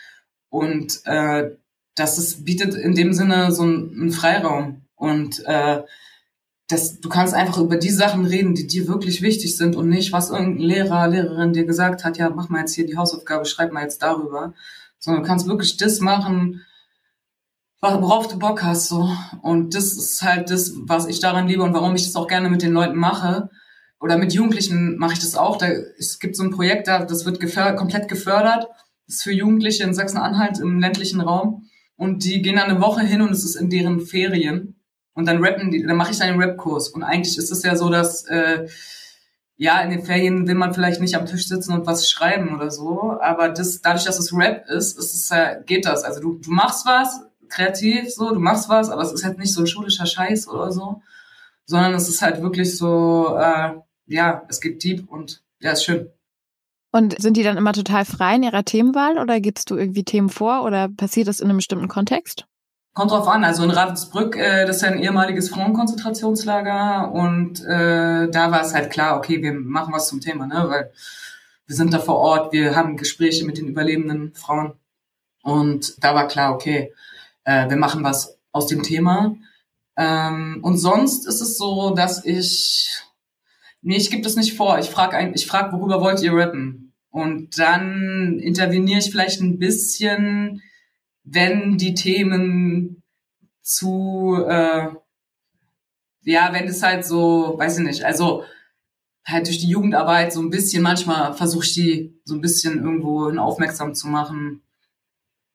und 0.56 1.02
äh, 1.04 1.52
das 1.96 2.18
ist, 2.18 2.46
bietet 2.46 2.76
in 2.76 2.96
dem 2.96 3.12
Sinne 3.12 3.52
so 3.52 3.64
einen 3.64 4.12
Freiraum. 4.12 4.84
Und 4.96 5.44
äh, 5.46 5.82
das, 6.70 7.02
du 7.02 7.10
kannst 7.10 7.34
einfach 7.34 7.58
über 7.58 7.76
die 7.76 7.90
Sachen 7.90 8.26
reden, 8.26 8.56
die 8.56 8.66
dir 8.66 8.88
wirklich 8.88 9.22
wichtig 9.22 9.58
sind 9.58 9.76
und 9.76 9.90
nicht, 9.90 10.14
was 10.14 10.30
irgendein 10.30 10.66
Lehrer, 10.66 11.10
Lehrerin 11.10 11.52
dir 11.52 11.66
gesagt 11.66 12.06
hat, 12.06 12.18
ja, 12.18 12.30
mach 12.30 12.48
mal 12.48 12.62
jetzt 12.62 12.74
hier 12.74 12.86
die 12.86 12.96
Hausaufgabe, 12.96 13.44
schreib 13.44 13.74
mal 13.74 13.84
jetzt 13.84 14.02
darüber. 14.02 14.54
Sondern 14.98 15.24
du 15.24 15.28
kannst 15.28 15.46
wirklich 15.46 15.76
das 15.76 16.00
machen, 16.00 16.62
worauf 17.82 18.30
du 18.30 18.40
Bock 18.40 18.64
hast. 18.64 18.88
so 18.88 19.10
Und 19.42 19.76
das 19.76 19.92
ist 19.92 20.22
halt 20.22 20.50
das, 20.52 20.72
was 20.84 21.06
ich 21.06 21.20
daran 21.20 21.50
liebe 21.50 21.64
und 21.64 21.74
warum 21.74 21.96
ich 21.96 22.06
das 22.06 22.16
auch 22.16 22.28
gerne 22.28 22.50
mit 22.50 22.62
den 22.62 22.72
Leuten 22.72 22.96
mache. 22.96 23.50
Oder 24.00 24.18
mit 24.18 24.34
Jugendlichen 24.34 24.98
mache 24.98 25.14
ich 25.14 25.20
das 25.20 25.36
auch. 25.36 25.58
Da, 25.58 25.68
es 25.68 26.20
gibt 26.20 26.38
so 26.38 26.44
ein 26.44 26.52
Projekt, 26.52 26.88
da, 26.88 27.04
das 27.04 27.26
wird 27.26 27.42
gefördert, 27.42 27.76
komplett 27.76 28.08
gefördert 28.08 28.68
ist 29.08 29.24
für 29.24 29.32
Jugendliche 29.32 29.84
in 29.84 29.94
Sachsen-Anhalt 29.94 30.60
im 30.60 30.80
ländlichen 30.80 31.22
Raum. 31.22 31.70
Und 31.98 32.24
die 32.24 32.42
gehen 32.42 32.58
dann 32.58 32.70
eine 32.70 32.82
Woche 32.82 33.02
hin 33.02 33.22
und 33.22 33.32
es 33.32 33.44
ist 33.44 33.56
in 33.56 33.70
deren 33.70 34.02
Ferien. 34.02 34.76
Und 35.14 35.28
dann 35.28 35.44
rappen 35.44 35.72
die, 35.72 35.82
dann 35.84 35.96
mache 35.96 36.12
ich 36.12 36.22
einen 36.22 36.42
Rapkurs. 36.42 36.90
Und 36.90 37.04
eigentlich 37.04 37.38
ist 37.38 37.52
es 37.52 37.64
ja 37.64 37.76
so, 37.76 37.90
dass 37.90 38.26
äh, 38.26 38.68
ja, 39.58 39.80
in 39.82 39.90
den 39.90 40.04
Ferien 40.04 40.48
will 40.48 40.56
man 40.56 40.74
vielleicht 40.74 41.00
nicht 41.00 41.16
am 41.16 41.26
Tisch 41.26 41.48
sitzen 41.48 41.72
und 41.74 41.86
was 41.86 42.10
schreiben 42.10 42.54
oder 42.54 42.70
so. 42.70 43.18
Aber 43.22 43.50
das, 43.50 43.82
dadurch, 43.82 44.04
dass 44.04 44.20
es 44.20 44.34
Rap 44.34 44.66
ist, 44.68 45.00
ist 45.00 45.14
es, 45.14 45.32
äh, 45.32 45.62
geht 45.66 45.86
das. 45.86 46.04
Also 46.04 46.20
du, 46.20 46.40
du 46.40 46.52
machst 46.52 46.86
was, 46.86 47.22
kreativ, 47.48 48.12
so, 48.14 48.34
du 48.34 48.40
machst 48.40 48.68
was, 48.68 48.90
aber 48.90 49.02
es 49.02 49.14
ist 49.14 49.24
halt 49.24 49.38
nicht 49.38 49.54
so 49.54 49.66
schulischer 49.66 50.06
Scheiß 50.06 50.48
oder 50.50 50.72
so, 50.72 51.02
sondern 51.66 51.94
es 51.94 52.10
ist 52.10 52.22
halt 52.22 52.42
wirklich 52.42 52.78
so, 52.78 53.38
äh, 53.38 53.76
ja, 54.08 54.44
es 54.50 54.60
geht 54.60 54.84
deep 54.84 55.10
und 55.10 55.42
ja, 55.60 55.72
ist 55.72 55.86
schön. 55.86 56.10
Und 56.96 57.22
sind 57.22 57.36
die 57.36 57.44
dann 57.44 57.58
immer 57.58 57.74
total 57.74 58.06
frei 58.06 58.36
in 58.36 58.44
ihrer 58.44 58.64
Themenwahl 58.64 59.18
oder 59.18 59.42
gibst 59.42 59.70
du 59.70 59.76
irgendwie 59.76 60.06
Themen 60.06 60.30
vor 60.30 60.64
oder 60.64 60.88
passiert 60.88 61.28
das 61.28 61.42
in 61.42 61.50
einem 61.50 61.58
bestimmten 61.58 61.90
Kontext? 61.90 62.46
Kommt 62.94 63.12
drauf 63.12 63.28
an. 63.28 63.44
Also 63.44 63.66
in 63.66 63.72
Ravensbrück, 63.72 64.38
äh, 64.38 64.66
das 64.66 64.78
ist 64.78 64.82
ja 64.84 64.92
ein 64.92 65.04
ehemaliges 65.04 65.50
Frauenkonzentrationslager 65.50 67.12
und 67.12 67.60
äh, 67.66 68.32
da 68.32 68.50
war 68.50 68.62
es 68.62 68.74
halt 68.74 68.92
klar, 68.92 69.18
okay, 69.18 69.44
wir 69.44 69.52
machen 69.52 69.94
was 69.94 70.08
zum 70.08 70.22
Thema, 70.22 70.48
ne? 70.48 70.68
Weil 70.70 70.94
wir 71.68 71.76
sind 71.76 71.94
da 71.94 72.00
vor 72.00 72.16
Ort, 72.16 72.54
wir 72.54 72.78
haben 72.78 72.96
Gespräche 72.96 73.46
mit 73.46 73.58
den 73.58 73.68
überlebenden 73.68 74.34
Frauen 74.34 74.72
und 75.44 76.02
da 76.02 76.16
war 76.16 76.30
klar, 76.30 76.54
okay, 76.54 76.94
äh, 77.44 77.68
wir 77.68 77.76
machen 77.76 78.06
was 78.06 78.40
aus 78.54 78.68
dem 78.68 78.84
Thema. 78.84 79.36
Ähm, 79.98 80.60
und 80.62 80.78
sonst 80.78 81.28
ist 81.28 81.42
es 81.42 81.58
so, 81.58 81.94
dass 81.94 82.24
ich, 82.24 83.04
nee, 83.82 83.98
ich 83.98 84.10
gebe 84.12 84.24
das 84.24 84.38
nicht 84.38 84.56
vor. 84.56 84.80
Ich 84.80 84.90
frage, 84.90 85.34
ich 85.36 85.46
frag, 85.46 85.74
worüber 85.74 86.00
wollt 86.00 86.22
ihr 86.22 86.32
rappen? 86.32 86.85
Und 87.16 87.60
dann 87.60 88.40
interveniere 88.40 89.00
ich 89.00 89.10
vielleicht 89.10 89.40
ein 89.40 89.58
bisschen, 89.58 90.62
wenn 91.24 91.78
die 91.78 91.94
Themen 91.94 93.04
zu, 93.62 94.44
äh, 94.46 94.90
ja, 96.24 96.52
wenn 96.52 96.68
es 96.68 96.84
halt 96.84 97.06
so, 97.06 97.54
weiß 97.58 97.78
ich 97.78 97.86
nicht, 97.86 98.04
also 98.04 98.44
halt 99.26 99.48
durch 99.48 99.60
die 99.60 99.70
Jugendarbeit 99.70 100.34
so 100.34 100.42
ein 100.42 100.50
bisschen, 100.50 100.84
manchmal 100.84 101.34
versuche 101.36 101.64
ich 101.64 101.74
die 101.74 102.20
so 102.26 102.36
ein 102.36 102.42
bisschen 102.42 102.84
irgendwo 102.84 103.30
aufmerksam 103.40 103.96
zu 103.96 104.10
machen, 104.10 104.62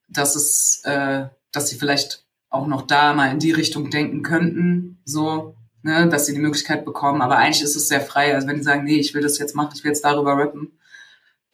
dass 0.08 0.36
es, 0.36 0.80
äh, 0.84 1.26
dass 1.52 1.68
sie 1.68 1.76
vielleicht 1.76 2.24
auch 2.48 2.68
noch 2.68 2.86
da 2.86 3.12
mal 3.12 3.32
in 3.32 3.38
die 3.38 3.52
Richtung 3.52 3.90
denken 3.90 4.22
könnten, 4.22 5.02
so, 5.04 5.56
ne, 5.82 6.08
dass 6.08 6.24
sie 6.24 6.32
die 6.32 6.40
Möglichkeit 6.40 6.86
bekommen. 6.86 7.20
Aber 7.20 7.36
eigentlich 7.36 7.62
ist 7.62 7.76
es 7.76 7.88
sehr 7.88 8.00
frei. 8.00 8.34
Also 8.34 8.48
wenn 8.48 8.56
die 8.56 8.62
sagen, 8.62 8.84
nee, 8.84 8.96
ich 8.96 9.12
will 9.12 9.20
das 9.20 9.38
jetzt 9.38 9.54
machen, 9.54 9.72
ich 9.74 9.84
will 9.84 9.90
jetzt 9.90 10.06
darüber 10.06 10.38
rappen, 10.38 10.72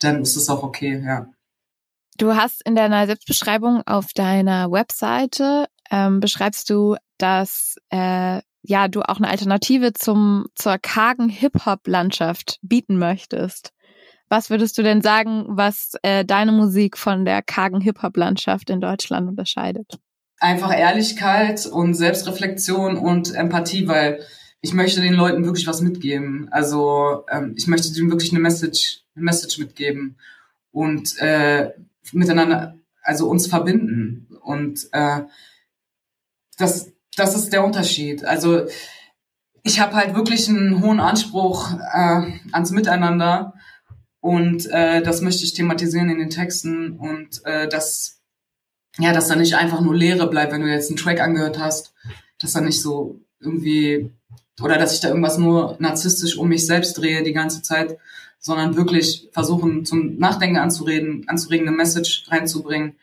dann 0.06 0.22
ist 0.22 0.36
es 0.36 0.48
auch 0.48 0.62
okay, 0.62 1.02
ja. 1.04 1.26
Du 2.18 2.34
hast 2.34 2.64
in 2.66 2.74
deiner 2.74 3.06
Selbstbeschreibung 3.06 3.82
auf 3.86 4.12
deiner 4.14 4.70
Webseite 4.70 5.66
ähm, 5.90 6.20
beschreibst 6.20 6.70
du, 6.70 6.96
dass 7.18 7.76
äh, 7.90 8.40
ja 8.62 8.88
du 8.88 9.02
auch 9.02 9.18
eine 9.18 9.28
Alternative 9.28 9.92
zum 9.92 10.46
zur 10.54 10.78
kargen 10.78 11.28
Hip-Hop-Landschaft 11.28 12.58
bieten 12.62 12.98
möchtest. 12.98 13.72
Was 14.28 14.50
würdest 14.50 14.76
du 14.78 14.82
denn 14.82 15.02
sagen, 15.02 15.44
was 15.48 15.92
äh, 16.02 16.24
deine 16.24 16.52
Musik 16.52 16.96
von 16.96 17.24
der 17.24 17.42
kargen 17.42 17.80
Hip-Hop-Landschaft 17.80 18.70
in 18.70 18.80
Deutschland 18.80 19.28
unterscheidet? 19.28 19.98
Einfach 20.40 20.76
Ehrlichkeit 20.76 21.64
und 21.66 21.94
Selbstreflexion 21.94 22.96
und 22.96 23.34
Empathie, 23.34 23.86
weil 23.88 24.20
ich 24.66 24.74
möchte 24.74 25.00
den 25.00 25.14
Leuten 25.14 25.44
wirklich 25.44 25.68
was 25.68 25.80
mitgeben. 25.80 26.48
Also 26.50 27.24
ähm, 27.30 27.54
ich 27.56 27.68
möchte 27.68 27.92
denen 27.92 28.10
wirklich 28.10 28.32
eine 28.32 28.40
Message, 28.40 29.04
eine 29.14 29.24
Message 29.24 29.58
mitgeben 29.58 30.16
und 30.72 31.16
äh, 31.18 31.70
miteinander, 32.10 32.76
also 33.00 33.30
uns 33.30 33.46
verbinden. 33.46 34.26
Und 34.42 34.88
äh, 34.90 35.20
das, 36.58 36.90
das 37.16 37.36
ist 37.36 37.52
der 37.52 37.64
Unterschied. 37.64 38.24
Also 38.24 38.66
ich 39.62 39.78
habe 39.78 39.94
halt 39.94 40.16
wirklich 40.16 40.48
einen 40.48 40.82
hohen 40.82 40.98
Anspruch 40.98 41.72
äh, 41.72 42.32
ans 42.50 42.72
Miteinander 42.72 43.54
und 44.18 44.66
äh, 44.72 45.00
das 45.00 45.20
möchte 45.20 45.44
ich 45.44 45.54
thematisieren 45.54 46.10
in 46.10 46.18
den 46.18 46.30
Texten 46.30 46.96
und 46.98 47.40
äh, 47.44 47.68
dass 47.68 48.20
ja, 48.98 49.12
dass 49.12 49.28
da 49.28 49.36
nicht 49.36 49.54
einfach 49.54 49.80
nur 49.80 49.94
Leere 49.94 50.28
bleibt, 50.28 50.52
wenn 50.52 50.62
du 50.62 50.72
jetzt 50.72 50.90
einen 50.90 50.96
Track 50.96 51.20
angehört 51.20 51.60
hast, 51.60 51.94
dass 52.40 52.54
da 52.54 52.60
nicht 52.60 52.82
so 52.82 53.20
irgendwie 53.38 54.10
oder 54.60 54.78
dass 54.78 54.94
ich 54.94 55.00
da 55.00 55.08
irgendwas 55.08 55.38
nur 55.38 55.76
narzisstisch 55.78 56.36
um 56.36 56.48
mich 56.48 56.66
selbst 56.66 56.94
drehe 56.94 57.22
die 57.22 57.32
ganze 57.32 57.62
Zeit, 57.62 57.98
sondern 58.38 58.76
wirklich 58.76 59.28
versuchen, 59.32 59.84
zum 59.84 60.18
Nachdenken 60.18 60.56
anzureden, 60.56 61.24
anzuregen, 61.28 61.68
eine 61.68 61.76
Message 61.76 62.26
reinzubringen. 62.28 62.96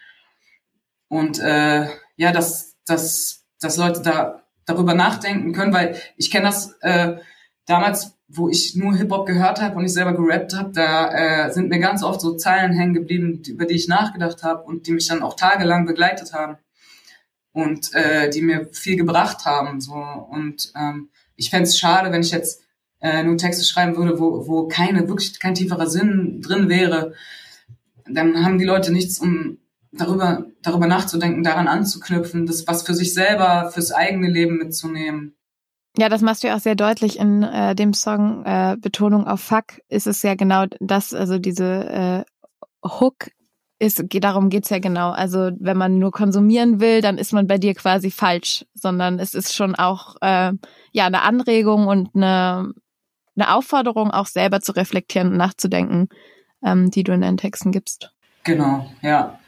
Und 1.09 1.39
äh, 1.39 1.87
ja, 2.15 2.31
dass, 2.31 2.75
dass, 2.85 3.43
dass 3.59 3.77
Leute 3.77 4.01
da 4.01 4.43
darüber 4.65 4.93
nachdenken 4.93 5.53
können, 5.53 5.73
weil 5.73 5.99
ich 6.17 6.31
kenne 6.31 6.45
das 6.45 6.75
äh, 6.81 7.17
damals, 7.65 8.17
wo 8.27 8.49
ich 8.49 8.75
nur 8.75 8.95
Hip-Hop 8.95 9.27
gehört 9.27 9.61
habe 9.61 9.75
und 9.75 9.85
ich 9.85 9.93
selber 9.93 10.13
gerappt 10.13 10.55
habe, 10.55 10.71
da 10.71 11.47
äh, 11.47 11.51
sind 11.51 11.69
mir 11.69 11.79
ganz 11.79 12.03
oft 12.03 12.21
so 12.21 12.35
Zeilen 12.35 12.73
hängen 12.73 12.93
geblieben, 12.93 13.43
über 13.47 13.65
die 13.65 13.75
ich 13.75 13.87
nachgedacht 13.87 14.43
habe 14.43 14.63
und 14.63 14.87
die 14.87 14.91
mich 14.91 15.07
dann 15.07 15.21
auch 15.21 15.35
tagelang 15.35 15.85
begleitet 15.85 16.33
haben 16.33 16.57
und 17.51 17.93
äh, 17.93 18.29
die 18.29 18.41
mir 18.41 18.67
viel 18.71 18.95
gebracht 18.95 19.45
haben. 19.45 19.81
So. 19.81 19.93
Und 19.93 20.71
ähm, 20.75 21.09
ich 21.35 21.49
fände 21.49 21.63
es 21.63 21.77
schade, 21.77 22.11
wenn 22.11 22.21
ich 22.21 22.31
jetzt 22.31 22.63
äh, 23.01 23.23
nur 23.23 23.37
Texte 23.37 23.63
schreiben 23.63 23.97
würde, 23.97 24.19
wo, 24.19 24.47
wo 24.47 24.67
keine, 24.67 25.07
wirklich 25.07 25.39
kein 25.39 25.55
tieferer 25.55 25.87
Sinn 25.87 26.41
drin 26.41 26.69
wäre, 26.69 27.13
dann 28.07 28.43
haben 28.43 28.57
die 28.57 28.65
Leute 28.65 28.91
nichts, 28.91 29.19
um 29.19 29.57
darüber, 29.91 30.45
darüber 30.61 30.87
nachzudenken, 30.87 31.43
daran 31.43 31.67
anzuknüpfen, 31.67 32.45
das 32.45 32.67
was 32.67 32.83
für 32.83 32.93
sich 32.93 33.13
selber, 33.13 33.71
fürs 33.71 33.91
eigene 33.91 34.29
Leben 34.29 34.57
mitzunehmen. 34.57 35.35
Ja, 35.97 36.09
das 36.09 36.21
machst 36.21 36.43
du 36.43 36.47
ja 36.47 36.55
auch 36.55 36.59
sehr 36.59 36.75
deutlich 36.75 37.19
in 37.19 37.43
äh, 37.43 37.75
dem 37.75 37.93
Song 37.93 38.43
äh, 38.45 38.75
Betonung 38.79 39.27
auf 39.27 39.41
Fuck 39.41 39.79
ist 39.89 40.07
es 40.07 40.23
ja 40.23 40.33
genau 40.33 40.65
das, 40.79 41.13
also 41.13 41.37
diese 41.37 41.65
äh, 41.65 42.23
Hook 42.83 43.29
ist, 43.83 44.03
darum 44.09 44.49
geht's 44.49 44.69
ja 44.69 44.79
genau. 44.79 45.11
Also 45.11 45.51
wenn 45.59 45.77
man 45.77 45.99
nur 45.99 46.11
konsumieren 46.11 46.79
will, 46.79 47.01
dann 47.01 47.17
ist 47.17 47.33
man 47.33 47.47
bei 47.47 47.57
dir 47.57 47.75
quasi 47.75 48.11
falsch, 48.11 48.65
sondern 48.73 49.19
es 49.19 49.33
ist 49.33 49.53
schon 49.55 49.75
auch 49.75 50.15
äh, 50.21 50.53
ja 50.91 51.05
eine 51.05 51.21
Anregung 51.21 51.87
und 51.87 52.15
eine 52.15 52.73
eine 53.35 53.53
Aufforderung, 53.53 54.11
auch 54.11 54.27
selber 54.27 54.61
zu 54.61 54.73
reflektieren 54.73 55.31
und 55.31 55.37
nachzudenken, 55.37 56.09
ähm, 56.63 56.91
die 56.91 57.03
du 57.03 57.13
in 57.13 57.21
deinen 57.21 57.37
Texten 57.37 57.71
gibst. 57.71 58.11
Genau, 58.43 58.91
ja. 59.01 59.39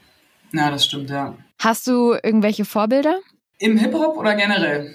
Ja, 0.52 0.70
das 0.70 0.86
stimmt, 0.86 1.10
ja. 1.10 1.36
Hast 1.58 1.86
du 1.86 2.12
irgendwelche 2.12 2.64
Vorbilder? 2.64 3.20
Im 3.58 3.78
Hip-Hop 3.78 4.16
oder 4.16 4.34
generell? 4.34 4.94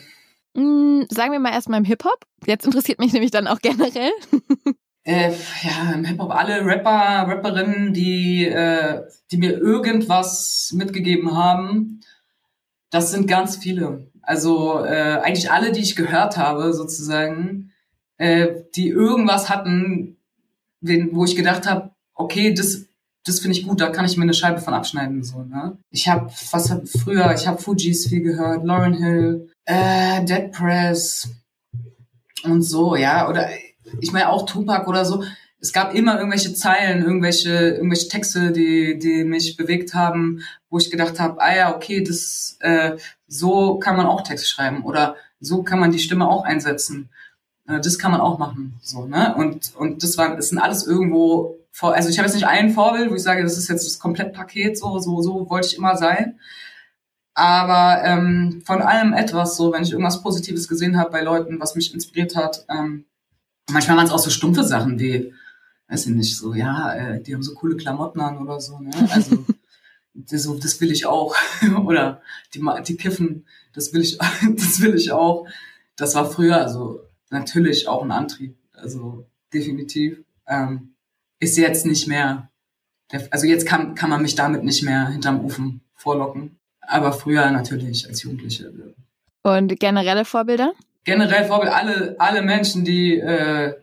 Mm, 0.54 1.04
sagen 1.10 1.32
wir 1.32 1.40
mal 1.40 1.54
erstmal 1.54 1.80
im 1.80 1.86
Hip-Hop. 1.86 2.26
Jetzt 2.46 2.66
interessiert 2.66 3.00
mich 3.00 3.14
nämlich 3.14 3.32
dann 3.32 3.48
auch 3.48 3.60
generell. 3.60 4.12
äh, 5.04 5.32
ja, 5.64 5.94
im 5.94 6.06
Hip-Hop 6.06 6.32
alle 6.32 6.66
Rapper, 6.66 7.28
Rapperinnen, 7.28 7.94
die, 7.94 8.46
äh, 8.46 9.02
die 9.32 9.38
mir 9.38 9.58
irgendwas 9.58 10.74
mitgegeben 10.76 11.36
haben. 11.36 12.02
Das 12.90 13.12
sind 13.12 13.28
ganz 13.28 13.58
viele. 13.58 14.08
Also 14.22 14.84
äh, 14.84 15.20
eigentlich 15.24 15.52
alle, 15.52 15.72
die 15.72 15.82
ich 15.82 15.96
gehört 15.96 16.38
habe, 16.38 16.74
sozusagen 16.74 17.72
äh, 18.18 18.64
die 18.76 18.90
irgendwas 18.90 19.50
hatten, 19.50 20.18
wo 20.82 21.26
ich 21.26 21.36
gedacht 21.36 21.68
habe, 21.68 21.92
okay, 22.14 22.54
das 22.54 22.86
das 23.24 23.40
finde 23.40 23.58
ich 23.58 23.68
gut, 23.68 23.80
da 23.80 23.90
kann 23.90 24.06
ich 24.06 24.18
mir 24.18 24.24
eine 24.24 24.34
Scheibe 24.34 24.62
von 24.62 24.74
abschneiden. 24.74 25.24
So, 25.24 25.44
ne? 25.44 25.78
Ich 25.92 26.08
habe, 26.08 26.32
was 26.52 26.72
hab, 26.72 26.88
früher, 26.88 27.34
ich 27.36 27.48
habe 27.48 27.62
Fujis 27.62 28.08
viel 28.08 28.22
gehört, 28.22 28.64
Lauren 28.64 28.94
Hill, 28.94 29.50
äh, 29.66 30.24
Dead 30.26 30.52
Press 30.52 31.30
und 32.44 32.64
so, 32.64 32.96
ja. 32.96 33.30
Oder 33.30 33.50
ich 34.00 34.12
meine 34.12 34.30
auch 34.30 34.46
Tupac 34.46 34.88
oder 34.88 35.06
so. 35.06 35.24
Es 35.60 35.74
gab 35.74 35.94
immer 35.94 36.18
irgendwelche 36.18 36.54
Zeilen, 36.54 37.04
irgendwelche, 37.04 37.52
irgendwelche 37.52 38.08
Texte, 38.08 38.52
die, 38.52 38.98
die 38.98 39.24
mich 39.24 39.58
bewegt 39.58 39.94
haben, 39.94 40.42
wo 40.70 40.80
ich 40.80 40.90
gedacht 40.90 41.20
habe, 41.20 41.40
ah 41.40 41.56
ja, 41.56 41.76
okay, 41.76 42.04
das 42.04 42.58
äh, 42.62 42.98
so 43.28 43.78
kann 43.78 43.96
man 43.96 44.08
auch 44.08 44.22
Text 44.22 44.50
schreiben 44.50 44.84
oder 44.84 45.16
so 45.40 45.64
kann 45.64 45.80
man 45.80 45.92
die 45.92 46.00
Stimme 46.00 46.28
auch 46.28 46.46
einsetzen. 46.46 47.10
Äh, 47.68 47.80
das 47.80 48.00
kann 48.00 48.12
man 48.12 48.22
auch 48.22 48.40
machen. 48.40 48.80
So, 48.82 49.06
ne? 49.06 49.36
Und, 49.36 49.76
und 49.76 50.04
das 50.04 50.18
war, 50.18 50.36
das 50.36 50.50
sind 50.50 50.58
alles 50.58 50.88
irgendwo 50.88 51.58
vor, 51.72 51.94
also 51.94 52.10
ich 52.10 52.18
habe 52.18 52.28
jetzt 52.28 52.36
nicht 52.36 52.48
ein 52.48 52.72
Vorbild, 52.72 53.10
wo 53.10 53.16
ich 53.16 53.24
sage, 53.24 53.44
das 53.44 53.58
ist 53.58 53.70
jetzt 53.70 53.86
das 53.86 54.00
Komplettpaket, 54.00 54.78
so, 54.78 55.00
so, 55.00 55.22
so 55.22 55.50
wollte 55.50 55.68
ich 55.68 55.78
immer 55.78 55.96
sein. 55.96 56.40
Aber 57.34 58.04
ähm, 58.04 58.62
von 58.66 58.82
allem 58.82 59.14
etwas, 59.14 59.56
so, 59.56 59.72
wenn 59.72 59.84
ich 59.84 59.92
irgendwas 59.92 60.22
Positives 60.22 60.68
gesehen 60.68 60.98
habe 60.98 61.12
bei 61.12 61.22
Leuten, 61.22 61.60
was 61.60 61.76
mich 61.76 61.94
inspiriert 61.94 62.36
hat, 62.36 62.66
ähm, 62.70 63.06
manchmal 63.72 63.98
waren 63.98 64.06
es 64.06 64.12
auch 64.12 64.20
so 64.20 64.30
stumpfe 64.30 64.64
Sachen 64.64 65.00
wie, 65.00 65.34
weiß 65.88 66.08
ich 66.08 66.16
nicht, 66.16 66.38
so, 66.38 66.54
ja, 66.54 66.94
äh, 66.94 67.22
die 67.22 67.34
haben 67.34 67.44
so 67.44 67.54
coole 67.54 67.76
Klamotten 67.76 68.22
an 68.22 68.38
oder 68.38 68.60
so, 68.60 68.80
ne? 68.80 68.92
Also 69.10 69.46
das, 70.14 70.44
so, 70.44 70.58
das 70.58 70.80
will 70.82 70.92
ich 70.92 71.06
auch. 71.06 71.36
oder 71.86 72.22
die, 72.54 72.62
die 72.88 72.98
kiffen, 72.98 73.46
das 73.74 73.94
will 73.94 74.02
ich, 74.02 74.18
das 74.58 74.82
will 74.82 74.96
ich 74.96 75.12
auch. 75.12 75.48
Das 75.96 76.16
war 76.16 76.30
früher, 76.30 76.58
also 76.58 77.02
natürlich 77.30 77.88
auch 77.88 78.04
ein 78.04 78.12
Antrieb. 78.12 78.58
Also 78.74 79.28
definitiv. 79.54 80.24
Ähm, 80.48 80.96
ist 81.40 81.58
jetzt 81.58 81.86
nicht 81.86 82.08
mehr, 82.08 82.50
also 83.30 83.46
jetzt 83.46 83.66
kann, 83.66 83.96
kann 83.96 84.10
man 84.10 84.22
mich 84.22 84.36
damit 84.36 84.64
nicht 84.64 84.84
mehr 84.84 85.10
hinterm 85.10 85.44
Ofen 85.44 85.82
vorlocken. 85.96 86.58
Aber 86.82 87.14
früher 87.14 87.50
natürlich 87.52 88.08
als 88.08 88.24
Jugendliche. 88.24 88.72
Und 89.44 89.80
generelle 89.80 90.26
Vorbilder? 90.26 90.74
Generell 91.04 91.46
Vorbilder, 91.46 91.76
alle, 91.76 92.16
alle 92.20 92.42
Menschen, 92.42 92.86
die, 92.86 93.18
äh, 93.18 93.74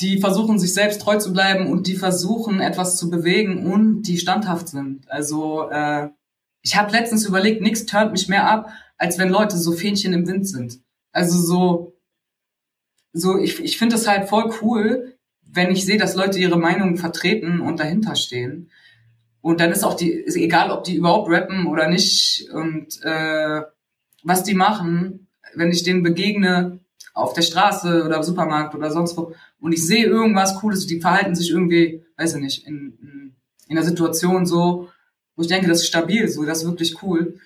die 0.00 0.20
versuchen, 0.20 0.58
sich 0.58 0.72
selbst 0.72 1.02
treu 1.02 1.18
zu 1.18 1.32
bleiben 1.32 1.66
und 1.66 1.86
die 1.86 1.96
versuchen, 1.96 2.60
etwas 2.60 2.96
zu 2.96 3.10
bewegen 3.10 3.70
und 3.70 4.02
die 4.02 4.18
standhaft 4.18 4.68
sind. 4.68 5.10
Also 5.10 5.68
äh, 5.70 6.08
ich 6.62 6.76
habe 6.76 6.92
letztens 6.92 7.26
überlegt, 7.26 7.60
nichts 7.60 7.86
turnt 7.86 8.12
mich 8.12 8.28
mehr 8.28 8.48
ab, 8.48 8.70
als 8.96 9.18
wenn 9.18 9.28
Leute 9.28 9.56
so 9.56 9.72
Fähnchen 9.72 10.12
im 10.12 10.26
Wind 10.26 10.48
sind. 10.48 10.80
Also 11.12 11.38
so, 11.38 11.94
so 13.12 13.38
ich, 13.38 13.60
ich 13.60 13.78
finde 13.78 13.96
es 13.96 14.08
halt 14.08 14.28
voll 14.28 14.52
cool, 14.62 15.18
wenn 15.42 15.70
ich 15.70 15.84
sehe, 15.84 15.98
dass 15.98 16.14
Leute 16.14 16.38
ihre 16.38 16.58
Meinung 16.58 16.96
vertreten 16.96 17.60
und 17.60 17.80
dahinter 17.80 18.16
stehen. 18.16 18.70
Und 19.40 19.60
dann 19.60 19.72
ist 19.72 19.84
auch 19.84 19.94
die, 19.94 20.10
ist 20.10 20.36
egal, 20.36 20.70
ob 20.70 20.84
die 20.84 20.96
überhaupt 20.96 21.30
rappen 21.30 21.66
oder 21.66 21.88
nicht 21.88 22.48
und 22.52 23.02
äh, 23.02 23.62
was 24.22 24.42
die 24.42 24.54
machen, 24.54 25.27
wenn 25.58 25.70
ich 25.70 25.82
denen 25.82 26.02
begegne 26.02 26.80
auf 27.14 27.32
der 27.32 27.42
Straße 27.42 28.04
oder 28.04 28.16
im 28.16 28.22
Supermarkt 28.22 28.74
oder 28.74 28.90
sonst 28.90 29.16
wo 29.16 29.34
und 29.60 29.72
ich 29.72 29.84
sehe 29.84 30.06
irgendwas 30.06 30.56
Cooles, 30.56 30.86
die 30.86 31.00
verhalten 31.00 31.34
sich 31.34 31.50
irgendwie, 31.50 32.04
weiß 32.16 32.34
ich 32.34 32.40
nicht, 32.40 32.66
in, 32.66 33.34
in, 33.68 33.74
der 33.74 33.84
Situation 33.84 34.46
so, 34.46 34.88
wo 35.34 35.42
ich 35.42 35.48
denke, 35.48 35.68
das 35.68 35.78
ist 35.78 35.88
stabil, 35.88 36.28
so, 36.28 36.44
das 36.44 36.58
ist 36.58 36.66
wirklich 36.66 37.02
cool. 37.02 37.38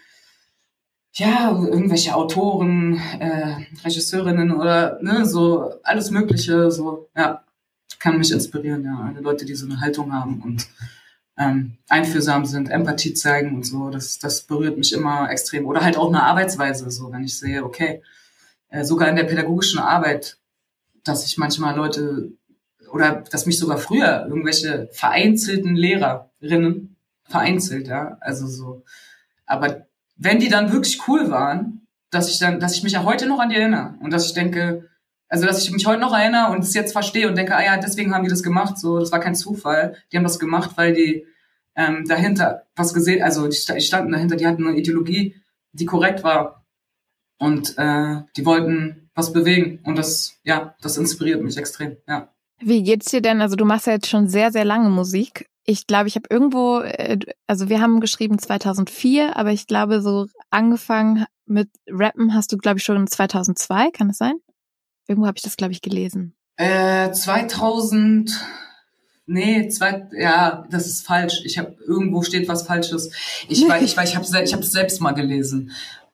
Ja, 1.15 1.51
irgendwelche 1.51 2.15
Autoren, 2.15 3.01
äh, 3.19 3.57
Regisseurinnen 3.85 4.53
oder 4.53 4.99
ne, 5.03 5.27
so 5.27 5.73
alles 5.83 6.11
Mögliche, 6.11 6.71
so, 6.71 7.09
ja, 7.17 7.43
kann 7.99 8.19
mich 8.19 8.33
inspirieren, 8.33 8.85
ja. 8.85 9.09
Alle 9.09 9.21
Leute, 9.21 9.45
die 9.45 9.55
so 9.55 9.67
eine 9.67 9.81
Haltung 9.81 10.13
haben 10.13 10.43
und 10.43 10.67
ähm, 11.39 11.79
einfühlsam 11.89 12.45
sind, 12.45 12.71
Empathie 12.71 13.15
zeigen 13.15 13.55
und 13.55 13.65
so, 13.65 13.91
das, 13.91 14.19
das 14.19 14.43
berührt 14.43 14.79
mich 14.79 14.93
immer 14.93 15.31
extrem. 15.31 15.67
Oder 15.67 15.83
halt 15.83 15.97
auch 15.97 16.09
eine 16.09 16.23
Arbeitsweise, 16.23 16.91
so, 16.91 17.11
wenn 17.13 17.25
ich 17.25 17.39
sehe, 17.39 17.65
okay, 17.65 18.03
äh, 18.69 18.85
sogar 18.85 19.09
in 19.09 19.17
der 19.17 19.25
pädagogischen 19.25 19.79
Arbeit, 19.79 20.39
dass 21.05 21.27
ich 21.27 21.39
manchmal 21.39 21.77
Leute 21.77 22.33
oder 22.91 23.25
dass 23.31 23.47
mich 23.47 23.59
sogar 23.59 23.79
früher 23.79 24.27
irgendwelche 24.29 24.89
vereinzelten 24.93 25.75
Lehrerinnen, 25.75 26.97
vereinzelt, 27.25 27.89
ja, 27.89 28.19
also 28.21 28.47
so, 28.47 28.85
aber 29.47 29.87
wenn 30.17 30.39
die 30.39 30.51
dann 30.51 30.73
wirklich 30.73 31.09
cool 31.09 31.31
waren, 31.31 31.87
dass 32.11 32.29
ich 32.29 32.39
dann, 32.39 32.61
dass 32.61 32.75
ich 32.75 32.83
mich 32.83 32.93
ja 32.93 33.05
heute 33.05 33.27
noch 33.27 33.39
an 33.39 33.49
die 33.49 33.57
erinnere 33.57 33.95
und 34.01 34.13
dass 34.13 34.27
ich 34.27 34.35
denke, 34.35 34.89
also, 35.33 35.47
dass 35.47 35.65
ich 35.65 35.71
mich 35.71 35.87
heute 35.87 36.03
noch 36.03 36.13
erinnere 36.13 36.53
und 36.53 36.63
es 36.63 36.75
jetzt 36.75 36.93
verstehe 36.93 37.27
und 37.27 37.39
denke, 37.39 37.57
ah 37.57 37.65
ja, 37.65 37.79
deswegen 37.79 38.15
haben 38.15 38.23
die 38.23 38.29
das 38.29 38.43
gemacht, 38.43 38.77
so, 38.77 38.99
das 38.99 39.13
war 39.13 39.19
kein 39.19 39.35
Zufall. 39.35 39.97
Die 40.13 40.19
haben 40.19 40.25
das 40.25 40.39
gemacht, 40.39 40.73
weil 40.77 40.93
die 40.93 41.25
ähm, 41.75 42.05
dahinter 42.07 42.67
was 42.77 42.93
gesehen, 42.93 43.23
also 43.23 43.49
die, 43.49 43.57
standen 43.57 44.13
dahinter, 44.13 44.37
die 44.37 44.47
hatten 44.47 44.69
eine 44.69 44.77
Ideologie, 44.77 45.35
die 45.73 45.87
korrekt 45.87 46.23
war 46.23 46.67
und 47.39 47.79
äh, 47.79 48.21
die 48.37 48.45
wollten 48.45 49.09
was 49.15 49.33
bewegen 49.33 49.81
und 49.85 49.97
das, 49.97 50.39
ja, 50.45 50.75
das 50.83 50.99
inspiriert 50.99 51.43
mich 51.43 51.57
extrem, 51.57 51.97
ja. 52.07 52.29
Wie 52.61 52.83
geht's 52.83 53.07
dir 53.07 53.23
denn? 53.23 53.41
Also 53.41 53.57
du 53.57 53.65
machst 53.65 53.87
ja 53.87 53.95
jetzt 53.95 54.09
schon 54.09 54.29
sehr, 54.29 54.53
sehr 54.53 54.67
lange 54.67 54.91
Musik. 54.91 55.49
Ich 55.65 55.87
glaube, 55.87 56.09
ich 56.09 56.15
habe 56.15 56.29
irgendwo, 56.29 56.81
äh, 56.81 57.19
also 57.47 57.71
wir 57.71 57.81
haben 57.81 58.01
geschrieben 58.01 58.39
2004, 58.39 59.35
aber 59.35 59.51
ich 59.51 59.67
glaube, 59.67 60.03
so 60.03 60.27
angefangen 60.51 61.25
mit 61.47 61.71
Rappen 61.89 62.35
hast 62.35 62.53
du, 62.53 62.59
glaube 62.59 62.81
ich, 62.81 62.85
schon 62.85 63.07
2002, 63.07 63.93
kann 63.93 64.09
das 64.09 64.19
sein? 64.19 64.35
Irgendwo 65.09 65.27
habe 65.27 65.37
ich 65.37 65.43
das, 65.43 65.57
glaube 65.57 65.73
ich, 65.73 65.83
gelesen. 65.83 66.35
Äh, 66.57 67.11
2000. 67.13 68.31
Nee, 69.27 69.69
zwei, 69.69 70.09
ja, 70.13 70.67
das 70.71 70.87
ist 70.87 71.07
falsch. 71.07 71.43
Ich 71.45 71.59
habe 71.59 71.77
irgendwo 71.87 72.23
steht 72.23 72.49
was 72.49 72.65
Falsches. 72.65 73.11
Ich 73.49 73.67
weiß, 73.67 73.83
ich 73.83 73.97
weiß, 73.97 74.11
ich 74.11 74.17
habe 74.17 74.27
ich 74.45 74.53
habe 74.53 74.63
es 74.63 74.73
selbst 74.73 75.01
mal 75.01 75.13
gelesen 75.13 75.71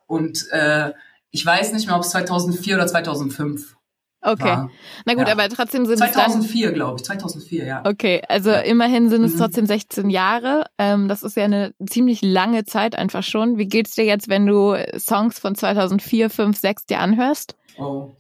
und 0.07 0.47
äh, 0.51 0.93
ich 1.31 1.45
weiß 1.45 1.73
nicht 1.73 1.87
mehr, 1.87 1.97
ob 1.97 2.03
es 2.03 2.11
2004 2.11 2.77
oder 2.77 2.87
2005 2.87 3.77
Okay. 4.21 4.45
War. 4.45 4.71
Na 5.05 5.15
gut, 5.15 5.29
ja. 5.29 5.33
aber 5.33 5.49
trotzdem 5.49 5.87
sind 5.87 5.99
2004, 5.99 6.09
es 6.09 6.15
2004, 6.15 6.73
glaube 6.73 6.97
ich. 6.99 7.05
2004, 7.05 7.65
ja. 7.65 7.83
Okay, 7.87 8.21
also 8.29 8.51
ja. 8.51 8.61
immerhin 8.61 9.09
sind 9.09 9.23
es 9.23 9.35
mhm. 9.35 9.39
trotzdem 9.39 9.67
16 9.67 10.11
Jahre. 10.11 10.65
Ähm, 10.77 11.09
das 11.09 11.23
ist 11.23 11.37
ja 11.37 11.45
eine 11.45 11.73
ziemlich 11.89 12.21
lange 12.23 12.65
Zeit 12.65 12.97
einfach 12.97 13.23
schon. 13.23 13.59
Wie 13.59 13.67
geht's 13.67 13.95
dir 13.95 14.05
jetzt, 14.05 14.29
wenn 14.29 14.47
du 14.47 14.77
Songs 14.99 15.39
von 15.39 15.55
2004, 15.55 16.31
5, 16.31 16.59
6 16.59 16.87
dir 16.87 16.99
anhörst? 16.99 17.55
Oh. 17.79 18.17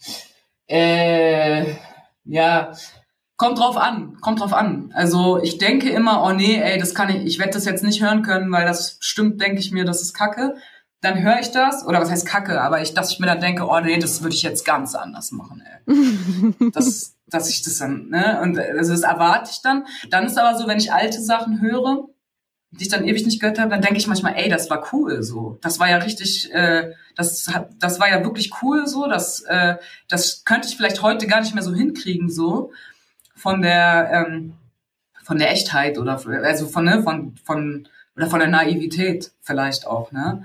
Äh, 0.69 1.75
ja, 2.25 2.73
kommt 3.37 3.59
drauf 3.59 3.77
an, 3.77 4.19
kommt 4.21 4.41
drauf 4.41 4.53
an. 4.53 4.93
Also 4.95 5.41
ich 5.43 5.59
denke 5.59 5.89
immer, 5.89 6.23
oh 6.25 6.33
nee, 6.33 6.61
ey, 6.61 6.79
das 6.79 6.95
kann 6.95 7.09
ich, 7.09 7.25
ich 7.25 7.39
werde 7.39 7.53
das 7.53 7.65
jetzt 7.65 7.85
nicht 7.85 8.03
hören 8.03 8.23
können, 8.23 8.53
weil 8.53 8.67
das 8.67 8.99
stimmt, 9.01 9.41
denke 9.41 9.61
ich 9.61 9.73
mir, 9.73 9.85
das 9.85 10.03
ist 10.03 10.13
Kacke. 10.13 10.57
Dann 11.01 11.23
höre 11.23 11.39
ich 11.39 11.53
das, 11.53 11.87
oder 11.87 12.01
was 12.01 12.11
heißt 12.11 12.27
Kacke, 12.27 12.61
aber 12.61 12.83
ich, 12.83 12.93
dass 12.93 13.13
ich 13.13 13.21
mir 13.21 13.27
dann 13.27 13.41
denke, 13.41 13.67
oh 13.67 13.81
nee, 13.81 13.99
das 13.99 14.23
würde 14.23 14.35
ich 14.35 14.43
jetzt 14.43 14.67
ganz 14.67 14.97
anders 14.97 15.31
machen, 15.31 15.63
ey. 15.65 16.71
das, 16.73 17.17
dass 17.27 17.49
ich 17.49 17.63
das 17.63 17.79
dann, 17.79 18.09
ne, 18.09 18.41
und 18.43 18.59
also 18.59 18.93
das 18.93 19.03
erwarte 19.03 19.51
ich 19.53 19.63
dann. 19.63 19.87
Dann 20.11 20.27
ist 20.27 20.37
aber 20.37 20.59
so, 20.59 20.67
wenn 20.67 20.79
ich 20.79 20.93
alte 20.93 21.23
Sachen 21.23 21.61
höre, 21.61 22.09
die 22.71 22.83
ich 22.83 22.91
dann 22.91 23.07
ewig 23.07 23.25
nicht 23.25 23.41
gehört 23.41 23.59
habe, 23.59 23.71
dann 23.71 23.81
denke 23.81 23.97
ich 23.99 24.07
manchmal, 24.07 24.35
ey, 24.37 24.49
das 24.49 24.69
war 24.69 24.93
cool 24.93 25.23
so. 25.23 25.59
Das 25.63 25.81
war 25.81 25.89
ja 25.89 25.99
richtig, 25.99 26.53
äh, 26.53 26.93
das 27.17 27.49
hat, 27.49 27.71
das 27.79 27.99
war 27.99 28.11
ja 28.11 28.23
wirklich 28.23 28.51
cool 28.63 28.87
so. 28.87 29.07
Das, 29.09 29.41
äh, 29.43 29.77
das 30.09 30.45
könnte 30.45 30.69
ich 30.69 30.77
vielleicht 30.77 31.03
heute 31.03 31.27
gar 31.27 31.41
nicht 31.41 31.55
mehr 31.55 31.63
so 31.63 31.75
hinkriegen 31.75 32.29
so 32.31 32.73
von 33.35 33.63
der 33.63 34.11
ähm, 34.13 34.55
von 35.23 35.39
der 35.39 35.51
Echtheit 35.53 35.99
oder 35.99 36.21
also 36.43 36.67
von 36.69 36.85
ne, 36.85 37.03
von 37.03 37.37
von 37.45 37.89
oder 38.17 38.29
von 38.29 38.41
der 38.41 38.49
Naivität 38.49 39.33
vielleicht 39.43 39.87
auch 39.87 40.13
ne. 40.13 40.45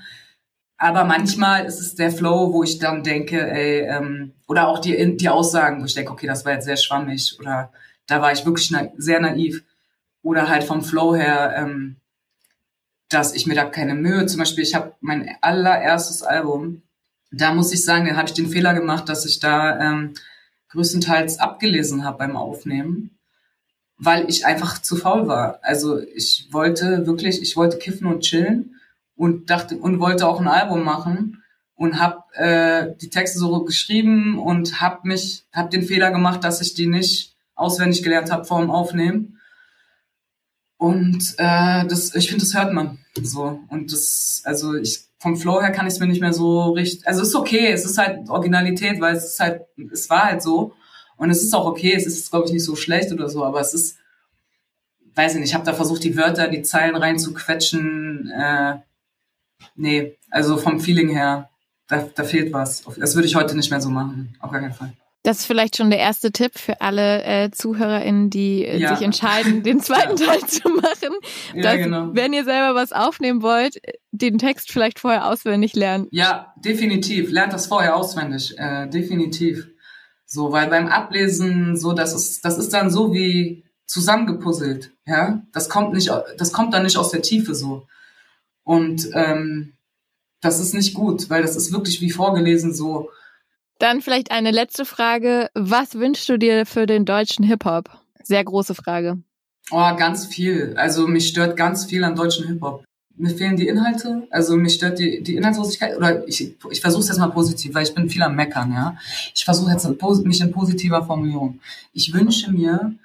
Aber 0.77 1.05
manchmal 1.05 1.65
ist 1.65 1.79
es 1.79 1.95
der 1.95 2.11
Flow, 2.11 2.53
wo 2.53 2.63
ich 2.63 2.79
dann 2.79 3.03
denke, 3.03 3.39
ey, 3.49 3.81
ähm, 3.87 4.33
oder 4.47 4.67
auch 4.67 4.79
die 4.79 5.17
die 5.17 5.29
Aussagen, 5.29 5.81
wo 5.81 5.85
ich 5.85 5.93
denke, 5.93 6.11
okay, 6.11 6.27
das 6.27 6.45
war 6.45 6.53
jetzt 6.53 6.65
sehr 6.65 6.77
schwammig 6.77 7.37
oder 7.39 7.71
da 8.07 8.21
war 8.21 8.31
ich 8.31 8.45
wirklich 8.45 8.71
na 8.71 8.87
sehr 8.97 9.19
naiv 9.19 9.63
oder 10.21 10.49
halt 10.49 10.63
vom 10.63 10.83
Flow 10.83 11.15
her 11.15 11.53
ähm, 11.57 11.97
dass 13.13 13.33
ich 13.33 13.47
mir 13.47 13.55
da 13.55 13.65
keine 13.65 13.95
Mühe, 13.95 14.25
zum 14.25 14.39
Beispiel, 14.39 14.63
ich 14.63 14.75
habe 14.75 14.93
mein 15.01 15.29
allererstes 15.41 16.23
Album, 16.23 16.81
da 17.31 17.53
muss 17.53 17.71
ich 17.71 17.83
sagen, 17.83 18.07
da 18.07 18.15
habe 18.15 18.27
ich 18.27 18.33
den 18.33 18.49
Fehler 18.49 18.73
gemacht, 18.73 19.09
dass 19.09 19.25
ich 19.25 19.39
da 19.39 19.79
ähm, 19.79 20.13
größtenteils 20.69 21.39
abgelesen 21.39 22.03
habe 22.03 22.19
beim 22.19 22.35
Aufnehmen, 22.35 23.17
weil 23.97 24.29
ich 24.29 24.45
einfach 24.45 24.81
zu 24.81 24.95
faul 24.95 25.27
war. 25.27 25.59
Also 25.61 25.99
ich 25.99 26.47
wollte 26.51 27.05
wirklich, 27.05 27.41
ich 27.41 27.55
wollte 27.55 27.77
kiffen 27.77 28.07
und 28.07 28.21
chillen 28.21 28.79
und 29.15 29.49
dachte 29.49 29.77
und 29.77 29.99
wollte 29.99 30.27
auch 30.27 30.39
ein 30.39 30.47
Album 30.47 30.83
machen 30.83 31.43
und 31.75 31.99
habe 31.99 32.23
äh, 32.33 32.95
die 32.99 33.09
Texte 33.09 33.39
so 33.39 33.63
geschrieben 33.63 34.39
und 34.39 34.81
habe 34.81 35.07
mich, 35.07 35.45
habe 35.53 35.69
den 35.69 35.83
Fehler 35.83 36.11
gemacht, 36.11 36.43
dass 36.43 36.61
ich 36.61 36.73
die 36.73 36.87
nicht 36.87 37.35
auswendig 37.55 38.03
gelernt 38.03 38.31
habe 38.31 38.45
vor 38.45 38.61
dem 38.61 38.71
Aufnehmen 38.71 39.39
und 40.77 41.35
äh, 41.37 41.85
das, 41.87 42.13
ich 42.15 42.27
finde, 42.27 42.43
das 42.43 42.55
hört 42.55 42.73
man 42.73 43.02
so. 43.21 43.59
Und 43.69 43.91
das, 43.91 44.41
also 44.45 44.75
ich 44.75 45.07
vom 45.19 45.37
Flow 45.37 45.61
her 45.61 45.71
kann 45.71 45.87
ich 45.87 45.93
es 45.93 45.99
mir 45.99 46.07
nicht 46.07 46.19
mehr 46.19 46.33
so 46.33 46.71
richtig. 46.71 47.07
Also 47.07 47.21
es 47.21 47.29
ist 47.29 47.35
okay, 47.35 47.71
es 47.71 47.85
ist 47.85 47.97
halt 47.97 48.29
Originalität, 48.29 48.99
weil 48.99 49.15
es 49.15 49.23
ist 49.23 49.39
halt, 49.39 49.61
es 49.91 50.09
war 50.09 50.25
halt 50.25 50.41
so. 50.41 50.73
Und 51.15 51.29
es 51.29 51.41
ist 51.41 51.53
auch 51.53 51.65
okay, 51.65 51.93
es 51.95 52.05
ist, 52.05 52.29
glaube 52.29 52.47
ich, 52.47 52.51
nicht 52.51 52.65
so 52.65 52.75
schlecht 52.75 53.11
oder 53.13 53.29
so, 53.29 53.45
aber 53.45 53.61
es 53.61 53.73
ist, 53.73 53.97
weiß 55.15 55.35
ich 55.35 55.39
nicht, 55.39 55.49
ich 55.49 55.55
habe 55.55 55.65
da 55.65 55.73
versucht, 55.73 56.03
die 56.03 56.17
Wörter, 56.17 56.49
die 56.49 56.63
Zeilen 56.63 56.95
reinzuquetschen. 56.95 58.31
Äh, 58.31 58.79
nee, 59.75 60.17
also 60.29 60.57
vom 60.57 60.81
Feeling 60.81 61.09
her, 61.09 61.49
da, 61.87 62.09
da 62.13 62.23
fehlt 62.25 62.51
was. 62.51 62.83
Das 62.97 63.15
würde 63.15 63.27
ich 63.27 63.35
heute 63.35 63.55
nicht 63.55 63.69
mehr 63.69 63.81
so 63.81 63.89
machen, 63.89 64.35
auf 64.39 64.51
gar 64.51 64.59
keinen 64.59 64.73
Fall. 64.73 64.93
Das 65.23 65.39
ist 65.39 65.45
vielleicht 65.45 65.77
schon 65.77 65.89
der 65.89 65.99
erste 65.99 66.33
Tipp 66.33 66.59
für 66.59 66.81
alle 66.81 67.23
äh, 67.23 67.49
ZuhörerInnen, 67.49 68.29
die 68.29 68.65
äh, 68.65 68.77
ja. 68.77 68.95
sich 68.95 69.05
entscheiden, 69.05 69.63
den 69.63 69.79
zweiten 69.81 70.17
ja. 70.17 70.27
Teil 70.27 70.45
zu 70.45 70.67
machen. 70.69 71.15
Dass, 71.55 71.63
ja, 71.63 71.75
genau. 71.77 72.09
Wenn 72.13 72.33
ihr 72.33 72.43
selber 72.43 72.75
was 72.75 72.91
aufnehmen 72.91 73.41
wollt, 73.41 73.81
den 74.11 74.37
Text 74.37 74.71
vielleicht 74.71 74.99
vorher 74.99 75.29
auswendig 75.29 75.75
lernen. 75.75 76.07
Ja, 76.11 76.53
definitiv. 76.57 77.31
Lernt 77.31 77.53
das 77.53 77.67
vorher 77.67 77.95
auswendig. 77.95 78.53
Äh, 78.57 78.87
definitiv. 78.89 79.69
So, 80.25 80.51
weil 80.51 80.67
beim 80.67 80.87
Ablesen, 80.87 81.77
so, 81.77 81.93
das 81.93 82.13
ist, 82.13 82.43
das 82.43 82.57
ist 82.57 82.73
dann 82.73 82.91
so 82.91 83.13
wie 83.13 83.63
zusammengepuzzelt. 83.85 84.91
Ja, 85.05 85.43
das 85.53 85.69
kommt 85.69 85.93
nicht, 85.93 86.11
das 86.37 86.51
kommt 86.51 86.73
dann 86.73 86.83
nicht 86.83 86.97
aus 86.97 87.11
der 87.11 87.21
Tiefe 87.21 87.55
so. 87.55 87.87
Und 88.63 89.09
ähm, 89.13 89.73
das 90.41 90.59
ist 90.59 90.73
nicht 90.73 90.93
gut, 90.93 91.29
weil 91.29 91.41
das 91.41 91.55
ist 91.55 91.71
wirklich 91.71 92.01
wie 92.01 92.09
vorgelesen 92.09 92.73
so 92.73 93.09
dann 93.79 94.01
vielleicht 94.01 94.31
eine 94.31 94.51
letzte 94.51 94.85
Frage. 94.85 95.49
Was 95.53 95.95
wünschst 95.95 96.29
du 96.29 96.37
dir 96.37 96.65
für 96.65 96.85
den 96.85 97.05
deutschen 97.05 97.43
Hip-Hop? 97.45 97.89
Sehr 98.23 98.43
große 98.43 98.75
Frage. 98.75 99.21
Oh, 99.71 99.95
ganz 99.95 100.25
viel. 100.25 100.73
Also 100.77 101.07
mich 101.07 101.27
stört 101.27 101.57
ganz 101.57 101.85
viel 101.85 102.03
an 102.03 102.15
deutschen 102.15 102.47
Hip-Hop. 102.47 102.83
Mir 103.15 103.29
fehlen 103.29 103.55
die 103.55 103.67
Inhalte, 103.67 104.27
also 104.31 104.55
mich 104.55 104.73
stört 104.73 104.97
die, 104.97 105.21
die 105.21 105.35
Inhaltslosigkeit, 105.35 105.95
oder 105.95 106.27
ich, 106.27 106.55
ich 106.71 106.81
versuche 106.81 107.01
es 107.01 107.09
jetzt 107.09 107.19
mal 107.19 107.27
positiv, 107.27 107.75
weil 107.75 107.83
ich 107.83 107.93
bin 107.93 108.09
viel 108.09 108.23
am 108.23 108.35
Meckern, 108.35 108.73
ja. 108.73 108.97
Ich 109.35 109.45
versuche 109.45 109.71
jetzt 109.71 109.87
mich 110.25 110.41
in 110.41 110.51
positiver 110.51 111.05
Formulierung. 111.05 111.59
Ich 111.93 112.11
wünsche 112.11 112.51
mir 112.51 112.95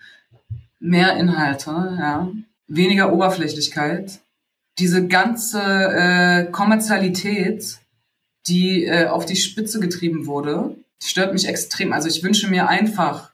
mehr 0.80 1.14
Inhalte, 1.18 1.96
ja, 2.00 2.28
weniger 2.68 3.12
Oberflächlichkeit, 3.12 4.20
diese 4.78 5.06
ganze 5.06 5.60
äh, 5.60 6.44
Kommerzialität, 6.50 7.78
die 8.48 8.84
äh, 8.84 9.06
auf 9.06 9.26
die 9.26 9.36
Spitze 9.36 9.80
getrieben 9.80 10.26
wurde. 10.26 10.76
stört 11.02 11.32
mich 11.32 11.46
extrem. 11.46 11.92
Also 11.92 12.08
ich 12.08 12.22
wünsche 12.22 12.48
mir 12.48 12.68
einfach, 12.68 13.30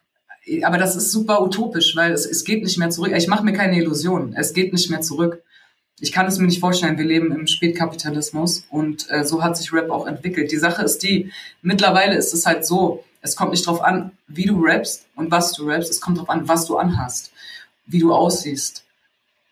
aber 0.63 0.77
das 0.77 0.95
ist 0.95 1.11
super 1.11 1.41
utopisch, 1.41 1.95
weil 1.95 2.11
es, 2.11 2.25
es 2.25 2.43
geht 2.43 2.63
nicht 2.63 2.77
mehr 2.77 2.89
zurück. 2.89 3.11
Ich 3.15 3.27
mache 3.27 3.43
mir 3.43 3.53
keine 3.53 3.77
Illusionen. 3.77 4.33
Es 4.35 4.53
geht 4.53 4.73
nicht 4.73 4.89
mehr 4.89 5.01
zurück. 5.01 5.41
Ich 5.99 6.11
kann 6.11 6.27
es 6.27 6.37
mir 6.37 6.45
nicht 6.45 6.59
vorstellen. 6.59 6.97
Wir 6.97 7.05
leben 7.05 7.31
im 7.31 7.47
Spätkapitalismus 7.47 8.65
und 8.69 9.09
äh, 9.09 9.23
so 9.23 9.43
hat 9.43 9.57
sich 9.57 9.71
Rap 9.71 9.89
auch 9.89 10.07
entwickelt. 10.07 10.51
Die 10.51 10.57
Sache 10.57 10.83
ist 10.83 11.03
die, 11.03 11.31
mittlerweile 11.61 12.15
ist 12.15 12.33
es 12.33 12.45
halt 12.45 12.65
so, 12.65 13.03
es 13.21 13.35
kommt 13.35 13.51
nicht 13.51 13.65
drauf 13.65 13.81
an, 13.81 14.11
wie 14.27 14.45
du 14.45 14.63
rappst 14.63 15.07
und 15.15 15.31
was 15.31 15.53
du 15.53 15.67
rappst, 15.67 15.89
es 15.89 16.01
kommt 16.01 16.19
drauf 16.19 16.29
an, 16.29 16.47
was 16.47 16.65
du 16.65 16.77
anhast, 16.77 17.31
wie 17.87 17.99
du 17.99 18.13
aussiehst. 18.13 18.83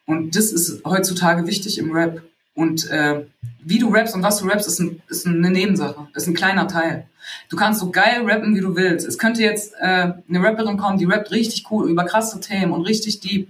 Und 0.05 0.35
das 0.35 0.51
ist 0.51 0.83
heutzutage 0.85 1.47
wichtig 1.47 1.77
im 1.79 1.91
Rap. 1.91 2.21
Und 2.55 2.89
äh, 2.89 3.25
wie 3.63 3.79
du 3.79 3.89
rappst 3.89 4.13
und 4.13 4.23
was 4.23 4.39
du 4.39 4.47
rappst, 4.47 4.67
ist, 4.67 4.79
ein, 4.79 5.01
ist 5.09 5.25
eine 5.25 5.49
Nebensache, 5.49 6.07
ist 6.13 6.27
ein 6.27 6.35
kleiner 6.35 6.67
Teil. 6.67 7.07
Du 7.49 7.55
kannst 7.55 7.79
so 7.79 7.89
geil 7.89 8.21
rappen, 8.25 8.55
wie 8.55 8.61
du 8.61 8.75
willst. 8.75 9.07
Es 9.07 9.17
könnte 9.17 9.41
jetzt 9.41 9.73
äh, 9.79 10.13
eine 10.27 10.43
Rapperin 10.43 10.77
kommen, 10.77 10.97
die 10.97 11.05
rappt 11.05 11.31
richtig 11.31 11.65
cool 11.71 11.89
über 11.89 12.03
krasse 12.05 12.39
Themen 12.39 12.71
und 12.71 12.81
richtig 12.83 13.21
deep. 13.21 13.49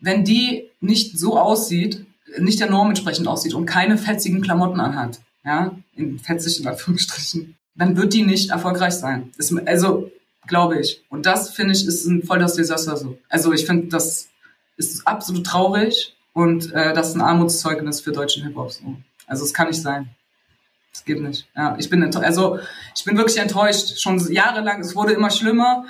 Wenn 0.00 0.24
die 0.24 0.70
nicht 0.80 1.18
so 1.18 1.38
aussieht, 1.38 2.04
nicht 2.38 2.60
der 2.60 2.68
Norm 2.68 2.88
entsprechend 2.88 3.28
aussieht 3.28 3.54
und 3.54 3.66
keine 3.66 3.96
fetzigen 3.96 4.42
Klamotten 4.42 4.80
anhat, 4.80 5.20
ja, 5.44 5.74
in 5.94 6.18
fetzigen 6.18 6.66
Anführungsstrichen, 6.68 7.56
dann 7.76 7.96
wird 7.96 8.12
die 8.12 8.24
nicht 8.24 8.50
erfolgreich 8.50 8.94
sein. 8.94 9.30
Das, 9.38 9.54
also, 9.66 10.10
glaube 10.46 10.80
ich. 10.80 11.02
Und 11.08 11.24
das, 11.24 11.50
finde 11.50 11.72
ich, 11.72 11.86
ist 11.86 12.04
ein 12.04 12.24
voll 12.24 12.40
das 12.40 12.54
Desaster 12.54 12.96
so. 12.96 13.18
Also, 13.28 13.52
ich 13.52 13.64
finde, 13.64 13.86
das 13.86 14.28
ist 14.76 15.06
absolut 15.06 15.46
traurig 15.46 16.15
und 16.36 16.70
äh, 16.74 16.92
das 16.92 17.08
ist 17.08 17.14
ein 17.14 17.22
Armutszeugnis 17.22 18.02
für 18.02 18.12
deutschen 18.12 18.44
Hip-Hop. 18.44 18.70
So. 18.70 18.94
Also, 19.26 19.42
es 19.42 19.54
kann 19.54 19.68
nicht 19.68 19.80
sein. 19.80 20.10
Es 20.92 21.02
geht 21.02 21.18
nicht. 21.22 21.48
Ja, 21.56 21.76
ich 21.78 21.88
bin. 21.88 22.04
Also, 22.14 22.58
ich 22.94 23.04
bin 23.04 23.16
wirklich 23.16 23.38
enttäuscht. 23.38 23.98
Schon 23.98 24.18
jahrelang. 24.30 24.82
Es 24.82 24.94
wurde 24.94 25.14
immer 25.14 25.30
schlimmer. 25.30 25.86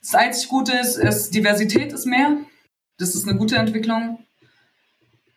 Das 0.00 0.14
einzig 0.14 0.48
Gute 0.48 0.76
ist, 0.76 0.96
ist 0.96 1.34
Diversität 1.34 1.92
ist 1.92 2.06
mehr. 2.06 2.36
Das 2.98 3.16
ist 3.16 3.26
eine 3.26 3.36
gute 3.36 3.56
Entwicklung. 3.56 4.24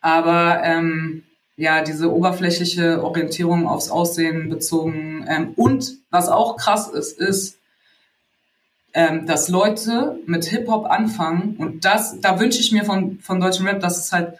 Aber 0.00 0.62
ähm, 0.62 1.24
ja, 1.56 1.82
diese 1.82 2.14
oberflächliche 2.14 3.02
Orientierung 3.02 3.66
aufs 3.66 3.90
Aussehen 3.90 4.48
bezogen. 4.48 5.26
Ähm, 5.28 5.54
und 5.56 5.92
was 6.10 6.28
auch 6.28 6.56
krass 6.56 6.86
ist, 6.86 7.18
ist, 7.18 7.58
ähm, 8.94 9.26
dass 9.26 9.48
Leute 9.48 10.20
mit 10.24 10.44
Hip-Hop 10.44 10.86
anfangen 10.86 11.56
und 11.58 11.84
das, 11.84 12.20
da 12.20 12.38
wünsche 12.38 12.60
ich 12.60 12.70
mir 12.70 12.84
von, 12.84 13.18
von 13.18 13.40
deutschem 13.40 13.66
Rap, 13.66 13.80
dass 13.80 13.98
es 13.98 14.12
halt 14.12 14.38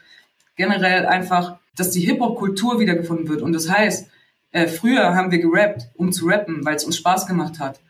generell 0.56 1.06
einfach, 1.06 1.56
dass 1.76 1.90
die 1.90 2.00
Hip-Hop-Kultur 2.00 2.78
wiedergefunden 2.78 3.28
wird. 3.28 3.42
Und 3.42 3.52
das 3.52 3.68
heißt, 3.68 4.08
äh, 4.52 4.68
früher 4.68 5.16
haben 5.16 5.32
wir 5.32 5.40
gerappt, 5.40 5.88
um 5.96 6.12
zu 6.12 6.26
rappen, 6.26 6.64
weil 6.64 6.76
es 6.76 6.84
uns 6.84 6.96
Spaß 6.96 7.26
gemacht 7.26 7.58
hat. 7.58 7.80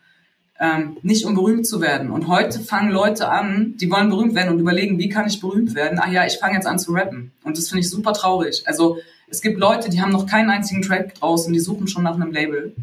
Ähm, 0.59 0.97
nicht 1.03 1.27
um 1.27 1.35
berühmt 1.35 1.67
zu 1.67 1.83
werden. 1.83 2.11
Und 2.11 2.29
heute 2.29 2.61
fangen 2.61 2.91
Leute 2.91 3.29
an, 3.29 3.75
die 3.77 3.91
wollen 3.91 4.09
berühmt 4.09 4.35
werden 4.35 4.55
und 4.55 4.61
überlegen, 4.61 4.99
wie 4.99 5.11
kann 5.11 5.27
ich 5.27 5.41
berühmt 5.41 5.75
werden? 5.75 5.99
Ach 6.01 6.11
ja, 6.11 6.25
ich 6.25 6.39
fange 6.39 6.55
jetzt 6.55 6.67
an 6.67 6.79
zu 6.79 6.93
rappen. 6.93 7.33
Und 7.43 7.59
das 7.59 7.69
finde 7.69 7.81
ich 7.81 7.91
super 7.91 8.15
traurig. 8.15 8.63
Also 8.67 8.97
es 9.29 9.43
gibt 9.43 9.59
Leute, 9.59 9.91
die 9.91 10.01
haben 10.01 10.13
noch 10.13 10.27
keinen 10.27 10.49
einzigen 10.49 10.81
Track 10.81 11.15
draußen, 11.17 11.53
die 11.53 11.61
suchen 11.61 11.89
schon 11.89 12.05
nach 12.05 12.15
einem 12.15 12.33
Label. 12.33 12.75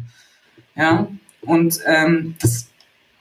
Ja, 0.76 1.08
und 1.40 1.80
ähm, 1.86 2.36
das 2.40 2.68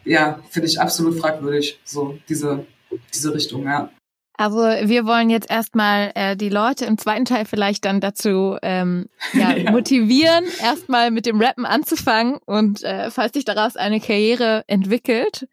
ja, 0.04 0.40
finde 0.50 0.68
ich 0.68 0.80
absolut 0.80 1.20
fragwürdig, 1.20 1.80
so 1.84 2.18
diese, 2.28 2.66
diese 3.14 3.34
Richtung, 3.34 3.64
ja. 3.64 3.90
Also 4.38 4.58
wir 4.58 5.06
wollen 5.06 5.30
jetzt 5.30 5.52
erstmal 5.52 6.12
äh, 6.16 6.36
die 6.36 6.50
Leute 6.50 6.86
im 6.86 6.98
zweiten 6.98 7.26
Teil 7.26 7.46
vielleicht 7.46 7.86
dann 7.86 8.02
dazu 8.02 8.58
ähm, 8.64 9.08
ja, 9.34 9.52
ja. 9.56 9.72
motivieren, 9.72 10.46
erstmal 10.60 11.12
mit 11.12 11.28
dem 11.28 11.40
Rappen 11.40 11.66
anzufangen 11.66 12.38
und 12.46 12.84
äh, 12.84 13.12
falls 13.12 13.34
sich 13.34 13.46
daraus 13.46 13.76
eine 13.76 14.00
Karriere 14.00 14.64
entwickelt, 14.66 15.48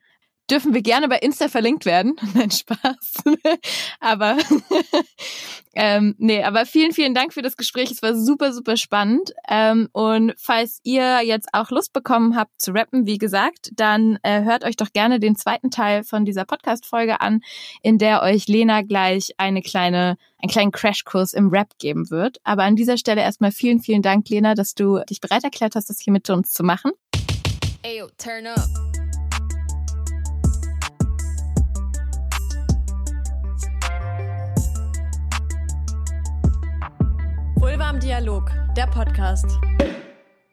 dürfen 0.51 0.75
wir 0.75 0.83
gerne 0.83 1.09
bei 1.09 1.19
Insta 1.19 1.49
verlinkt 1.49 1.85
werden. 1.85 2.17
Nein, 2.35 2.51
Spaß. 2.51 3.25
aber 4.01 4.39
ähm, 5.75 6.15
nee, 6.19 6.43
aber 6.43 6.67
vielen, 6.67 6.93
vielen 6.93 7.15
Dank 7.15 7.33
für 7.33 7.43
das 7.43 7.57
Gespräch. 7.57 7.91
Es 7.91 8.03
war 8.03 8.15
super, 8.15 8.53
super 8.53 8.77
spannend. 8.77 9.33
Ähm, 9.49 9.89
und 9.93 10.35
falls 10.39 10.81
ihr 10.85 11.23
jetzt 11.23 11.49
auch 11.53 11.71
Lust 11.71 11.93
bekommen 11.93 12.37
habt 12.37 12.61
zu 12.61 12.73
rappen, 12.73 13.07
wie 13.07 13.19
gesagt, 13.19 13.71
dann 13.75 14.19
äh, 14.23 14.43
hört 14.43 14.65
euch 14.65 14.77
doch 14.77 14.93
gerne 14.93 15.21
den 15.21 15.37
zweiten 15.37 15.71
Teil 15.71 16.05
von 16.05 16.25
dieser 16.25 16.45
Podcast-Folge 16.45 17.21
an, 17.21 17.41
in 17.83 17.99
der 17.99 18.23
euch 18.23 18.49
Lena 18.49 18.83
gleich 18.83 19.35
eine 19.37 19.63
kleine, 19.63 20.17
einen 20.41 20.51
kleinen 20.51 20.73
Crashkurs 20.73 21.35
im 21.35 21.49
Rap 21.49 21.79
geben 21.79 22.11
wird. 22.11 22.39
Aber 22.45 22.63
an 22.65 22.77
dieser 22.77 22.97
Stelle 22.97 23.21
erstmal 23.21 23.53
vielen, 23.53 23.81
vielen 23.81 24.03
Dank, 24.03 24.29
Lena, 24.29 24.55
dass 24.55 24.75
du 24.75 25.01
dich 25.09 25.21
bereit 25.21 25.45
erklärt 25.45 25.75
hast, 25.77 25.91
das 25.91 26.01
hier 26.01 26.13
mit 26.13 26.29
uns 26.31 26.53
zu 26.53 26.63
machen. 26.63 26.93
Ayo, 27.85 28.09
turn 28.19 28.47
up. 28.47 28.88
Vulva 37.89 38.01
Dialog, 38.01 38.51
der 38.77 38.87
Podcast. 38.87 39.47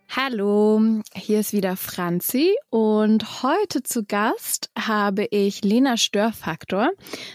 Hallo, 0.09 0.79
hier 1.13 1.41
ist 1.41 1.51
wieder 1.51 1.75
Franzi 1.75 2.55
und 2.69 3.43
heute 3.43 3.83
zu 3.83 4.05
Gast 4.05 4.71
habe 4.79 5.25
ich 5.25 5.61
Lena 5.61 5.97
Störfaktor. 5.97 6.91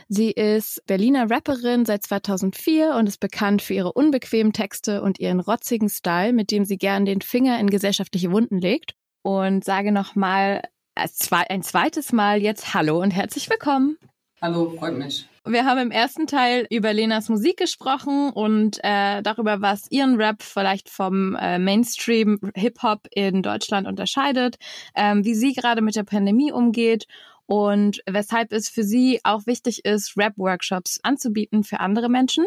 Sie 0.08 0.30
ist 0.30 0.82
Berliner 0.86 1.30
Rapperin 1.30 1.84
seit 1.84 2.02
2004 2.04 2.94
und 2.94 3.08
ist 3.08 3.20
bekannt 3.20 3.60
für 3.60 3.74
ihre 3.74 3.92
unbequemen 3.92 4.54
Texte 4.54 5.02
und 5.02 5.20
ihren 5.20 5.38
rotzigen 5.40 5.90
Style, 5.90 6.32
mit 6.32 6.50
dem 6.50 6.64
sie 6.64 6.78
gern 6.78 7.04
den 7.04 7.20
Finger 7.20 7.60
in 7.60 7.68
gesellschaftliche 7.68 8.32
Wunden 8.32 8.58
legt. 8.58 8.94
Und 9.22 9.64
sage 9.64 9.92
nochmal 9.92 10.62
ein 10.94 11.62
zweites 11.62 12.12
Mal 12.12 12.40
jetzt 12.40 12.72
Hallo 12.72 13.02
und 13.02 13.10
herzlich 13.10 13.50
willkommen. 13.50 13.98
Hallo, 14.42 14.70
freut 14.78 14.96
mich. 14.96 15.26
Wir 15.44 15.66
haben 15.66 15.78
im 15.78 15.90
ersten 15.90 16.26
Teil 16.26 16.66
über 16.70 16.94
Lenas 16.94 17.28
Musik 17.28 17.58
gesprochen 17.58 18.30
und 18.30 18.78
äh, 18.82 19.20
darüber, 19.22 19.60
was 19.60 19.90
ihren 19.90 20.16
Rap 20.16 20.42
vielleicht 20.42 20.88
vom 20.88 21.34
äh, 21.34 21.58
Mainstream 21.58 22.38
Hip-Hop 22.54 23.06
in 23.10 23.42
Deutschland 23.42 23.86
unterscheidet, 23.86 24.56
ähm, 24.94 25.24
wie 25.24 25.34
sie 25.34 25.52
gerade 25.52 25.82
mit 25.82 25.94
der 25.94 26.04
Pandemie 26.04 26.52
umgeht 26.52 27.06
und 27.44 28.00
weshalb 28.08 28.52
es 28.52 28.68
für 28.70 28.84
sie 28.84 29.20
auch 29.24 29.44
wichtig 29.46 29.84
ist, 29.84 30.16
Rap-Workshops 30.16 31.00
anzubieten 31.02 31.62
für 31.62 31.80
andere 31.80 32.08
Menschen. 32.08 32.46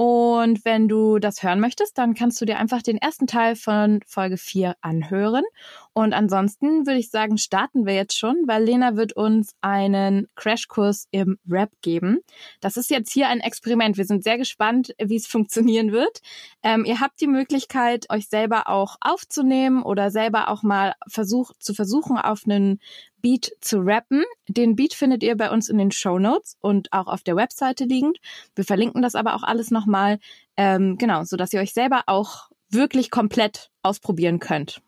Und 0.00 0.64
wenn 0.64 0.88
du 0.88 1.18
das 1.18 1.42
hören 1.42 1.60
möchtest, 1.60 1.98
dann 1.98 2.14
kannst 2.14 2.40
du 2.40 2.46
dir 2.46 2.58
einfach 2.58 2.80
den 2.80 2.96
ersten 2.96 3.26
Teil 3.26 3.54
von 3.54 4.00
Folge 4.06 4.38
4 4.38 4.74
anhören. 4.80 5.44
Und 5.92 6.14
ansonsten 6.14 6.86
würde 6.86 6.98
ich 6.98 7.10
sagen, 7.10 7.36
starten 7.36 7.84
wir 7.84 7.92
jetzt 7.92 8.16
schon, 8.16 8.36
weil 8.46 8.64
Lena 8.64 8.96
wird 8.96 9.12
uns 9.12 9.52
einen 9.60 10.26
Crashkurs 10.36 11.06
im 11.10 11.38
Rap 11.46 11.70
geben. 11.82 12.20
Das 12.60 12.78
ist 12.78 12.88
jetzt 12.88 13.12
hier 13.12 13.28
ein 13.28 13.40
Experiment. 13.40 13.98
Wir 13.98 14.06
sind 14.06 14.24
sehr 14.24 14.38
gespannt, 14.38 14.94
wie 14.98 15.16
es 15.16 15.26
funktionieren 15.26 15.92
wird. 15.92 16.22
Ähm, 16.62 16.86
ihr 16.86 17.00
habt 17.00 17.20
die 17.20 17.26
Möglichkeit, 17.26 18.06
euch 18.08 18.26
selber 18.30 18.70
auch 18.70 18.96
aufzunehmen 19.02 19.82
oder 19.82 20.10
selber 20.10 20.48
auch 20.48 20.62
mal 20.62 20.94
versuch, 21.08 21.52
zu 21.58 21.74
versuchen, 21.74 22.16
auf 22.16 22.44
einen 22.46 22.80
Beat 23.20 23.52
zu 23.60 23.80
rappen. 23.80 24.24
Den 24.48 24.76
Beat 24.76 24.94
findet 24.94 25.22
ihr 25.22 25.36
bei 25.36 25.50
uns 25.50 25.68
in 25.68 25.78
den 25.78 25.90
Show 25.90 26.18
Notes 26.18 26.56
und 26.60 26.92
auch 26.92 27.06
auf 27.06 27.22
der 27.22 27.36
Webseite 27.36 27.84
liegend. 27.84 28.18
Wir 28.54 28.64
verlinken 28.64 29.02
das 29.02 29.14
aber 29.14 29.34
auch 29.34 29.42
alles 29.42 29.70
nochmal, 29.70 30.18
ähm, 30.56 30.98
genau, 30.98 31.24
so 31.24 31.36
dass 31.36 31.52
ihr 31.52 31.60
euch 31.60 31.72
selber 31.72 32.02
auch 32.06 32.50
wirklich 32.70 33.10
komplett 33.10 33.70
ausprobieren 33.82 34.38
könnt. 34.38 34.80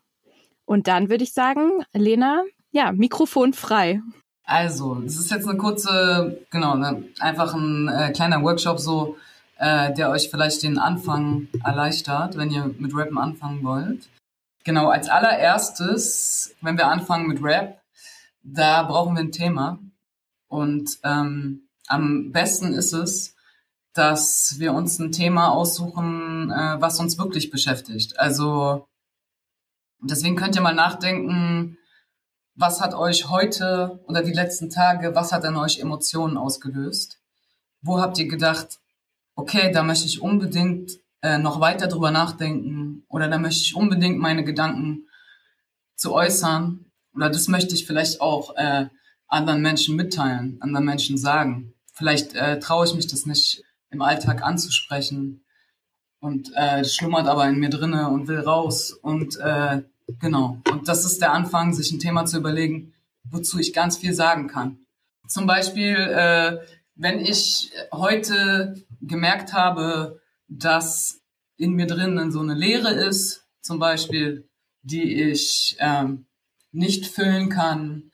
Und 0.65 0.87
dann 0.87 1.09
würde 1.09 1.23
ich 1.23 1.33
sagen, 1.33 1.83
Lena, 1.93 2.43
ja, 2.71 2.91
Mikrofon 2.91 3.53
frei. 3.53 4.01
Also, 4.45 4.95
das 4.95 5.15
ist 5.15 5.31
jetzt 5.31 5.47
eine 5.47 5.57
kurze, 5.57 6.45
genau, 6.51 6.75
ne, 6.75 7.03
einfach 7.19 7.53
ein 7.53 7.87
äh, 7.87 8.11
kleiner 8.11 8.41
Workshop 8.43 8.79
so, 8.79 9.17
äh, 9.57 9.93
der 9.93 10.09
euch 10.09 10.29
vielleicht 10.29 10.63
den 10.63 10.77
Anfang 10.77 11.47
erleichtert, 11.63 12.37
wenn 12.37 12.51
ihr 12.51 12.73
mit 12.77 12.95
Rappen 12.95 13.17
anfangen 13.17 13.63
wollt. 13.63 14.09
Genau, 14.65 14.89
als 14.89 15.09
allererstes, 15.09 16.55
wenn 16.61 16.77
wir 16.77 16.87
anfangen 16.87 17.27
mit 17.27 17.41
Rap, 17.43 17.81
da 18.43 18.83
brauchen 18.83 19.15
wir 19.15 19.21
ein 19.21 19.31
Thema. 19.31 19.79
Und 20.47 20.99
ähm, 21.03 21.69
am 21.87 22.31
besten 22.31 22.73
ist 22.73 22.93
es, 22.93 23.35
dass 23.93 24.55
wir 24.57 24.73
uns 24.73 24.99
ein 24.99 25.11
Thema 25.11 25.51
aussuchen, 25.51 26.51
äh, 26.51 26.81
was 26.81 26.99
uns 26.99 27.17
wirklich 27.17 27.49
beschäftigt. 27.49 28.19
Also 28.19 28.87
deswegen 30.01 30.35
könnt 30.35 30.55
ihr 30.55 30.61
mal 30.61 30.75
nachdenken, 30.75 31.77
was 32.55 32.81
hat 32.81 32.93
euch 32.93 33.29
heute 33.29 34.03
oder 34.07 34.21
die 34.21 34.33
letzten 34.33 34.69
Tage, 34.69 35.15
was 35.15 35.31
hat 35.31 35.45
an 35.45 35.55
euch 35.55 35.79
Emotionen 35.79 36.37
ausgelöst? 36.37 37.19
Wo 37.81 37.99
habt 37.99 38.17
ihr 38.19 38.27
gedacht, 38.27 38.79
okay, 39.35 39.71
da 39.71 39.83
möchte 39.83 40.05
ich 40.05 40.21
unbedingt 40.21 40.91
äh, 41.21 41.37
noch 41.37 41.59
weiter 41.59 41.87
drüber 41.87 42.11
nachdenken 42.11 43.05
oder 43.07 43.27
da 43.27 43.37
möchte 43.37 43.61
ich 43.61 43.75
unbedingt 43.75 44.19
meine 44.19 44.43
Gedanken 44.43 45.07
zu 45.95 46.13
äußern 46.13 46.82
oder 47.15 47.29
das 47.29 47.47
möchte 47.47 47.75
ich 47.75 47.85
vielleicht 47.85 48.21
auch 48.21 48.55
äh, 48.55 48.87
anderen 49.27 49.61
Menschen 49.61 49.95
mitteilen, 49.95 50.57
anderen 50.61 50.85
Menschen 50.85 51.17
sagen. 51.17 51.73
Vielleicht 51.93 52.35
äh, 52.35 52.59
traue 52.59 52.85
ich 52.85 52.95
mich 52.95 53.07
das 53.07 53.25
nicht 53.25 53.63
im 53.89 54.01
Alltag 54.01 54.43
anzusprechen 54.43 55.43
und 56.19 56.51
äh, 56.55 56.83
schlummert 56.85 57.27
aber 57.27 57.47
in 57.47 57.59
mir 57.59 57.69
drinne 57.69 58.09
und 58.09 58.27
will 58.27 58.39
raus 58.39 58.91
und 58.91 59.37
äh, 59.39 59.83
genau. 60.19 60.57
Und 60.71 60.87
das 60.87 61.05
ist 61.05 61.21
der 61.21 61.33
Anfang, 61.33 61.73
sich 61.73 61.91
ein 61.91 61.99
Thema 61.99 62.25
zu 62.25 62.37
überlegen, 62.37 62.93
wozu 63.23 63.59
ich 63.59 63.73
ganz 63.73 63.97
viel 63.97 64.13
sagen 64.13 64.47
kann. 64.47 64.79
Zum 65.27 65.45
Beispiel, 65.47 65.95
äh, 65.95 66.59
wenn 66.95 67.19
ich 67.19 67.71
heute 67.91 68.75
gemerkt 69.01 69.53
habe, 69.53 70.21
dass 70.47 71.21
in 71.57 71.73
mir 71.73 71.87
drinnen 71.87 72.31
so 72.31 72.39
eine 72.39 72.53
Leere 72.53 72.91
ist, 72.91 73.45
zum 73.61 73.79
Beispiel, 73.79 74.49
die 74.81 75.31
ich 75.31 75.77
ähm, 75.79 76.25
nicht 76.73 77.07
füllen 77.07 77.49
kann 77.49 78.11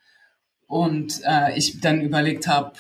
und 0.67 1.21
äh, 1.25 1.57
ich 1.57 1.81
dann 1.81 2.01
überlegt 2.01 2.47
habe, 2.47 2.73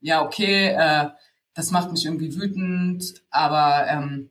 ja, 0.00 0.22
okay, 0.22 0.68
äh, 0.68 1.08
das 1.54 1.70
macht 1.70 1.92
mich 1.92 2.04
irgendwie 2.04 2.34
wütend, 2.34 3.22
aber 3.30 3.86
ähm, 3.88 4.30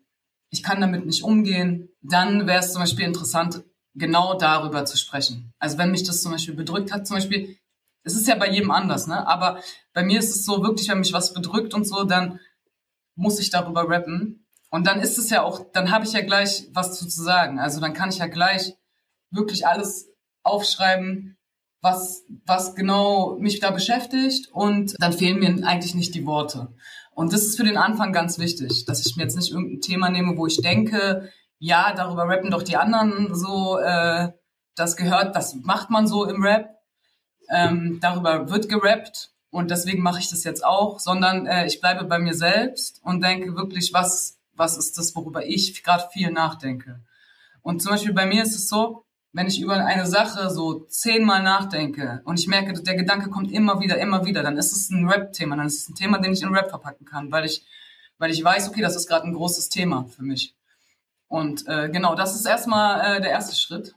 ich 0.50 0.62
kann 0.62 0.82
damit 0.82 1.06
nicht 1.06 1.24
umgehen, 1.24 1.89
dann 2.02 2.46
wäre 2.46 2.60
es 2.60 2.74
zum 2.74 2.82
Beispiel 2.82 3.06
interessant, 3.06 3.64
genau 3.96 4.38
darüber 4.38 4.86
zu 4.86 4.98
sprechen. 4.98 5.54
Also 5.60 5.78
wenn 5.78 5.92
mich 5.92 6.04
das 6.04 6.22
zum 6.22 6.32
Beispiel 6.32 6.56
bedrückt 6.56 6.92
hat, 6.92 7.08
zum 7.08 7.18
Beispiel, 7.18 7.58
es 8.04 8.16
ist 8.16 8.28
ja 8.28 8.36
bei 8.36 8.50
jedem 8.50 8.72
anders, 8.72 9.08
ne? 9.08 9.26
Aber 9.28 9.62
bei 9.94 10.04
mir 10.04 10.20
ist 10.20 10.36
es 10.36 10.46
so 10.46 10.64
wirklich, 10.64 10.89
wenn 10.89 11.00
mich 11.00 11.14
was 11.14 11.34
bedrückt 11.34 11.74
und 11.74 11.88
so, 11.88 12.04
dann 12.04 12.39
muss 13.16 13.39
ich 13.39 13.50
darüber 13.50 13.88
rappen. 13.88 14.48
Und 14.70 14.88
dann 14.88 15.02
ist 15.02 15.18
es 15.18 15.30
ja 15.30 15.44
auch, 15.44 15.72
dann 15.74 15.92
habe 15.92 16.06
ich 16.06 16.14
ja 16.14 16.22
gleich 16.22 16.68
was 16.74 16.98
zu 16.98 17.08
sagen. 17.10 17.60
Also 17.60 17.80
dann 17.80 17.94
kann 17.94 18.10
ich 18.10 18.18
ja 18.18 18.28
gleich 18.28 18.74
wirklich 19.30 19.68
alles 19.68 20.11
aufschreiben, 20.44 21.38
was, 21.82 22.24
was 22.46 22.76
genau 22.76 23.38
mich 23.39 23.60
da 23.60 23.72
beschäftigt 23.72 24.50
und 24.52 24.96
dann 25.00 25.14
fehlen 25.14 25.39
mir 25.39 25.68
eigentlich 25.68 25.96
nicht 25.96 26.14
die 26.14 26.26
Worte. 26.26 26.70
Und 27.14 27.34
das 27.34 27.42
ist 27.42 27.58
für 27.58 27.64
den 27.64 27.78
Anfang 27.78 28.14
ganz 28.14 28.39
wichtig, 28.39 28.86
dass 28.86 29.06
ich 29.06 29.16
mir 29.16 29.24
jetzt 29.24 29.36
nicht 29.36 29.52
irgendein 29.52 29.82
Thema 29.82 30.10
nehme, 30.10 30.38
wo 30.38 30.48
ich 30.48 30.62
denke, 30.62 31.30
ja, 31.58 31.94
darüber 31.94 32.28
rappen 32.28 32.52
doch 32.52 32.64
die 32.64 32.78
anderen 32.78 33.36
so, 33.36 33.78
äh, 33.78 34.30
das 34.76 34.96
gehört, 34.96 35.36
das 35.36 35.56
macht 35.56 35.89
man 35.89 36.08
so 36.08 36.26
im 36.26 36.44
Rap. 36.44 36.70
Ähm, 37.50 38.00
darüber 38.02 38.50
wird 38.50 38.70
gerappt 38.70 39.32
und 39.50 39.72
deswegen 39.72 40.02
mache 40.02 40.20
ich 40.20 40.30
das 40.30 40.44
jetzt 40.46 40.64
auch, 40.64 41.00
sondern 41.00 41.46
äh, 41.46 41.68
ich 41.68 41.82
bleibe 41.82 42.06
bei 42.06 42.18
mir 42.18 42.34
selbst 42.34 43.02
und 43.04 43.22
denke 43.22 43.56
wirklich, 43.56 43.94
was, 43.94 44.39
was 44.54 44.78
ist 44.78 44.98
das, 44.98 45.16
worüber 45.16 45.46
ich 45.46 45.84
gerade 45.84 46.08
viel 46.14 46.32
nachdenke. 46.32 47.02
Und 47.62 47.82
zum 47.82 47.92
Beispiel 47.92 48.14
bei 48.14 48.26
mir 48.26 48.44
ist 48.44 48.56
es 48.56 48.70
so, 48.70 49.06
wenn 49.34 49.48
ich 49.48 49.62
über 49.62 49.74
eine 49.74 50.06
Sache 50.06 50.50
so 50.50 50.82
zehnmal 50.90 51.42
nachdenke 51.42 52.22
und 52.26 52.40
ich 52.40 52.48
merke, 52.48 52.74
der 52.74 52.96
Gedanke 52.96 53.30
kommt 53.30 53.52
immer 53.52 53.80
wieder, 53.80 53.98
immer 53.98 54.26
wieder, 54.26 54.44
dann 54.44 54.58
ist 54.58 54.74
es 54.74 54.90
ein 54.90 55.08
Rap-Thema, 55.08 55.56
dann 55.56 55.68
ist 55.68 55.84
es 55.84 55.90
ein 55.90 55.96
Thema, 55.96 56.18
den 56.20 56.34
ich 56.34 56.42
in 56.42 56.54
Rap 56.54 56.70
verpacken 56.70 57.06
kann, 57.06 57.32
weil 57.32 57.46
ich, 57.46 57.66
weil 58.18 58.32
ich 58.32 58.44
weiß, 58.44 58.70
okay, 58.70 58.82
das 58.82 58.96
ist 58.96 59.08
gerade 59.08 59.26
ein 59.26 59.34
großes 59.34 59.70
Thema 59.70 60.06
für 60.06 60.24
mich. 60.24 60.56
Und 61.28 61.66
äh, 61.68 61.90
genau, 61.90 62.14
das 62.16 62.36
ist 62.36 62.46
erstmal 62.46 63.18
äh, 63.18 63.22
der 63.22 63.32
erste 63.32 63.56
Schritt. 63.56 63.96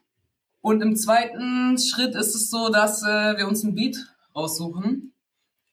Und 0.60 0.80
im 0.82 0.94
zweiten 0.96 1.78
Schritt 1.78 2.14
ist 2.14 2.34
es 2.34 2.48
so, 2.48 2.68
dass 2.68 3.02
äh, 3.02 3.36
wir 3.36 3.48
uns 3.48 3.64
ein 3.64 3.74
Beat 3.74 3.96
raussuchen. 4.36 5.12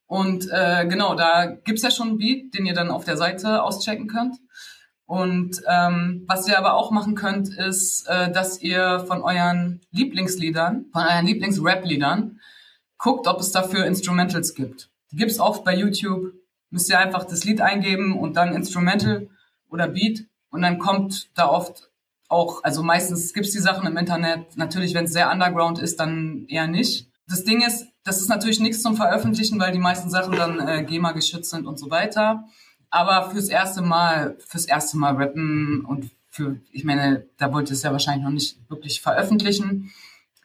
Und 0.06 0.48
äh, 0.50 0.86
genau, 0.86 1.14
da 1.14 1.46
gibt's 1.46 1.82
ja 1.82 1.90
schon 1.90 2.08
einen 2.08 2.18
Beat, 2.18 2.52
den 2.52 2.66
ihr 2.66 2.74
dann 2.74 2.90
auf 2.90 3.04
der 3.04 3.16
Seite 3.16 3.62
auschecken 3.62 4.08
könnt. 4.08 4.36
Und 5.06 5.60
ähm, 5.68 6.24
was 6.26 6.48
ihr 6.48 6.58
aber 6.58 6.74
auch 6.74 6.90
machen 6.90 7.14
könnt, 7.14 7.48
ist, 7.48 8.08
äh, 8.08 8.30
dass 8.32 8.60
ihr 8.62 9.04
von 9.06 9.22
euren 9.22 9.80
Lieblingsliedern, 9.90 10.86
von 10.92 11.02
euren 11.02 11.26
Lieblings-Rap-Liedern, 11.26 12.40
guckt, 12.98 13.26
ob 13.26 13.40
es 13.40 13.52
dafür 13.52 13.84
Instrumentals 13.84 14.54
gibt. 14.54 14.90
Die 15.10 15.16
gibt's 15.16 15.40
oft 15.40 15.64
bei 15.64 15.76
YouTube. 15.76 16.32
Müsst 16.70 16.88
ihr 16.88 16.98
einfach 16.98 17.24
das 17.24 17.44
Lied 17.44 17.60
eingeben 17.60 18.18
und 18.18 18.36
dann 18.36 18.54
Instrumental 18.54 19.28
oder 19.68 19.88
Beat. 19.88 20.24
Und 20.50 20.62
dann 20.62 20.78
kommt 20.78 21.28
da 21.34 21.48
oft 21.48 21.90
auch, 22.28 22.64
also 22.64 22.82
meistens 22.82 23.34
gibt's 23.34 23.52
die 23.52 23.58
Sachen 23.58 23.86
im 23.86 23.96
Internet. 23.96 24.56
Natürlich, 24.56 24.94
wenn 24.94 25.04
es 25.04 25.12
sehr 25.12 25.30
underground 25.30 25.78
ist, 25.78 26.00
dann 26.00 26.46
eher 26.48 26.66
nicht. 26.66 27.10
Das 27.28 27.44
Ding 27.44 27.62
ist, 27.62 27.86
das 28.04 28.20
ist 28.20 28.28
natürlich 28.28 28.60
nichts 28.60 28.82
zum 28.82 28.96
Veröffentlichen, 28.96 29.60
weil 29.60 29.72
die 29.72 29.78
meisten 29.78 30.10
Sachen 30.10 30.34
dann 30.36 30.66
äh, 30.66 30.84
GEMA 30.84 31.12
geschützt 31.12 31.50
sind 31.50 31.66
und 31.66 31.78
so 31.78 31.90
weiter. 31.90 32.44
Aber 32.92 33.30
fürs 33.30 33.48
erste 33.48 33.80
Mal, 33.80 34.36
fürs 34.46 34.66
erste 34.66 34.98
Mal 34.98 35.16
rappen 35.16 35.82
und 35.86 36.10
für, 36.28 36.60
ich 36.70 36.84
meine, 36.84 37.26
da 37.38 37.50
wollte 37.50 37.72
es 37.72 37.82
ja 37.82 37.90
wahrscheinlich 37.90 38.22
noch 38.22 38.30
nicht 38.30 38.58
wirklich 38.68 39.00
veröffentlichen. 39.00 39.90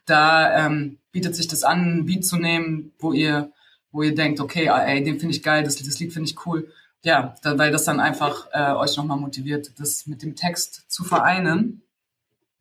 Da 0.05 0.65
ähm, 0.65 0.97
bietet 1.11 1.35
sich 1.35 1.49
das 1.49 1.63
an, 1.63 1.99
ein 1.99 2.05
Beat 2.05 2.25
zu 2.25 2.37
nehmen, 2.37 2.93
wo 2.99 3.11
ihr, 3.11 3.51
wo 3.91 4.01
ihr 4.01 4.15
denkt, 4.15 4.39
okay, 4.39 4.69
ah, 4.69 4.79
ey, 4.79 5.03
den 5.03 5.19
finde 5.19 5.35
ich 5.35 5.43
geil, 5.43 5.65
das, 5.65 5.75
das 5.75 5.99
Lied 5.99 6.13
finde 6.13 6.29
ich 6.29 6.45
cool. 6.45 6.71
Ja, 7.03 7.35
da, 7.43 7.57
weil 7.57 7.71
das 7.71 7.83
dann 7.83 7.99
einfach 7.99 8.47
äh, 8.53 8.71
euch 8.71 8.95
nochmal 8.95 9.19
motiviert, 9.19 9.77
das 9.77 10.07
mit 10.07 10.21
dem 10.23 10.37
Text 10.37 10.89
zu 10.89 11.03
vereinen. 11.03 11.81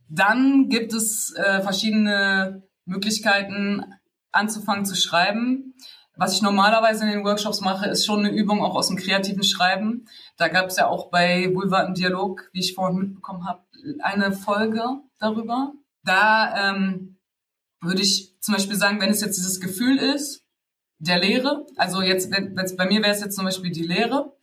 Dann 0.08 0.68
gibt 0.68 0.92
es 0.92 1.32
äh, 1.36 1.62
verschiedene 1.62 2.64
Möglichkeiten, 2.86 3.84
anzufangen 4.32 4.84
zu 4.84 4.96
schreiben. 4.96 5.74
Was 6.16 6.32
ich 6.32 6.42
normalerweise 6.42 7.04
in 7.04 7.10
den 7.10 7.24
Workshops 7.24 7.60
mache, 7.60 7.88
ist 7.88 8.06
schon 8.06 8.20
eine 8.20 8.30
Übung 8.30 8.62
auch 8.62 8.74
aus 8.74 8.88
dem 8.88 8.96
kreativen 8.96 9.44
Schreiben. 9.44 10.08
Da 10.38 10.48
gab 10.48 10.66
es 10.66 10.76
ja 10.76 10.86
auch 10.88 11.10
bei 11.10 11.54
Vulva 11.54 11.82
im 11.82 11.92
Dialog, 11.92 12.48
wie 12.52 12.60
ich 12.60 12.74
vorhin 12.74 12.98
mitbekommen 12.98 13.46
habe, 13.46 13.62
eine 14.00 14.32
Folge 14.32 14.82
darüber. 15.18 15.72
Da 16.04 16.70
ähm, 16.70 17.18
würde 17.82 18.00
ich 18.00 18.34
zum 18.40 18.54
Beispiel 18.54 18.76
sagen, 18.76 19.00
wenn 19.00 19.10
es 19.10 19.20
jetzt 19.20 19.36
dieses 19.36 19.60
Gefühl 19.60 19.98
ist, 19.98 20.44
der 20.98 21.18
Lehre, 21.18 21.66
also 21.76 22.00
jetzt, 22.00 22.30
wenn, 22.30 22.56
wenn's, 22.56 22.76
bei 22.76 22.86
mir 22.86 23.02
wäre 23.02 23.12
es 23.12 23.20
jetzt 23.20 23.36
zum 23.36 23.44
Beispiel 23.44 23.70
die 23.70 23.86
Lehre, 23.86 24.34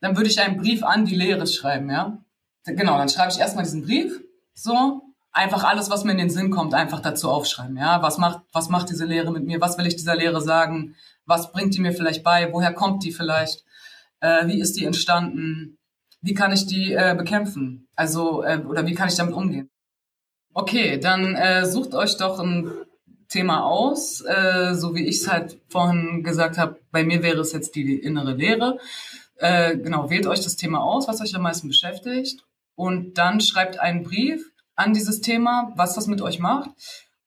dann 0.00 0.16
würde 0.16 0.28
ich 0.28 0.40
einen 0.40 0.56
Brief 0.56 0.82
an 0.82 1.04
die 1.04 1.14
Lehre 1.14 1.46
schreiben, 1.46 1.90
ja. 1.90 2.24
Genau, 2.64 2.98
dann 2.98 3.08
schreibe 3.08 3.32
ich 3.32 3.38
erstmal 3.38 3.64
diesen 3.64 3.82
Brief, 3.82 4.20
so, 4.52 5.07
einfach 5.32 5.64
alles, 5.64 5.90
was 5.90 6.04
mir 6.04 6.12
in 6.12 6.18
den 6.18 6.30
Sinn 6.30 6.50
kommt, 6.50 6.74
einfach 6.74 7.00
dazu 7.00 7.30
aufschreiben. 7.30 7.76
Ja, 7.76 8.02
was 8.02 8.18
macht, 8.18 8.40
was 8.52 8.68
macht 8.68 8.90
diese 8.90 9.04
Lehre 9.04 9.32
mit 9.32 9.44
mir? 9.44 9.60
Was 9.60 9.78
will 9.78 9.86
ich 9.86 9.96
dieser 9.96 10.16
Lehre 10.16 10.40
sagen? 10.40 10.96
Was 11.26 11.52
bringt 11.52 11.74
die 11.74 11.80
mir 11.80 11.92
vielleicht 11.92 12.24
bei? 12.24 12.52
Woher 12.52 12.72
kommt 12.72 13.04
die 13.04 13.12
vielleicht? 13.12 13.64
Äh, 14.20 14.46
wie 14.46 14.60
ist 14.60 14.76
die 14.76 14.84
entstanden? 14.84 15.78
Wie 16.20 16.34
kann 16.34 16.52
ich 16.52 16.66
die 16.66 16.92
äh, 16.92 17.14
bekämpfen? 17.16 17.88
Also, 17.94 18.42
äh, 18.42 18.60
oder 18.66 18.86
wie 18.86 18.94
kann 18.94 19.08
ich 19.08 19.14
damit 19.14 19.34
umgehen? 19.34 19.70
Okay, 20.54 20.98
dann 20.98 21.36
äh, 21.36 21.66
sucht 21.66 21.94
euch 21.94 22.16
doch 22.16 22.40
ein 22.40 22.72
Thema 23.28 23.64
aus, 23.64 24.22
äh, 24.22 24.74
so 24.74 24.94
wie 24.94 25.06
ich 25.06 25.18
es 25.18 25.28
halt 25.30 25.60
vorhin 25.68 26.24
gesagt 26.24 26.58
habe. 26.58 26.80
Bei 26.90 27.04
mir 27.04 27.22
wäre 27.22 27.40
es 27.40 27.52
jetzt 27.52 27.74
die 27.76 27.98
innere 27.98 28.32
Lehre. 28.32 28.78
Äh, 29.36 29.76
genau, 29.76 30.10
wählt 30.10 30.26
euch 30.26 30.42
das 30.42 30.56
Thema 30.56 30.82
aus, 30.82 31.06
was 31.06 31.20
euch 31.20 31.34
am 31.36 31.42
meisten 31.42 31.68
beschäftigt. 31.68 32.44
Und 32.74 33.18
dann 33.18 33.40
schreibt 33.40 33.78
einen 33.78 34.02
Brief 34.02 34.50
an 34.78 34.94
dieses 34.94 35.20
Thema, 35.20 35.72
was 35.74 35.94
das 35.94 36.06
mit 36.06 36.22
euch 36.22 36.38
macht. 36.38 36.70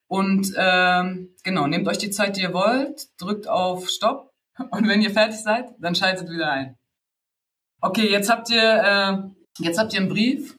Und 0.07 0.53
ähm, 0.57 1.35
genau, 1.43 1.67
nehmt 1.67 1.87
euch 1.87 1.97
die 1.97 2.09
Zeit, 2.09 2.37
die 2.37 2.41
ihr 2.41 2.53
wollt, 2.53 3.07
drückt 3.19 3.47
auf 3.47 3.89
Stopp 3.89 4.31
und 4.71 4.87
wenn 4.87 5.01
ihr 5.01 5.11
fertig 5.11 5.39
seid, 5.39 5.69
dann 5.79 5.95
schaltet 5.95 6.29
wieder 6.29 6.51
ein. 6.51 6.77
Okay, 7.81 8.09
jetzt 8.09 8.29
habt 8.29 8.49
ihr 8.49 8.61
äh, 8.61 9.63
jetzt 9.63 9.79
habt 9.79 9.93
ihr 9.93 9.99
einen 9.99 10.09
Brief 10.09 10.57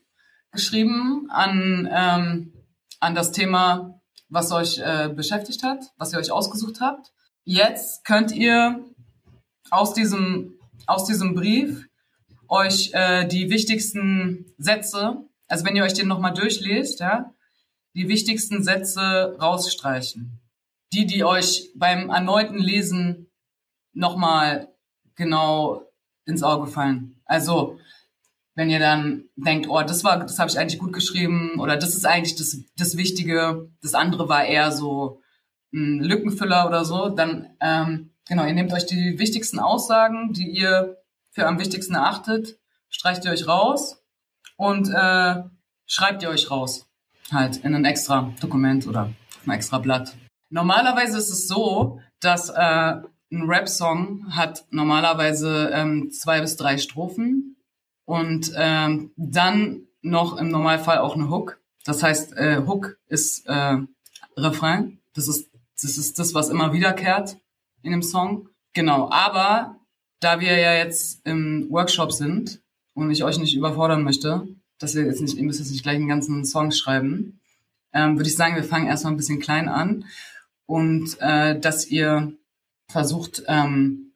geschrieben 0.50 1.28
an 1.30 1.88
ähm, 1.90 2.52
an 3.00 3.14
das 3.14 3.32
Thema, 3.32 4.00
was 4.28 4.52
euch 4.52 4.78
äh, 4.78 5.08
beschäftigt 5.08 5.62
hat, 5.62 5.84
was 5.96 6.12
ihr 6.12 6.18
euch 6.18 6.30
ausgesucht 6.30 6.80
habt. 6.80 7.12
Jetzt 7.44 8.04
könnt 8.04 8.32
ihr 8.32 8.84
aus 9.70 9.94
diesem 9.94 10.58
aus 10.86 11.04
diesem 11.04 11.34
Brief 11.34 11.86
euch 12.48 12.90
äh, 12.92 13.26
die 13.26 13.50
wichtigsten 13.50 14.52
Sätze 14.58 15.26
also 15.52 15.66
wenn 15.66 15.76
ihr 15.76 15.84
euch 15.84 15.92
den 15.92 16.08
nochmal 16.08 16.32
durchlest, 16.32 17.00
ja, 17.00 17.34
die 17.94 18.08
wichtigsten 18.08 18.62
Sätze 18.62 19.36
rausstreichen. 19.38 20.40
Die, 20.94 21.04
die 21.04 21.24
euch 21.24 21.70
beim 21.76 22.08
erneuten 22.08 22.56
Lesen 22.56 23.30
nochmal 23.92 24.72
genau 25.14 25.82
ins 26.24 26.42
Auge 26.42 26.68
fallen. 26.68 27.20
Also, 27.26 27.78
wenn 28.54 28.70
ihr 28.70 28.78
dann 28.78 29.24
denkt, 29.36 29.68
oh, 29.68 29.82
das 29.82 30.04
war, 30.04 30.20
das 30.20 30.38
habe 30.38 30.50
ich 30.50 30.58
eigentlich 30.58 30.78
gut 30.78 30.94
geschrieben 30.94 31.60
oder 31.60 31.76
das 31.76 31.94
ist 31.94 32.06
eigentlich 32.06 32.36
das, 32.36 32.56
das 32.78 32.96
Wichtige, 32.96 33.70
das 33.82 33.92
andere 33.92 34.30
war 34.30 34.46
eher 34.46 34.72
so 34.72 35.20
ein 35.74 36.00
Lückenfüller 36.00 36.66
oder 36.66 36.86
so, 36.86 37.10
dann 37.10 37.54
ähm, 37.60 38.14
genau, 38.26 38.46
ihr 38.46 38.54
nehmt 38.54 38.72
euch 38.72 38.86
die 38.86 39.18
wichtigsten 39.18 39.58
Aussagen, 39.58 40.32
die 40.32 40.48
ihr 40.48 40.96
für 41.30 41.46
am 41.46 41.58
wichtigsten 41.58 41.94
erachtet, 41.94 42.58
streicht 42.88 43.26
ihr 43.26 43.32
euch 43.32 43.46
raus 43.46 44.01
und 44.56 44.88
äh, 44.88 45.42
schreibt 45.86 46.22
ihr 46.22 46.30
euch 46.30 46.50
raus. 46.50 46.86
Halt 47.30 47.58
in 47.58 47.74
ein 47.74 47.84
extra 47.84 48.32
Dokument 48.40 48.86
oder 48.86 49.12
ein 49.46 49.50
extra 49.50 49.78
Blatt. 49.78 50.14
Normalerweise 50.50 51.18
ist 51.18 51.30
es 51.30 51.48
so, 51.48 52.00
dass 52.20 52.50
äh, 52.50 52.52
ein 53.32 53.48
Rap-Song 53.48 54.36
hat 54.36 54.66
normalerweise 54.70 55.70
ähm, 55.72 56.10
zwei 56.10 56.40
bis 56.40 56.56
drei 56.56 56.76
Strophen 56.76 57.56
und 58.04 58.52
ähm, 58.56 59.12
dann 59.16 59.86
noch 60.02 60.36
im 60.36 60.48
Normalfall 60.48 60.98
auch 60.98 61.14
eine 61.14 61.30
Hook. 61.30 61.60
Das 61.84 62.02
heißt, 62.02 62.36
äh, 62.36 62.62
Hook 62.66 62.98
ist 63.08 63.46
äh, 63.46 63.78
Refrain. 64.36 65.00
Das 65.14 65.28
ist, 65.28 65.50
das 65.80 65.96
ist 65.96 66.18
das, 66.18 66.34
was 66.34 66.48
immer 66.48 66.72
wiederkehrt 66.72 67.38
in 67.82 67.92
dem 67.92 68.02
Song. 68.02 68.48
Genau. 68.74 69.10
Aber 69.10 69.76
da 70.20 70.40
wir 70.40 70.58
ja 70.58 70.74
jetzt 70.74 71.26
im 71.26 71.68
Workshop 71.70 72.12
sind 72.12 72.61
und 72.94 73.10
ich 73.10 73.24
euch 73.24 73.38
nicht 73.38 73.56
überfordern 73.56 74.02
möchte, 74.02 74.46
dass 74.78 74.94
wir 74.94 75.04
jetzt 75.04 75.20
nicht, 75.20 75.36
ihr 75.36 75.44
müsst 75.44 75.60
jetzt 75.60 75.70
nicht 75.70 75.82
gleich 75.82 75.96
einen 75.96 76.08
ganzen 76.08 76.44
Song 76.44 76.70
schreiben, 76.72 77.40
ähm, 77.92 78.16
würde 78.16 78.28
ich 78.28 78.36
sagen, 78.36 78.56
wir 78.56 78.64
fangen 78.64 78.86
erstmal 78.86 79.12
ein 79.12 79.16
bisschen 79.16 79.40
klein 79.40 79.68
an 79.68 80.04
und 80.66 81.16
äh, 81.20 81.58
dass 81.58 81.86
ihr 81.86 82.32
versucht, 82.88 83.42
ähm, 83.46 84.12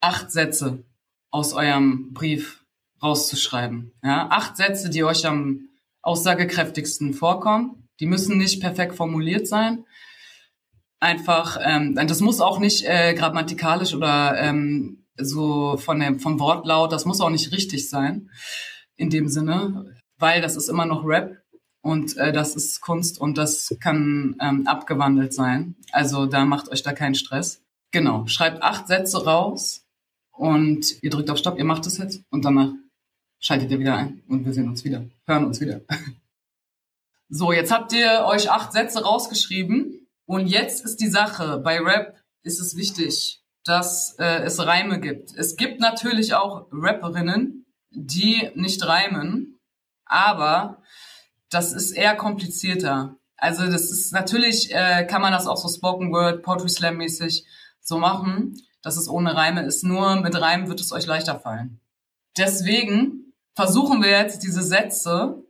acht 0.00 0.30
Sätze 0.30 0.84
aus 1.30 1.52
eurem 1.52 2.12
Brief 2.12 2.64
rauszuschreiben. 3.02 3.92
Ja, 4.02 4.28
acht 4.30 4.56
Sätze, 4.56 4.90
die 4.90 5.04
euch 5.04 5.26
am 5.26 5.68
aussagekräftigsten 6.02 7.14
vorkommen. 7.14 7.88
Die 8.00 8.06
müssen 8.06 8.38
nicht 8.38 8.60
perfekt 8.60 8.94
formuliert 8.94 9.46
sein. 9.46 9.84
Einfach, 11.00 11.58
ähm, 11.62 11.94
das 11.94 12.20
muss 12.20 12.40
auch 12.40 12.58
nicht 12.58 12.84
äh, 12.86 13.14
grammatikalisch 13.14 13.94
oder 13.94 14.38
ähm, 14.38 15.03
so 15.16 15.76
von 15.76 16.00
dem, 16.00 16.20
vom 16.20 16.40
Wortlaut, 16.40 16.92
das 16.92 17.04
muss 17.04 17.20
auch 17.20 17.30
nicht 17.30 17.52
richtig 17.52 17.88
sein 17.88 18.30
in 18.96 19.10
dem 19.10 19.28
Sinne, 19.28 19.96
weil 20.18 20.40
das 20.40 20.56
ist 20.56 20.68
immer 20.68 20.86
noch 20.86 21.04
Rap 21.04 21.42
und 21.82 22.16
äh, 22.16 22.32
das 22.32 22.56
ist 22.56 22.80
Kunst 22.80 23.20
und 23.20 23.36
das 23.36 23.76
kann 23.80 24.36
ähm, 24.40 24.66
abgewandelt 24.66 25.34
sein. 25.34 25.76
Also 25.92 26.26
da 26.26 26.44
macht 26.44 26.68
euch 26.70 26.82
da 26.82 26.92
keinen 26.92 27.14
Stress. 27.14 27.62
Genau, 27.90 28.26
schreibt 28.26 28.62
acht 28.62 28.88
Sätze 28.88 29.24
raus 29.24 29.84
und 30.32 31.02
ihr 31.02 31.10
drückt 31.10 31.30
auf 31.30 31.38
Stopp, 31.38 31.58
ihr 31.58 31.64
macht 31.64 31.86
es 31.86 31.98
jetzt 31.98 32.22
und 32.30 32.44
danach 32.44 32.72
schaltet 33.38 33.70
ihr 33.70 33.78
wieder 33.78 33.96
ein 33.96 34.22
und 34.28 34.44
wir 34.44 34.52
sehen 34.52 34.68
uns 34.68 34.84
wieder, 34.84 35.04
hören 35.26 35.44
uns 35.44 35.60
wieder. 35.60 35.80
So, 37.30 37.52
jetzt 37.52 37.72
habt 37.72 37.92
ihr 37.94 38.26
euch 38.26 38.50
acht 38.50 38.72
Sätze 38.72 39.02
rausgeschrieben 39.02 40.06
und 40.26 40.46
jetzt 40.46 40.84
ist 40.84 41.00
die 41.00 41.08
Sache, 41.08 41.58
bei 41.58 41.80
Rap 41.80 42.22
ist 42.42 42.60
es 42.60 42.76
wichtig, 42.76 43.42
dass 43.64 44.16
äh, 44.18 44.42
es 44.42 44.64
Reime 44.64 45.00
gibt. 45.00 45.34
Es 45.34 45.56
gibt 45.56 45.80
natürlich 45.80 46.34
auch 46.34 46.66
Rapperinnen, 46.70 47.66
die 47.90 48.50
nicht 48.54 48.86
reimen, 48.86 49.58
aber 50.04 50.82
das 51.50 51.72
ist 51.72 51.92
eher 51.92 52.16
komplizierter. 52.16 53.16
Also 53.36 53.64
das 53.66 53.90
ist 53.90 54.12
natürlich, 54.12 54.74
äh, 54.74 55.06
kann 55.06 55.22
man 55.22 55.32
das 55.32 55.46
auch 55.46 55.56
so 55.56 55.68
Spoken 55.68 56.12
Word, 56.12 56.42
Poetry 56.42 56.68
Slam 56.68 56.96
mäßig 56.96 57.44
so 57.80 57.98
machen, 57.98 58.60
dass 58.82 58.96
es 58.96 59.08
ohne 59.08 59.34
Reime 59.34 59.62
ist. 59.62 59.82
Nur 59.84 60.16
mit 60.16 60.38
Reimen 60.38 60.68
wird 60.68 60.80
es 60.80 60.92
euch 60.92 61.06
leichter 61.06 61.38
fallen. 61.38 61.80
Deswegen 62.36 63.32
versuchen 63.54 64.02
wir 64.02 64.10
jetzt 64.10 64.42
diese 64.42 64.62
Sätze 64.62 65.42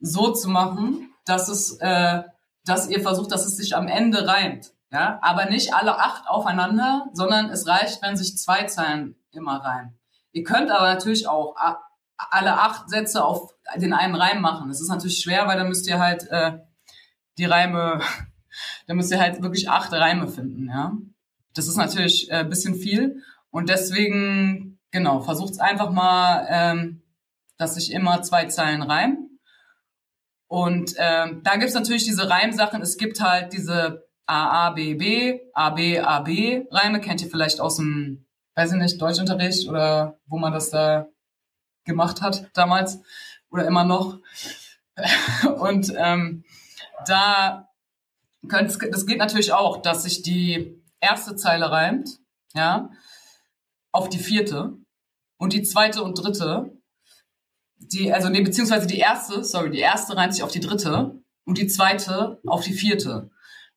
so 0.00 0.32
zu 0.32 0.48
machen, 0.48 1.10
dass 1.24 1.48
es, 1.48 1.78
äh, 1.80 2.22
dass 2.64 2.88
ihr 2.88 3.00
versucht, 3.00 3.32
dass 3.32 3.46
es 3.46 3.56
sich 3.56 3.74
am 3.74 3.88
Ende 3.88 4.26
reimt. 4.26 4.73
Ja, 4.94 5.18
aber 5.22 5.46
nicht 5.46 5.74
alle 5.74 5.98
acht 5.98 6.28
aufeinander, 6.28 7.06
sondern 7.12 7.50
es 7.50 7.66
reicht, 7.66 8.00
wenn 8.00 8.16
sich 8.16 8.38
zwei 8.38 8.62
Zeilen 8.62 9.16
immer 9.32 9.56
reimen. 9.56 9.98
Ihr 10.30 10.44
könnt 10.44 10.70
aber 10.70 10.86
natürlich 10.86 11.26
auch 11.26 11.56
alle 12.16 12.60
acht 12.60 12.88
Sätze 12.88 13.24
auf 13.24 13.56
den 13.74 13.92
einen 13.92 14.14
Reim 14.14 14.40
machen. 14.40 14.68
Das 14.68 14.80
ist 14.80 14.88
natürlich 14.88 15.18
schwer, 15.20 15.48
weil 15.48 15.58
dann 15.58 15.66
müsst 15.66 15.88
ihr 15.88 15.98
halt 15.98 16.30
äh, 16.30 16.58
die 17.38 17.44
Reime, 17.44 18.02
dann 18.86 18.96
müsst 18.96 19.10
ihr 19.10 19.18
halt 19.18 19.42
wirklich 19.42 19.68
acht 19.68 19.92
Reime 19.92 20.28
finden, 20.28 20.68
ja. 20.68 20.92
Das 21.54 21.66
ist 21.66 21.76
natürlich 21.76 22.30
äh, 22.30 22.44
bisschen 22.44 22.76
viel 22.76 23.20
und 23.50 23.68
deswegen, 23.68 24.78
genau, 24.92 25.22
versucht 25.22 25.60
einfach 25.60 25.90
mal, 25.90 26.46
ähm, 26.48 27.02
dass 27.56 27.74
sich 27.74 27.90
immer 27.90 28.22
zwei 28.22 28.44
Zeilen 28.46 28.82
reimen. 28.82 29.40
Und 30.46 30.94
ähm, 30.98 31.42
da 31.42 31.56
gibt's 31.56 31.74
natürlich 31.74 32.04
diese 32.04 32.30
Reimsachen. 32.30 32.80
Es 32.80 32.96
gibt 32.96 33.20
halt 33.20 33.52
diese 33.52 34.04
A, 34.26 34.66
A, 34.66 34.70
B, 34.70 34.94
B, 34.94 35.40
A, 35.52 35.70
B, 35.70 35.98
A, 35.98 36.20
B 36.20 36.66
Reime. 36.70 37.00
Kennt 37.00 37.22
ihr 37.22 37.28
vielleicht 37.28 37.60
aus 37.60 37.76
dem, 37.76 38.26
weiß 38.54 38.72
ich 38.72 38.78
nicht, 38.78 39.00
Deutschunterricht 39.00 39.68
oder 39.68 40.18
wo 40.26 40.38
man 40.38 40.52
das 40.52 40.70
da 40.70 41.06
gemacht 41.84 42.22
hat 42.22 42.48
damals 42.54 43.00
oder 43.50 43.66
immer 43.66 43.84
noch. 43.84 44.18
Und 45.58 45.92
ähm, 45.96 46.44
da 47.06 47.68
könnt, 48.48 48.76
das 48.92 49.06
geht 49.06 49.18
natürlich 49.18 49.52
auch, 49.52 49.82
dass 49.82 50.04
sich 50.04 50.22
die 50.22 50.82
erste 51.00 51.36
Zeile 51.36 51.70
reimt, 51.70 52.08
ja, 52.54 52.90
auf 53.92 54.08
die 54.08 54.18
vierte 54.18 54.72
und 55.36 55.52
die 55.52 55.62
zweite 55.62 56.02
und 56.02 56.14
dritte, 56.14 56.70
die, 57.76 58.12
also 58.12 58.28
nee, 58.28 58.40
beziehungsweise 58.40 58.86
die 58.86 58.98
erste, 58.98 59.44
sorry, 59.44 59.70
die 59.70 59.80
erste 59.80 60.16
reimt 60.16 60.34
sich 60.34 60.42
auf 60.42 60.50
die 60.50 60.60
dritte 60.60 61.20
und 61.44 61.58
die 61.58 61.66
zweite 61.66 62.40
auf 62.46 62.64
die 62.64 62.72
vierte. 62.72 63.30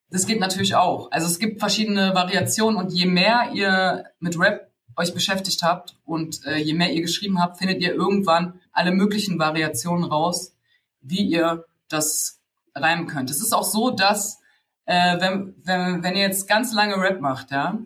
Das 0.10 0.26
geht 0.26 0.40
natürlich 0.40 0.76
auch. 0.76 1.12
Also 1.12 1.28
es 1.28 1.40
gibt 1.40 1.60
verschiedene 1.60 2.16
Variationen 2.16 2.80
und 2.80 2.94
je 2.94 3.06
mehr 3.06 3.52
ihr 3.54 4.06
mit 4.20 4.40
Rap 4.40 4.72
euch 4.96 5.14
beschäftigt 5.14 5.62
habt 5.64 5.96
und 6.06 6.46
äh, 6.46 6.58
je 6.58 6.74
mehr 6.74 6.92
ihr 6.92 7.02
geschrieben 7.02 7.40
habt, 7.40 7.58
findet 7.58 7.82
ihr 7.82 7.94
irgendwann 7.94 8.60
alle 8.72 8.92
möglichen 8.92 9.38
Variationen 9.38 10.06
raus, 10.06 10.56
wie 11.02 11.22
ihr 11.22 11.66
das 11.88 12.40
reimen 12.74 13.08
könnt. 13.08 13.30
Es 13.30 13.42
ist 13.42 13.54
auch 13.54 13.64
so, 13.64 13.92
dass 13.92 14.40
äh, 14.86 15.20
wenn, 15.20 15.56
wenn, 15.64 16.04
wenn 16.04 16.16
ihr 16.16 16.24
jetzt 16.24 16.48
ganz 16.48 16.74
lange 16.74 16.96
Rap 16.96 17.22
macht, 17.22 17.52
ja, 17.52 17.78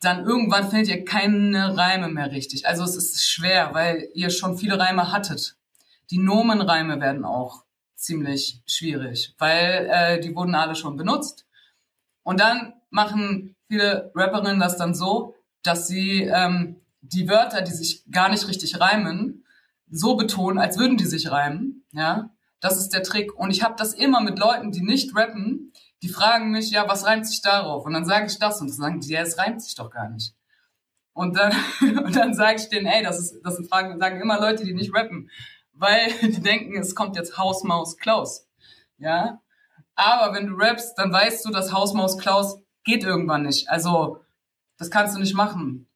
dann 0.00 0.24
irgendwann 0.24 0.70
findet 0.70 0.88
ihr 0.88 1.04
keine 1.04 1.76
Reime 1.76 2.08
mehr 2.08 2.30
richtig. 2.30 2.66
Also 2.66 2.84
es 2.84 2.96
ist 2.96 3.26
schwer, 3.28 3.70
weil 3.72 4.08
ihr 4.14 4.30
schon 4.30 4.56
viele 4.56 4.78
Reime 4.78 5.12
hattet. 5.12 5.56
Die 6.10 6.18
Nomenreime 6.18 7.00
werden 7.00 7.24
auch 7.24 7.64
ziemlich 8.00 8.62
schwierig, 8.66 9.34
weil 9.38 9.88
äh, 9.90 10.20
die 10.20 10.34
wurden 10.34 10.54
alle 10.54 10.74
schon 10.74 10.96
benutzt. 10.96 11.46
Und 12.22 12.40
dann 12.40 12.74
machen 12.90 13.56
viele 13.68 14.10
Rapperinnen 14.14 14.60
das 14.60 14.76
dann 14.76 14.94
so, 14.94 15.34
dass 15.62 15.86
sie 15.86 16.22
ähm, 16.22 16.80
die 17.02 17.28
Wörter, 17.28 17.62
die 17.62 17.72
sich 17.72 18.04
gar 18.10 18.28
nicht 18.28 18.48
richtig 18.48 18.80
reimen, 18.80 19.44
so 19.90 20.16
betonen, 20.16 20.58
als 20.58 20.78
würden 20.78 20.96
die 20.96 21.06
sich 21.06 21.30
reimen. 21.30 21.84
Ja, 21.92 22.30
das 22.60 22.76
ist 22.76 22.90
der 22.90 23.02
Trick. 23.02 23.34
Und 23.34 23.50
ich 23.50 23.62
habe 23.62 23.74
das 23.76 23.94
immer 23.94 24.20
mit 24.20 24.38
Leuten, 24.38 24.70
die 24.70 24.82
nicht 24.82 25.14
rappen, 25.16 25.72
die 26.02 26.08
fragen 26.08 26.50
mich, 26.50 26.70
ja, 26.70 26.88
was 26.88 27.04
reimt 27.04 27.26
sich 27.26 27.42
darauf? 27.42 27.84
Und 27.84 27.92
dann 27.92 28.04
sage 28.04 28.26
ich 28.26 28.38
das 28.38 28.60
und 28.60 28.68
dann 28.68 28.76
sagen 28.76 29.00
die, 29.00 29.10
ja, 29.10 29.20
es 29.20 29.38
reimt 29.38 29.62
sich 29.62 29.74
doch 29.74 29.90
gar 29.90 30.08
nicht. 30.08 30.34
Und 31.12 31.36
dann, 31.36 31.52
dann 32.12 32.34
sage 32.34 32.56
ich 32.56 32.68
denen, 32.68 32.86
ey, 32.86 33.02
das 33.02 33.18
ist, 33.18 33.40
das 33.44 33.56
sind 33.56 33.68
Fragen, 33.68 33.98
sagen 33.98 34.20
immer 34.20 34.40
Leute, 34.40 34.64
die 34.64 34.74
nicht 34.74 34.94
rappen, 34.94 35.30
weil 35.80 36.12
die 36.22 36.40
denken, 36.40 36.78
es 36.78 36.94
kommt 36.94 37.16
jetzt 37.16 37.38
Hausmaus 37.38 37.96
Klaus. 37.96 38.46
Ja. 38.98 39.40
Aber 39.96 40.34
wenn 40.34 40.46
du 40.46 40.54
rappst, 40.54 40.96
dann 40.98 41.12
weißt 41.12 41.44
du, 41.44 41.50
dass 41.50 41.72
Hausmaus 41.72 42.18
Klaus 42.18 42.58
geht 42.84 43.02
irgendwann 43.02 43.42
nicht. 43.42 43.68
Also, 43.68 44.20
das 44.78 44.90
kannst 44.90 45.16
du 45.16 45.20
nicht 45.20 45.34
machen. 45.34 45.88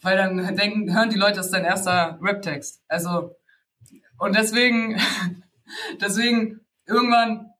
Weil 0.00 0.16
dann 0.16 0.56
denken, 0.56 0.94
hören 0.94 1.10
die 1.10 1.18
Leute, 1.18 1.36
das 1.36 1.46
ist 1.46 1.54
dein 1.54 1.64
erster 1.64 2.18
Rap-Text. 2.22 2.82
Also, 2.88 3.34
und 4.18 4.36
deswegen, 4.36 5.00
deswegen, 6.00 6.60
irgendwann 6.86 7.50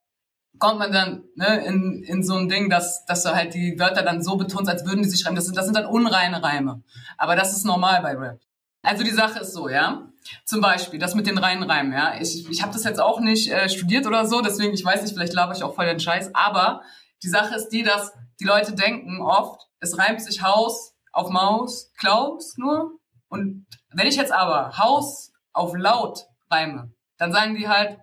kommt 0.58 0.78
man 0.78 0.92
dann 0.92 1.24
ne, 1.34 1.64
in, 1.66 2.02
in 2.04 2.22
so 2.22 2.36
ein 2.36 2.48
Ding, 2.48 2.70
dass, 2.70 3.04
dass 3.06 3.22
du 3.22 3.34
halt 3.34 3.54
die 3.54 3.78
Wörter 3.78 4.02
dann 4.02 4.22
so 4.22 4.36
betonst, 4.36 4.70
als 4.70 4.86
würden 4.86 5.02
die 5.02 5.08
sich 5.08 5.24
reimen. 5.26 5.36
Das 5.36 5.46
sind, 5.46 5.56
das 5.56 5.66
sind 5.66 5.76
dann 5.76 5.86
unreine 5.86 6.42
Reime. 6.42 6.82
Aber 7.18 7.36
das 7.36 7.54
ist 7.54 7.64
normal 7.64 8.00
bei 8.02 8.14
Rap. 8.16 8.40
Also 8.82 9.04
die 9.04 9.10
Sache 9.10 9.40
ist 9.40 9.52
so, 9.52 9.68
ja. 9.68 10.08
Zum 10.44 10.60
Beispiel 10.60 10.98
das 10.98 11.14
mit 11.14 11.26
den 11.26 11.38
reinen 11.38 11.62
Reimen, 11.62 11.92
ja. 11.92 12.14
Ich, 12.20 12.48
ich 12.48 12.62
habe 12.62 12.72
das 12.72 12.84
jetzt 12.84 13.00
auch 13.00 13.20
nicht 13.20 13.50
äh, 13.50 13.68
studiert 13.68 14.06
oder 14.06 14.26
so, 14.26 14.40
deswegen, 14.40 14.74
ich 14.74 14.84
weiß 14.84 15.02
nicht, 15.02 15.14
vielleicht 15.14 15.34
laber 15.34 15.54
ich 15.54 15.62
auch 15.62 15.74
voll 15.74 15.86
den 15.86 16.00
Scheiß. 16.00 16.34
Aber 16.34 16.82
die 17.22 17.28
Sache 17.28 17.54
ist 17.54 17.68
die, 17.68 17.82
dass 17.82 18.12
die 18.40 18.44
Leute 18.44 18.74
denken 18.74 19.20
oft, 19.20 19.66
es 19.80 19.98
reimt 19.98 20.22
sich 20.22 20.42
Haus 20.42 20.94
auf 21.12 21.30
Maus, 21.30 21.92
Klaus 21.96 22.56
nur. 22.56 22.92
Und 23.28 23.66
wenn 23.92 24.06
ich 24.06 24.16
jetzt 24.16 24.32
aber 24.32 24.78
Haus 24.78 25.32
auf 25.52 25.74
laut 25.76 26.26
reime, 26.50 26.92
dann 27.18 27.32
sagen 27.32 27.54
die 27.54 27.68
halt, 27.68 27.98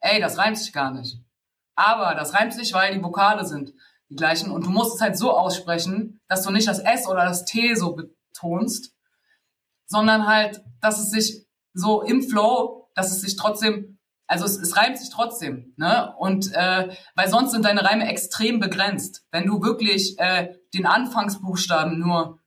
ey, 0.00 0.20
das 0.20 0.38
reimt 0.38 0.58
sich 0.58 0.72
gar 0.72 0.90
nicht. 0.90 1.18
Aber 1.74 2.14
das 2.14 2.34
reimt 2.34 2.52
sich, 2.52 2.72
weil 2.74 2.94
die 2.94 3.02
Vokale 3.02 3.44
sind 3.46 3.72
die 4.10 4.16
gleichen. 4.16 4.50
Und 4.50 4.66
du 4.66 4.70
musst 4.70 4.94
es 4.94 5.00
halt 5.00 5.16
so 5.16 5.36
aussprechen, 5.36 6.20
dass 6.28 6.42
du 6.42 6.50
nicht 6.50 6.68
das 6.68 6.80
S 6.80 7.06
oder 7.06 7.24
das 7.24 7.44
T 7.44 7.74
so 7.74 7.94
betonst, 7.94 8.94
sondern 9.86 10.26
halt, 10.26 10.62
dass 10.80 10.98
es 10.98 11.10
sich 11.10 11.46
so 11.78 12.02
im 12.02 12.22
Flow, 12.22 12.90
dass 12.94 13.12
es 13.12 13.20
sich 13.20 13.36
trotzdem, 13.36 13.98
also 14.26 14.44
es, 14.44 14.58
es 14.58 14.76
reimt 14.76 14.98
sich 14.98 15.10
trotzdem, 15.10 15.74
ne? 15.76 16.14
Und 16.18 16.52
äh, 16.52 16.88
weil 17.14 17.28
sonst 17.28 17.52
sind 17.52 17.64
deine 17.64 17.84
Reime 17.84 18.08
extrem 18.08 18.60
begrenzt. 18.60 19.24
Wenn 19.30 19.46
du 19.46 19.62
wirklich 19.62 20.18
äh, 20.18 20.54
den 20.74 20.86
Anfangsbuchstaben 20.86 21.98
nur 21.98 22.40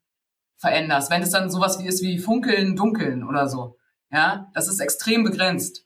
veränderst, 0.57 1.09
wenn 1.09 1.23
es 1.23 1.31
dann 1.31 1.49
sowas 1.49 1.79
wie 1.79 1.87
ist 1.87 2.03
wie 2.03 2.19
funkeln, 2.19 2.75
dunkeln 2.75 3.23
oder 3.23 3.47
so, 3.47 3.77
ja, 4.11 4.49
das 4.53 4.67
ist 4.67 4.79
extrem 4.79 5.23
begrenzt. 5.23 5.85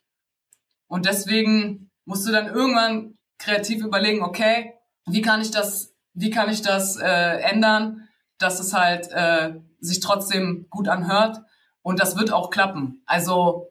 Und 0.88 1.06
deswegen 1.06 1.90
musst 2.04 2.26
du 2.26 2.32
dann 2.32 2.46
irgendwann 2.48 3.16
kreativ 3.38 3.84
überlegen, 3.84 4.22
okay, 4.22 4.74
wie 5.06 5.22
kann 5.22 5.40
ich 5.40 5.50
das, 5.50 5.94
wie 6.14 6.30
kann 6.30 6.50
ich 6.50 6.62
das 6.62 6.96
äh, 6.96 7.40
ändern, 7.40 8.08
dass 8.38 8.60
es 8.60 8.74
halt 8.74 9.08
äh, 9.12 9.54
sich 9.80 10.00
trotzdem 10.00 10.66
gut 10.68 10.88
anhört 10.88 11.45
und 11.86 12.00
das 12.00 12.16
wird 12.16 12.32
auch 12.32 12.50
klappen. 12.50 13.00
Also 13.06 13.68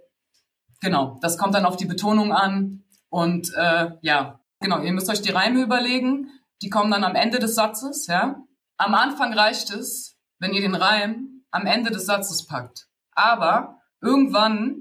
genau, 0.79 1.19
das 1.21 1.37
kommt 1.37 1.53
dann 1.53 1.65
auf 1.65 1.75
die 1.75 1.85
Betonung 1.85 2.31
an 2.31 2.85
und 3.09 3.53
äh, 3.55 3.91
ja, 3.99 4.39
genau, 4.61 4.79
ihr 4.79 4.93
müsst 4.93 5.09
euch 5.09 5.21
die 5.21 5.31
Reime 5.31 5.61
überlegen, 5.61 6.29
die 6.61 6.69
kommen 6.69 6.91
dann 6.91 7.03
am 7.03 7.15
Ende 7.15 7.39
des 7.39 7.55
Satzes, 7.55 8.07
ja. 8.07 8.41
Am 8.77 8.95
Anfang 8.95 9.33
reicht 9.33 9.69
es, 9.69 10.17
wenn 10.39 10.53
ihr 10.53 10.61
den 10.61 10.75
Reim 10.75 11.43
am 11.51 11.65
Ende 11.65 11.91
des 11.91 12.05
Satzes 12.05 12.47
packt. 12.47 12.87
Aber 13.11 13.81
irgendwann 13.99 14.77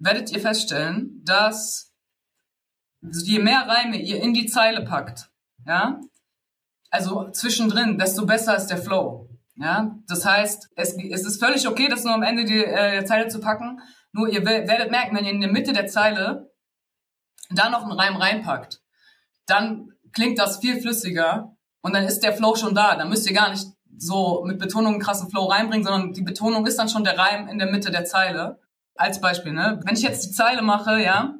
werdet 0.00 0.32
ihr 0.32 0.40
feststellen, 0.40 1.22
dass 1.24 1.94
je 3.02 3.38
mehr 3.38 3.68
Reime 3.68 3.98
ihr 3.98 4.20
in 4.20 4.34
die 4.34 4.46
Zeile 4.46 4.84
packt, 4.84 5.30
ja, 5.64 6.00
also 6.90 7.30
zwischendrin, 7.30 7.98
desto 7.98 8.26
besser 8.26 8.56
ist 8.56 8.66
der 8.66 8.78
Flow. 8.78 9.27
Ja, 9.60 9.96
das 10.06 10.24
heißt, 10.24 10.70
es, 10.76 10.94
es 10.94 11.26
ist 11.26 11.42
völlig 11.42 11.66
okay, 11.66 11.88
das 11.88 12.04
nur 12.04 12.14
am 12.14 12.22
Ende 12.22 12.44
die 12.44 12.64
äh, 12.64 13.04
Zeile 13.04 13.28
zu 13.28 13.40
packen. 13.40 13.80
Nur 14.12 14.28
ihr 14.28 14.44
werdet 14.44 14.90
merken, 14.90 15.16
wenn 15.16 15.24
ihr 15.24 15.32
in 15.32 15.40
der 15.40 15.50
Mitte 15.50 15.72
der 15.72 15.86
Zeile 15.86 16.52
da 17.50 17.68
noch 17.68 17.82
einen 17.82 17.92
Reim 17.92 18.16
reinpackt, 18.16 18.80
dann 19.46 19.90
klingt 20.12 20.38
das 20.38 20.58
viel 20.58 20.80
flüssiger 20.80 21.56
und 21.82 21.94
dann 21.94 22.04
ist 22.04 22.20
der 22.20 22.34
Flow 22.34 22.54
schon 22.54 22.74
da. 22.74 22.94
Dann 22.96 23.08
müsst 23.08 23.26
ihr 23.28 23.34
gar 23.34 23.50
nicht 23.50 23.66
so 23.96 24.44
mit 24.46 24.58
Betonung 24.58 24.94
einen 24.94 25.02
krassen 25.02 25.28
Flow 25.28 25.46
reinbringen, 25.46 25.84
sondern 25.84 26.12
die 26.12 26.22
Betonung 26.22 26.64
ist 26.66 26.78
dann 26.78 26.88
schon 26.88 27.04
der 27.04 27.18
Reim 27.18 27.48
in 27.48 27.58
der 27.58 27.70
Mitte 27.70 27.90
der 27.90 28.04
Zeile. 28.04 28.60
Als 28.94 29.20
Beispiel, 29.20 29.52
ne? 29.52 29.80
Wenn 29.84 29.94
ich 29.94 30.02
jetzt 30.02 30.26
die 30.26 30.32
Zeile 30.32 30.60
mache, 30.60 31.00
ja, 31.00 31.36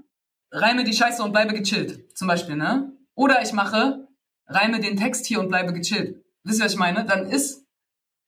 reime 0.53 0.85
die 0.85 0.93
Scheiße 0.93 1.23
und 1.25 1.33
bleibe 1.33 1.55
gechillt, 1.55 2.16
zum 2.16 2.29
Beispiel, 2.29 2.55
ne? 2.55 2.93
Oder 3.16 3.43
ich 3.43 3.53
mache, 3.53 4.07
reime 4.47 4.79
den 4.79 4.97
Text 4.97 5.27
hier 5.27 5.41
und 5.41 5.49
bleibe 5.49 5.73
gechillt. 5.73 6.25
Wisst 6.45 6.61
ihr, 6.61 6.64
was 6.64 6.73
ich 6.75 6.79
meine? 6.79 7.05
Dann 7.05 7.27
ist 7.27 7.68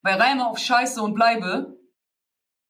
bei 0.01 0.15
Reime 0.15 0.47
auf 0.47 0.57
Scheiße 0.57 1.01
und 1.01 1.13
bleibe 1.13 1.77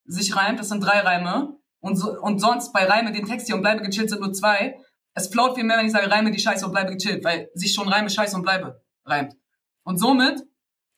sich 0.05 0.35
reimt, 0.35 0.59
das 0.59 0.69
sind 0.69 0.81
drei 0.81 0.99
Reime. 0.99 1.57
Und, 1.79 1.95
so, 1.95 2.19
und 2.19 2.39
sonst 2.39 2.73
bei 2.73 2.85
Reime 2.85 3.11
den 3.11 3.25
Text 3.25 3.47
hier 3.47 3.55
und 3.55 3.61
bleibe 3.61 3.81
gechillt 3.81 4.09
sind 4.09 4.21
nur 4.21 4.33
zwei. 4.33 4.77
Es 5.13 5.27
float 5.27 5.55
viel 5.55 5.63
mehr, 5.63 5.77
wenn 5.77 5.85
ich 5.85 5.91
sage, 5.91 6.09
reime 6.09 6.31
die 6.31 6.39
Scheiße 6.39 6.65
und 6.65 6.71
bleibe 6.71 6.95
gechillt, 6.95 7.23
weil 7.23 7.49
sich 7.53 7.73
schon 7.73 7.89
Reime 7.89 8.09
Scheiße 8.09 8.35
und 8.35 8.43
bleibe 8.43 8.81
reimt. 9.05 9.35
Und 9.83 9.97
somit 9.97 10.43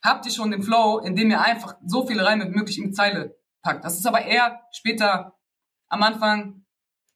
habt 0.03 0.25
ihr 0.25 0.31
schon 0.31 0.51
den 0.51 0.61
Flow, 0.61 0.99
indem 0.99 1.31
ihr 1.31 1.41
einfach 1.41 1.77
so 1.85 2.05
viele 2.05 2.25
Reime 2.25 2.45
wie 2.45 2.55
möglich 2.55 2.77
in 2.77 2.85
die 2.85 2.91
Zeile 2.91 3.35
packt. 3.61 3.85
Das 3.85 3.97
ist 3.97 4.05
aber 4.05 4.25
eher 4.25 4.61
später 4.71 5.35
am 5.87 6.03
Anfang 6.03 6.65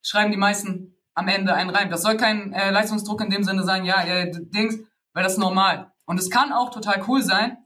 schreiben 0.01 0.31
die 0.31 0.37
meisten 0.37 0.95
am 1.13 1.27
Ende 1.27 1.53
einen 1.53 1.69
Reim. 1.69 1.89
Das 1.89 2.03
soll 2.03 2.15
kein 2.15 2.53
äh, 2.53 2.71
Leistungsdruck 2.71 3.21
in 3.21 3.29
dem 3.29 3.43
Sinne 3.43 3.63
sein, 3.63 3.85
ja, 3.85 4.01
äh, 4.03 4.31
Dings, 4.31 4.77
weil 5.13 5.23
das 5.23 5.33
ist 5.33 5.39
normal. 5.39 5.91
Und 6.05 6.19
es 6.19 6.29
kann 6.29 6.53
auch 6.53 6.69
total 6.69 7.03
cool 7.07 7.21
sein, 7.21 7.57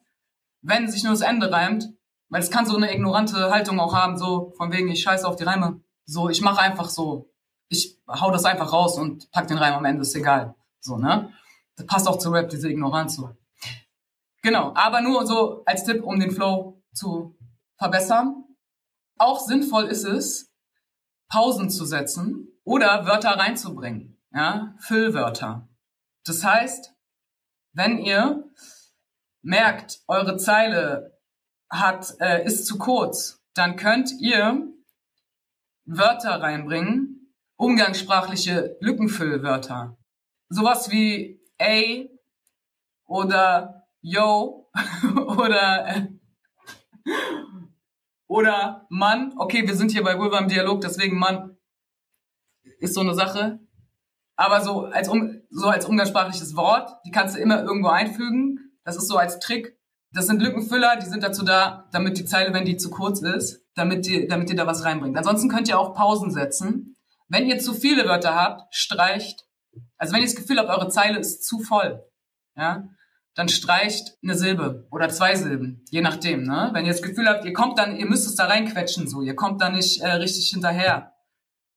wenn 0.62 0.90
sich 0.90 1.04
nur 1.04 1.14
das 1.14 1.22
Ende 1.22 1.52
reimt, 1.52 1.90
weil 2.30 2.42
es 2.42 2.52
kann 2.52 2.66
so 2.66 2.78
eine 2.78 2.94
ignorante 2.94 3.52
Haltung 3.52 3.80
auch 3.80 3.94
haben, 3.94 4.18
so 4.18 4.54
von 4.58 4.72
wegen, 4.72 4.90
ich 4.90 5.04
scheiße 5.04 5.28
auf 5.28 5.36
die 5.36 5.44
Reime. 5.44 5.82
So, 6.06 6.30
ich 6.30 6.42
mache 6.42 6.62
einfach 6.62 6.90
so, 6.90 7.30
ich 7.68 8.00
hau 8.08 8.32
das 8.32 8.46
einfach 8.46 8.72
raus 8.72 8.98
und 8.98 9.30
pack 9.32 9.48
den 9.48 9.58
Reim 9.58 9.74
am 9.74 9.86
Ende, 9.86 10.02
ist 10.02 10.16
egal. 10.16 10.56
So, 10.80 10.98
ne? 10.98 11.32
Das 11.76 11.86
passt 11.86 12.08
auch 12.08 12.18
zu 12.18 12.30
Rap, 12.30 12.50
diese 12.50 12.70
Ignoranz 12.70 13.16
so. 13.16 13.30
Genau, 14.42 14.74
aber 14.76 15.02
nur 15.02 15.26
so 15.28 15.64
als 15.66 15.84
Tipp, 15.84 16.04
um 16.04 16.20
den 16.20 16.32
Flow 16.32 16.82
zu 16.94 17.38
verbessern. 17.78 18.44
Auch 19.18 19.40
sinnvoll 19.40 19.86
ist 19.86 20.04
es, 20.04 20.52
Pausen 21.30 21.70
zu 21.70 21.86
setzen 21.86 22.48
oder 22.64 23.06
Wörter 23.06 23.32
reinzubringen, 23.32 24.22
ja, 24.34 24.76
Füllwörter. 24.80 25.70
Das 26.26 26.44
heißt, 26.44 26.94
wenn 27.74 28.00
ihr 28.00 28.44
merkt, 29.42 30.02
eure 30.08 30.38
Zeile 30.38 31.18
hat 31.70 32.16
äh, 32.20 32.46
ist 32.46 32.66
zu 32.66 32.78
kurz, 32.78 33.42
dann 33.54 33.76
könnt 33.76 34.12
ihr 34.20 34.68
Wörter 35.86 36.42
reinbringen, 36.42 37.34
umgangssprachliche 37.56 38.78
Lückenfüllwörter. 38.82 39.98
Sowas 40.50 40.92
wie 40.92 41.42
ey 41.58 42.10
oder 43.06 43.88
yo 44.02 44.70
oder 45.16 45.88
äh, 45.88 46.08
oder 48.28 48.86
Mann. 48.90 49.34
Okay, 49.38 49.68
wir 49.68 49.76
sind 49.76 49.92
hier 49.92 50.04
bei 50.04 50.18
Vulva 50.18 50.40
im 50.40 50.48
Dialog, 50.48 50.82
deswegen 50.82 51.18
Mann 51.18 51.58
ist 52.80 52.94
so 52.94 53.02
eine 53.02 53.14
Sache. 53.14 53.60
Aber 54.38 54.62
so 54.62 54.86
als, 54.86 55.10
um, 55.10 55.42
so 55.50 55.68
als 55.68 55.86
umgangssprachliches 55.86 56.56
Wort, 56.56 56.90
die 57.06 57.12
kannst 57.12 57.36
du 57.36 57.40
immer 57.40 57.62
irgendwo 57.62 57.90
einfügen. 57.90 58.71
Das 58.84 58.96
ist 58.96 59.08
so 59.08 59.18
als 59.18 59.40
Trick. 59.40 59.78
Das 60.14 60.28
sind 60.28 60.42
Lückenfüller, 60.42 60.98
die 60.98 61.06
sind 61.06 61.24
dazu 61.24 61.44
da, 61.44 61.88
damit 61.92 62.18
die 62.18 62.26
Zeile, 62.26 62.54
wenn 62.54 62.66
die 62.66 62.78
zu 62.78 62.90
kurz 62.90 63.22
ist, 63.22 63.64
damit, 63.76 64.06
die, 64.06 64.28
damit 64.28 64.50
ihr 64.50 64.56
da 64.58 64.68
was 64.68 64.84
reinbringt. 64.84 65.18
Ansonsten 65.18 65.50
könnt 65.50 65.70
ihr 65.70 65.80
auch 65.80 65.94
Pausen 65.94 66.32
setzen. 66.32 66.98
Wenn 67.30 67.48
ihr 67.48 67.60
zu 67.60 67.74
viele 67.74 68.06
Wörter 68.06 68.36
habt, 68.36 68.76
streicht. 68.76 69.46
Also 69.98 70.14
wenn 70.14 70.22
ihr 70.22 70.28
das 70.28 70.36
Gefühl 70.36 70.60
habt, 70.60 70.70
eure 70.70 70.90
Zeile 70.90 71.18
ist 71.18 71.46
zu 71.46 71.60
voll, 71.60 72.04
ja, 72.58 72.90
dann 73.36 73.48
streicht 73.48 74.18
eine 74.22 74.36
Silbe 74.36 74.88
oder 74.92 75.08
zwei 75.08 75.36
Silben, 75.36 75.86
je 75.90 76.02
nachdem. 76.02 76.44
Ne? 76.44 76.72
Wenn 76.74 76.86
ihr 76.86 76.92
das 76.92 77.02
Gefühl 77.02 77.30
habt, 77.30 77.46
ihr 77.46 77.54
kommt 77.54 77.80
dann, 77.80 77.96
ihr 77.96 78.06
müsst 78.06 78.28
es 78.28 78.36
da 78.36 78.48
reinquetschen, 78.48 79.08
so, 79.08 79.22
ihr 79.22 79.36
kommt 79.36 79.62
da 79.62 79.70
nicht 79.70 80.02
äh, 80.02 80.12
richtig 80.12 80.50
hinterher. 80.50 81.14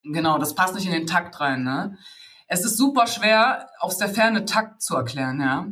Genau, 0.03 0.37
das 0.37 0.55
passt 0.55 0.75
nicht 0.75 0.85
in 0.85 0.91
den 0.91 1.07
Takt 1.07 1.39
rein. 1.39 1.63
Ne? 1.63 1.97
Es 2.47 2.65
ist 2.65 2.77
super 2.77 3.07
schwer, 3.07 3.69
aus 3.79 3.97
der 3.97 4.09
Ferne 4.09 4.43
Takt 4.45 4.81
zu 4.81 4.95
erklären. 4.95 5.39
Ja, 5.39 5.67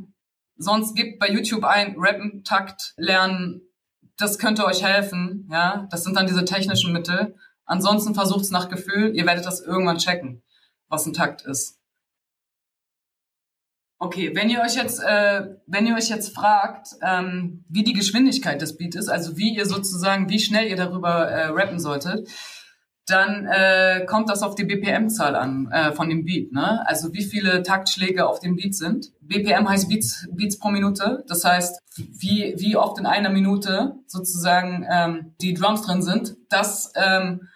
sonst 0.57 0.95
gebt 0.95 1.19
bei 1.19 1.29
YouTube 1.29 1.63
ein 1.63 1.95
Rappen, 1.97 2.43
Takt, 2.43 2.93
Lernen. 2.97 3.61
Das 4.17 4.37
könnte 4.37 4.65
euch 4.65 4.83
helfen. 4.83 5.47
Ja, 5.51 5.87
das 5.91 6.03
sind 6.03 6.15
dann 6.15 6.27
diese 6.27 6.45
technischen 6.45 6.93
Mittel. 6.93 7.35
Ansonsten 7.65 8.13
versucht 8.13 8.41
es 8.41 8.51
nach 8.51 8.69
Gefühl. 8.69 9.15
Ihr 9.15 9.25
werdet 9.25 9.45
das 9.45 9.61
irgendwann 9.61 9.97
checken, 9.97 10.43
was 10.87 11.05
ein 11.05 11.13
Takt 11.13 11.41
ist. 11.43 11.79
Okay, 13.99 14.35
wenn 14.35 14.49
ihr 14.49 14.59
euch 14.59 14.75
jetzt, 14.75 14.99
äh, 14.99 15.55
wenn 15.65 15.87
ihr 15.87 15.95
euch 15.95 16.09
jetzt 16.09 16.35
fragt, 16.35 16.89
ähm, 17.01 17.63
wie 17.69 17.85
die 17.85 17.93
Geschwindigkeit 17.93 18.61
des 18.61 18.75
Beats 18.75 18.97
ist, 18.97 19.07
also 19.07 19.37
wie 19.37 19.55
ihr 19.55 19.65
sozusagen, 19.65 20.27
wie 20.27 20.39
schnell 20.39 20.67
ihr 20.67 20.75
darüber 20.75 21.25
äh, 21.29 21.45
rappen 21.45 21.79
solltet, 21.79 22.27
dann 23.05 23.47
äh, 23.47 24.05
kommt 24.05 24.29
das 24.29 24.43
auf 24.43 24.55
die 24.55 24.63
BPM-Zahl 24.63 25.35
an 25.35 25.69
äh, 25.71 25.91
von 25.91 26.09
dem 26.09 26.23
Beat. 26.23 26.53
Ne? 26.53 26.87
Also 26.87 27.11
wie 27.13 27.23
viele 27.23 27.61
Taktschläge 27.61 28.27
auf 28.27 28.39
dem 28.39 28.55
Beat 28.55 28.75
sind. 28.75 29.11
BPM 29.21 29.67
heißt 29.67 29.89
Beats, 29.89 30.27
Beats 30.31 30.57
pro 30.57 30.69
Minute. 30.69 31.23
Das 31.27 31.43
heißt, 31.43 31.81
wie, 31.97 32.55
wie 32.57 32.77
oft 32.77 32.97
in 32.99 33.05
einer 33.05 33.29
Minute 33.29 33.95
sozusagen 34.07 34.85
ähm, 34.89 35.35
die 35.41 35.53
Drums 35.53 35.81
drin 35.81 36.01
sind. 36.01 36.37
Das, 36.49 36.93
ähm, 36.95 37.49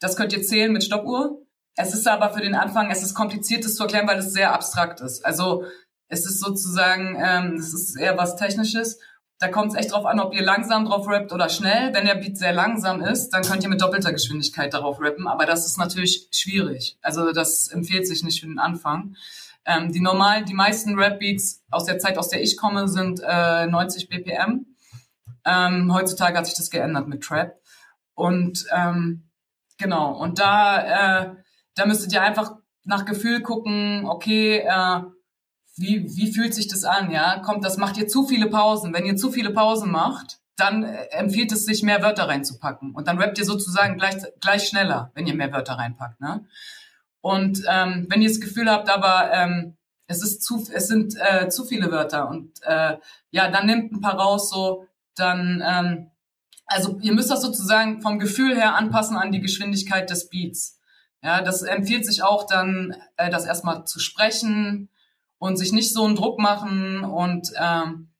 das 0.00 0.16
könnt 0.16 0.34
ihr 0.34 0.42
zählen 0.42 0.72
mit 0.72 0.84
Stoppuhr. 0.84 1.40
Es 1.76 1.94
ist 1.94 2.06
aber 2.06 2.30
für 2.30 2.42
den 2.42 2.54
Anfang, 2.54 2.90
es 2.90 3.02
ist 3.02 3.14
kompliziert, 3.14 3.64
das 3.64 3.76
zu 3.76 3.84
erklären, 3.84 4.06
weil 4.06 4.18
es 4.18 4.34
sehr 4.34 4.52
abstrakt 4.52 5.00
ist. 5.00 5.24
Also 5.24 5.64
es 6.08 6.26
ist 6.26 6.40
sozusagen, 6.40 7.16
ähm, 7.18 7.54
es 7.54 7.72
ist 7.72 7.98
eher 7.98 8.18
was 8.18 8.36
Technisches. 8.36 8.98
Da 9.40 9.48
kommt 9.48 9.72
es 9.72 9.78
echt 9.78 9.92
drauf 9.92 10.04
an, 10.04 10.20
ob 10.20 10.34
ihr 10.34 10.42
langsam 10.42 10.84
drauf 10.84 11.08
rappt 11.08 11.32
oder 11.32 11.48
schnell. 11.48 11.94
Wenn 11.94 12.04
der 12.04 12.16
Beat 12.16 12.36
sehr 12.36 12.52
langsam 12.52 13.00
ist, 13.00 13.30
dann 13.30 13.42
könnt 13.42 13.62
ihr 13.62 13.70
mit 13.70 13.80
doppelter 13.80 14.12
Geschwindigkeit 14.12 14.74
darauf 14.74 15.00
rappen. 15.00 15.26
Aber 15.26 15.46
das 15.46 15.64
ist 15.64 15.78
natürlich 15.78 16.28
schwierig. 16.30 16.98
Also 17.00 17.32
das 17.32 17.68
empfiehlt 17.68 18.06
sich 18.06 18.22
nicht 18.22 18.40
für 18.40 18.46
den 18.46 18.58
Anfang. 18.58 19.16
Ähm, 19.64 19.92
die 19.92 20.00
normalen, 20.00 20.44
die 20.44 20.52
meisten 20.52 20.94
Rap-Beats 20.98 21.64
aus 21.70 21.86
der 21.86 21.98
Zeit, 21.98 22.18
aus 22.18 22.28
der 22.28 22.42
ich 22.42 22.58
komme, 22.58 22.86
sind 22.86 23.22
äh, 23.26 23.66
90 23.66 24.10
BPM. 24.10 24.66
Ähm, 25.46 25.94
heutzutage 25.94 26.36
hat 26.36 26.44
sich 26.44 26.56
das 26.56 26.68
geändert 26.68 27.08
mit 27.08 27.22
Trap. 27.22 27.58
Und 28.12 28.66
ähm, 28.76 29.30
genau, 29.78 30.18
und 30.18 30.38
da, 30.38 31.22
äh, 31.22 31.34
da 31.76 31.86
müsstet 31.86 32.12
ihr 32.12 32.20
einfach 32.20 32.56
nach 32.84 33.06
Gefühl 33.06 33.40
gucken, 33.40 34.04
okay, 34.04 34.58
äh, 34.58 35.00
wie, 35.76 36.04
wie 36.16 36.32
fühlt 36.32 36.54
sich 36.54 36.68
das 36.68 36.84
an, 36.84 37.10
ja? 37.10 37.38
Kommt, 37.40 37.64
das 37.64 37.76
macht 37.76 37.96
ihr 37.96 38.08
zu 38.08 38.26
viele 38.26 38.48
Pausen. 38.48 38.92
Wenn 38.92 39.06
ihr 39.06 39.16
zu 39.16 39.30
viele 39.30 39.50
Pausen 39.50 39.90
macht, 39.90 40.40
dann 40.56 40.84
äh, 40.84 41.06
empfiehlt 41.10 41.52
es 41.52 41.64
sich, 41.64 41.82
mehr 41.82 42.02
Wörter 42.02 42.28
reinzupacken. 42.28 42.94
Und 42.94 43.08
dann 43.08 43.18
rappt 43.18 43.38
ihr 43.38 43.44
sozusagen 43.44 43.96
gleich, 43.96 44.16
gleich 44.40 44.68
schneller, 44.68 45.10
wenn 45.14 45.26
ihr 45.26 45.34
mehr 45.34 45.52
Wörter 45.52 45.74
reinpackt, 45.74 46.20
ne? 46.20 46.44
Und 47.22 47.62
ähm, 47.68 48.06
wenn 48.08 48.22
ihr 48.22 48.28
das 48.28 48.40
Gefühl 48.40 48.70
habt, 48.70 48.88
aber 48.88 49.30
ähm, 49.32 49.76
es 50.06 50.22
ist 50.22 50.42
zu, 50.42 50.66
es 50.72 50.88
sind 50.88 51.14
äh, 51.18 51.48
zu 51.48 51.64
viele 51.64 51.90
Wörter 51.90 52.28
und 52.28 52.50
äh, 52.62 52.96
ja, 53.30 53.50
dann 53.50 53.66
nimmt 53.66 53.92
ein 53.92 54.00
paar 54.00 54.18
raus, 54.18 54.50
so 54.50 54.86
dann, 55.16 55.62
ähm, 55.64 56.10
also 56.66 56.98
ihr 57.00 57.12
müsst 57.12 57.30
das 57.30 57.42
sozusagen 57.42 58.00
vom 58.00 58.18
Gefühl 58.18 58.56
her 58.56 58.74
anpassen 58.74 59.16
an 59.16 59.32
die 59.32 59.40
Geschwindigkeit 59.40 60.08
des 60.08 60.30
Beats. 60.30 60.80
Ja, 61.22 61.42
das 61.42 61.62
empfiehlt 61.62 62.06
sich 62.06 62.22
auch 62.22 62.46
dann, 62.46 62.96
äh, 63.18 63.28
das 63.28 63.44
erstmal 63.44 63.84
zu 63.84 64.00
sprechen, 64.00 64.88
und 65.40 65.56
sich 65.56 65.72
nicht 65.72 65.92
so 65.92 66.04
einen 66.04 66.16
Druck 66.16 66.38
machen 66.38 67.02
und 67.02 67.50
ähm, 67.58 68.12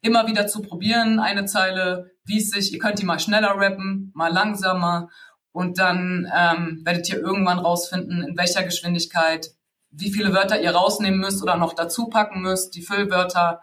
immer 0.00 0.26
wieder 0.26 0.48
zu 0.48 0.60
probieren, 0.60 1.20
eine 1.20 1.46
Zeile, 1.46 2.10
wie 2.26 2.38
es 2.38 2.50
sich, 2.50 2.72
ihr 2.72 2.80
könnt 2.80 2.98
die 2.98 3.04
mal 3.04 3.20
schneller 3.20 3.54
rappen, 3.56 4.10
mal 4.14 4.32
langsamer 4.32 5.08
und 5.52 5.78
dann 5.78 6.30
ähm, 6.36 6.82
werdet 6.84 7.08
ihr 7.08 7.20
irgendwann 7.20 7.60
rausfinden, 7.60 8.24
in 8.24 8.36
welcher 8.36 8.64
Geschwindigkeit, 8.64 9.50
wie 9.90 10.10
viele 10.10 10.34
Wörter 10.34 10.60
ihr 10.60 10.72
rausnehmen 10.72 11.20
müsst 11.20 11.42
oder 11.42 11.56
noch 11.56 11.74
dazu 11.74 12.08
packen 12.08 12.42
müsst, 12.42 12.74
die 12.74 12.82
Füllwörter, 12.82 13.62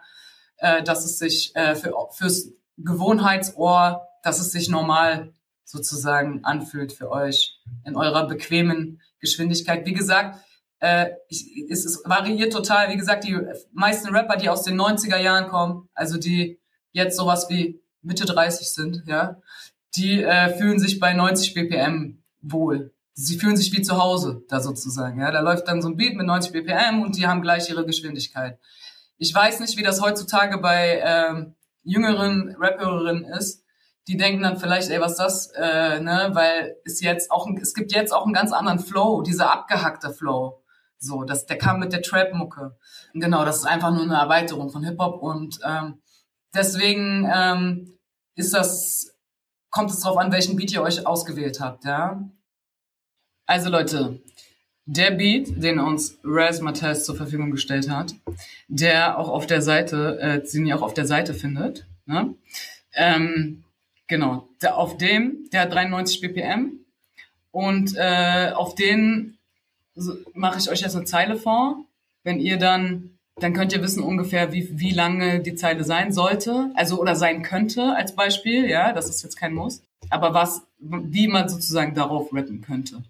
äh, 0.56 0.82
dass 0.82 1.04
es 1.04 1.18
sich 1.18 1.54
äh, 1.54 1.74
für, 1.74 1.92
fürs 2.12 2.48
Gewohnheitsohr, 2.78 4.08
dass 4.22 4.40
es 4.40 4.52
sich 4.52 4.70
normal 4.70 5.34
sozusagen 5.64 6.44
anfühlt 6.44 6.94
für 6.94 7.10
euch 7.10 7.60
in 7.84 7.94
eurer 7.94 8.26
bequemen 8.26 9.02
Geschwindigkeit. 9.20 9.84
Wie 9.84 9.92
gesagt, 9.92 10.38
äh, 10.82 11.12
ich, 11.28 11.46
es, 11.70 11.84
es 11.84 12.02
variiert 12.04 12.52
total. 12.52 12.90
Wie 12.90 12.96
gesagt, 12.96 13.24
die 13.24 13.38
meisten 13.72 14.08
Rapper, 14.14 14.36
die 14.36 14.48
aus 14.48 14.64
den 14.64 14.78
90er 14.78 15.18
Jahren 15.18 15.48
kommen, 15.48 15.88
also 15.94 16.18
die 16.18 16.60
jetzt 16.90 17.16
sowas 17.16 17.46
wie 17.48 17.80
Mitte 18.02 18.24
30 18.24 18.68
sind, 18.68 19.04
ja, 19.06 19.40
die 19.96 20.22
äh, 20.22 20.56
fühlen 20.58 20.80
sich 20.80 20.98
bei 20.98 21.12
90 21.12 21.54
BPM 21.54 22.22
wohl. 22.40 22.92
Sie 23.14 23.38
fühlen 23.38 23.56
sich 23.56 23.72
wie 23.72 23.82
zu 23.82 24.02
Hause 24.02 24.42
da 24.48 24.60
sozusagen. 24.60 25.20
Ja, 25.20 25.30
da 25.30 25.40
läuft 25.40 25.68
dann 25.68 25.82
so 25.82 25.88
ein 25.88 25.96
Beat 25.96 26.16
mit 26.16 26.26
90 26.26 26.52
BPM 26.52 27.02
und 27.02 27.16
die 27.16 27.28
haben 27.28 27.42
gleich 27.42 27.68
ihre 27.68 27.86
Geschwindigkeit. 27.86 28.58
Ich 29.18 29.32
weiß 29.32 29.60
nicht, 29.60 29.76
wie 29.76 29.82
das 29.82 30.00
heutzutage 30.00 30.58
bei 30.58 31.00
ähm, 31.04 31.54
jüngeren 31.84 32.56
Rapperin 32.58 33.24
ist, 33.24 33.62
die 34.08 34.16
denken 34.16 34.42
dann 34.42 34.56
vielleicht, 34.56 34.90
ey, 34.90 35.00
was 35.00 35.12
ist 35.12 35.20
das, 35.20 35.46
äh, 35.54 36.00
ne, 36.00 36.30
weil 36.32 36.74
es 36.84 37.00
jetzt 37.00 37.30
auch, 37.30 37.46
es 37.60 37.72
gibt 37.72 37.92
jetzt 37.92 38.12
auch 38.12 38.24
einen 38.24 38.34
ganz 38.34 38.52
anderen 38.52 38.80
Flow, 38.80 39.22
dieser 39.22 39.52
abgehackte 39.52 40.12
Flow. 40.12 40.61
So, 41.02 41.24
das, 41.24 41.46
der 41.46 41.58
kam 41.58 41.80
mit 41.80 41.92
der 41.92 42.00
Trap-Mucke. 42.00 42.76
Genau, 43.12 43.44
das 43.44 43.58
ist 43.58 43.64
einfach 43.64 43.92
nur 43.92 44.04
eine 44.04 44.14
Erweiterung 44.14 44.70
von 44.70 44.84
Hip-Hop 44.84 45.20
und 45.20 45.58
ähm, 45.66 46.00
deswegen 46.54 47.28
ähm, 47.32 47.98
ist 48.36 48.54
das, 48.54 49.12
kommt 49.70 49.90
es 49.90 49.98
drauf 49.98 50.16
an, 50.16 50.30
welchen 50.30 50.56
Beat 50.56 50.72
ihr 50.72 50.82
euch 50.82 51.04
ausgewählt 51.04 51.60
habt, 51.60 51.84
ja. 51.84 52.22
Also 53.46 53.68
Leute, 53.68 54.22
der 54.84 55.10
Beat, 55.10 55.60
den 55.60 55.80
uns 55.80 56.18
Raz 56.22 56.60
Mathes 56.60 57.04
zur 57.04 57.16
Verfügung 57.16 57.50
gestellt 57.50 57.90
hat, 57.90 58.14
der 58.68 59.18
auch 59.18 59.28
auf 59.28 59.48
der 59.48 59.60
Seite, 59.60 60.20
äh, 60.20 60.42
den 60.52 60.66
ihr 60.66 60.76
auch 60.76 60.82
auf 60.82 60.94
der 60.94 61.06
Seite 61.06 61.34
findet, 61.34 61.84
ne? 62.06 62.34
ähm, 62.94 63.64
genau, 64.06 64.48
der, 64.62 64.76
auf 64.76 64.98
dem, 64.98 65.48
der 65.52 65.62
hat 65.62 65.74
93 65.74 66.20
BPM 66.20 66.78
und 67.50 67.94
äh, 67.96 68.52
auf 68.54 68.76
den 68.76 69.31
so, 69.94 70.14
mache 70.34 70.58
ich 70.58 70.70
euch 70.70 70.80
jetzt 70.80 70.96
eine 70.96 71.04
Zeile 71.04 71.36
vor. 71.36 71.84
Wenn 72.24 72.40
ihr 72.40 72.58
dann, 72.58 73.18
dann 73.36 73.52
könnt 73.52 73.72
ihr 73.72 73.82
wissen 73.82 74.02
ungefähr, 74.02 74.52
wie, 74.52 74.68
wie 74.78 74.92
lange 74.92 75.40
die 75.40 75.54
Zeile 75.54 75.84
sein 75.84 76.12
sollte, 76.12 76.70
also 76.74 77.00
oder 77.00 77.16
sein 77.16 77.42
könnte 77.42 77.94
als 77.96 78.14
Beispiel, 78.14 78.68
ja, 78.68 78.92
das 78.92 79.08
ist 79.08 79.22
jetzt 79.22 79.36
kein 79.36 79.54
Muss, 79.54 79.82
aber 80.10 80.34
was, 80.34 80.62
wie 80.78 81.28
man 81.28 81.48
sozusagen 81.48 81.94
darauf 81.94 82.32
rappen 82.32 82.60
könnte. 82.60 83.02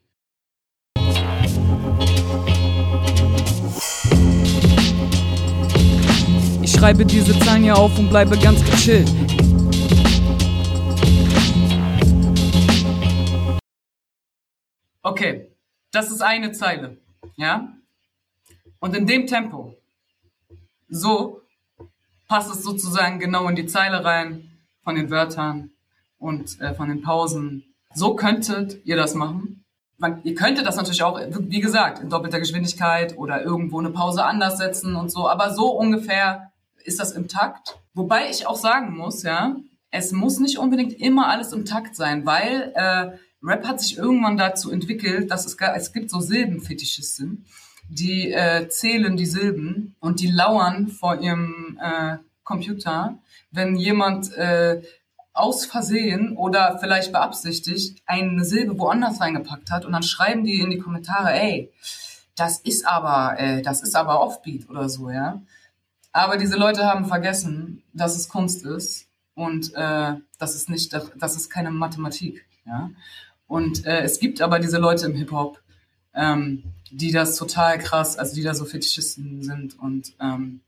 Ich 6.63 6.73
schreibe 6.73 7.05
diese 7.05 7.39
Zahlen 7.41 7.65
hier 7.65 7.77
auf 7.77 7.97
und 7.99 8.09
bleibe 8.09 8.39
ganz 8.39 8.65
gechillt. 8.65 9.11
Okay, 15.05 15.52
das 15.93 16.11
ist 16.11 16.23
eine 16.23 16.53
Zeile, 16.53 16.99
ja? 17.37 17.73
Und 18.81 18.97
in 18.97 19.07
dem 19.07 19.27
Tempo, 19.27 19.77
so 20.89 21.43
passt 22.27 22.51
es 22.53 22.65
sozusagen 22.65 23.21
genau 23.21 23.47
in 23.49 23.55
die 23.55 23.67
Zeile 23.67 24.05
rein 24.05 24.51
von 24.83 24.97
den 24.97 25.11
Wörtern 25.11 25.71
und 26.19 26.61
äh, 26.61 26.75
von 26.75 26.89
den 26.89 27.03
Pausen. 27.03 27.75
So 27.95 28.17
könntet 28.17 28.85
ihr 28.85 28.97
das 28.97 29.15
machen. 29.15 29.65
Man, 29.99 30.23
ihr 30.25 30.35
könntet 30.35 30.67
das 30.67 30.77
natürlich 30.77 31.03
auch, 31.03 31.21
wie 31.21 31.61
gesagt, 31.61 32.01
in 32.01 32.09
doppelter 32.09 32.41
Geschwindigkeit 32.41 33.17
oder 33.17 33.43
irgendwo 33.43 33.79
eine 33.79 33.91
Pause 33.91 34.25
anders 34.25 34.59
setzen 34.59 34.97
und 34.97 35.11
so, 35.13 35.29
aber 35.29 35.53
so 35.53 35.71
ungefähr 35.71 36.51
ist 36.85 36.99
das 36.99 37.13
im 37.13 37.29
Takt. 37.29 37.79
Wobei 37.95 38.29
ich 38.31 38.47
auch 38.47 38.57
sagen 38.57 38.97
muss, 38.97 39.23
ja, 39.23 39.57
es 39.91 40.11
muss 40.11 40.41
nicht 40.41 40.59
unbedingt 40.59 40.95
immer 40.95 41.29
alles 41.29 41.53
im 41.53 41.65
Takt 41.65 41.95
sein, 41.95 42.27
weil 42.27 42.73
äh, 42.75 43.19
Rap 43.43 43.67
hat 43.67 43.81
sich 43.81 43.99
irgendwann 43.99 44.37
dazu 44.37 44.71
entwickelt, 44.71 45.31
dass 45.31 45.47
es, 45.47 45.57
es 45.59 45.93
gibt 45.93 46.11
so 46.11 46.21
Silbenfetischisten, 46.21 47.45
die 47.89 48.33
äh, 48.33 48.69
zählen 48.69 49.17
die 49.17 49.27
Silben 49.27 49.97
und 50.01 50.21
die 50.21 50.31
lauern 50.31 50.89
vor 50.89 51.21
ihrem 51.21 51.79
äh, 51.83 52.17
Computer, 52.45 53.19
wenn 53.51 53.77
jemand 53.77 54.33
äh, 54.35 54.83
aus 55.35 55.65
Versehen 55.65 56.37
oder 56.37 56.79
vielleicht 56.79 57.13
beabsichtigt 57.13 58.03
eine 58.07 58.45
Silbe 58.45 58.79
woanders 58.79 59.21
reingepackt 59.21 59.71
hat 59.71 59.85
und 59.85 59.93
dann 59.93 60.03
schreiben 60.03 60.45
die 60.45 60.61
in 60.61 60.71
die 60.71 60.79
Kommentare, 60.79 61.33
ey, 61.33 61.73
das 62.37 62.61
ist 62.61 62.87
aber, 62.87 63.39
äh, 63.39 63.63
das 63.63 63.83
ist 63.83 63.95
aber 63.95 64.21
Offbeat 64.21 64.69
oder 64.69 64.89
so, 64.89 65.11
ja. 65.11 65.43
Aber 66.13 66.37
diese 66.37 66.57
Leute 66.57 66.85
haben 66.85 67.07
vergessen, 67.07 67.83
dass 67.95 68.17
es 68.17 68.29
Kunst 68.29 68.65
ist 68.65 69.07
und 69.35 69.73
äh, 69.75 70.15
das 70.39 70.55
ist 70.55 70.69
nicht, 70.69 70.93
das 70.93 71.37
ist 71.37 71.51
keine 71.51 71.71
Mathematik, 71.71 72.45
ja. 72.67 72.91
Und 73.47 73.87
äh, 73.87 74.03
es 74.03 74.19
gibt 74.19 74.41
aber 74.41 74.59
diese 74.59 74.79
Leute 74.79 75.07
im 75.07 75.15
Hip-Hop, 75.15 75.61
ähm, 76.15 76.65
die 76.91 77.11
das 77.11 77.37
total 77.37 77.79
krass, 77.79 78.19
also 78.19 78.35
die 78.35 78.43
da 78.43 78.55
so 78.55 78.65
Fetischisten 78.65 79.43
sind. 79.43 79.79
Und 79.79 80.15
ähm, 80.21 80.61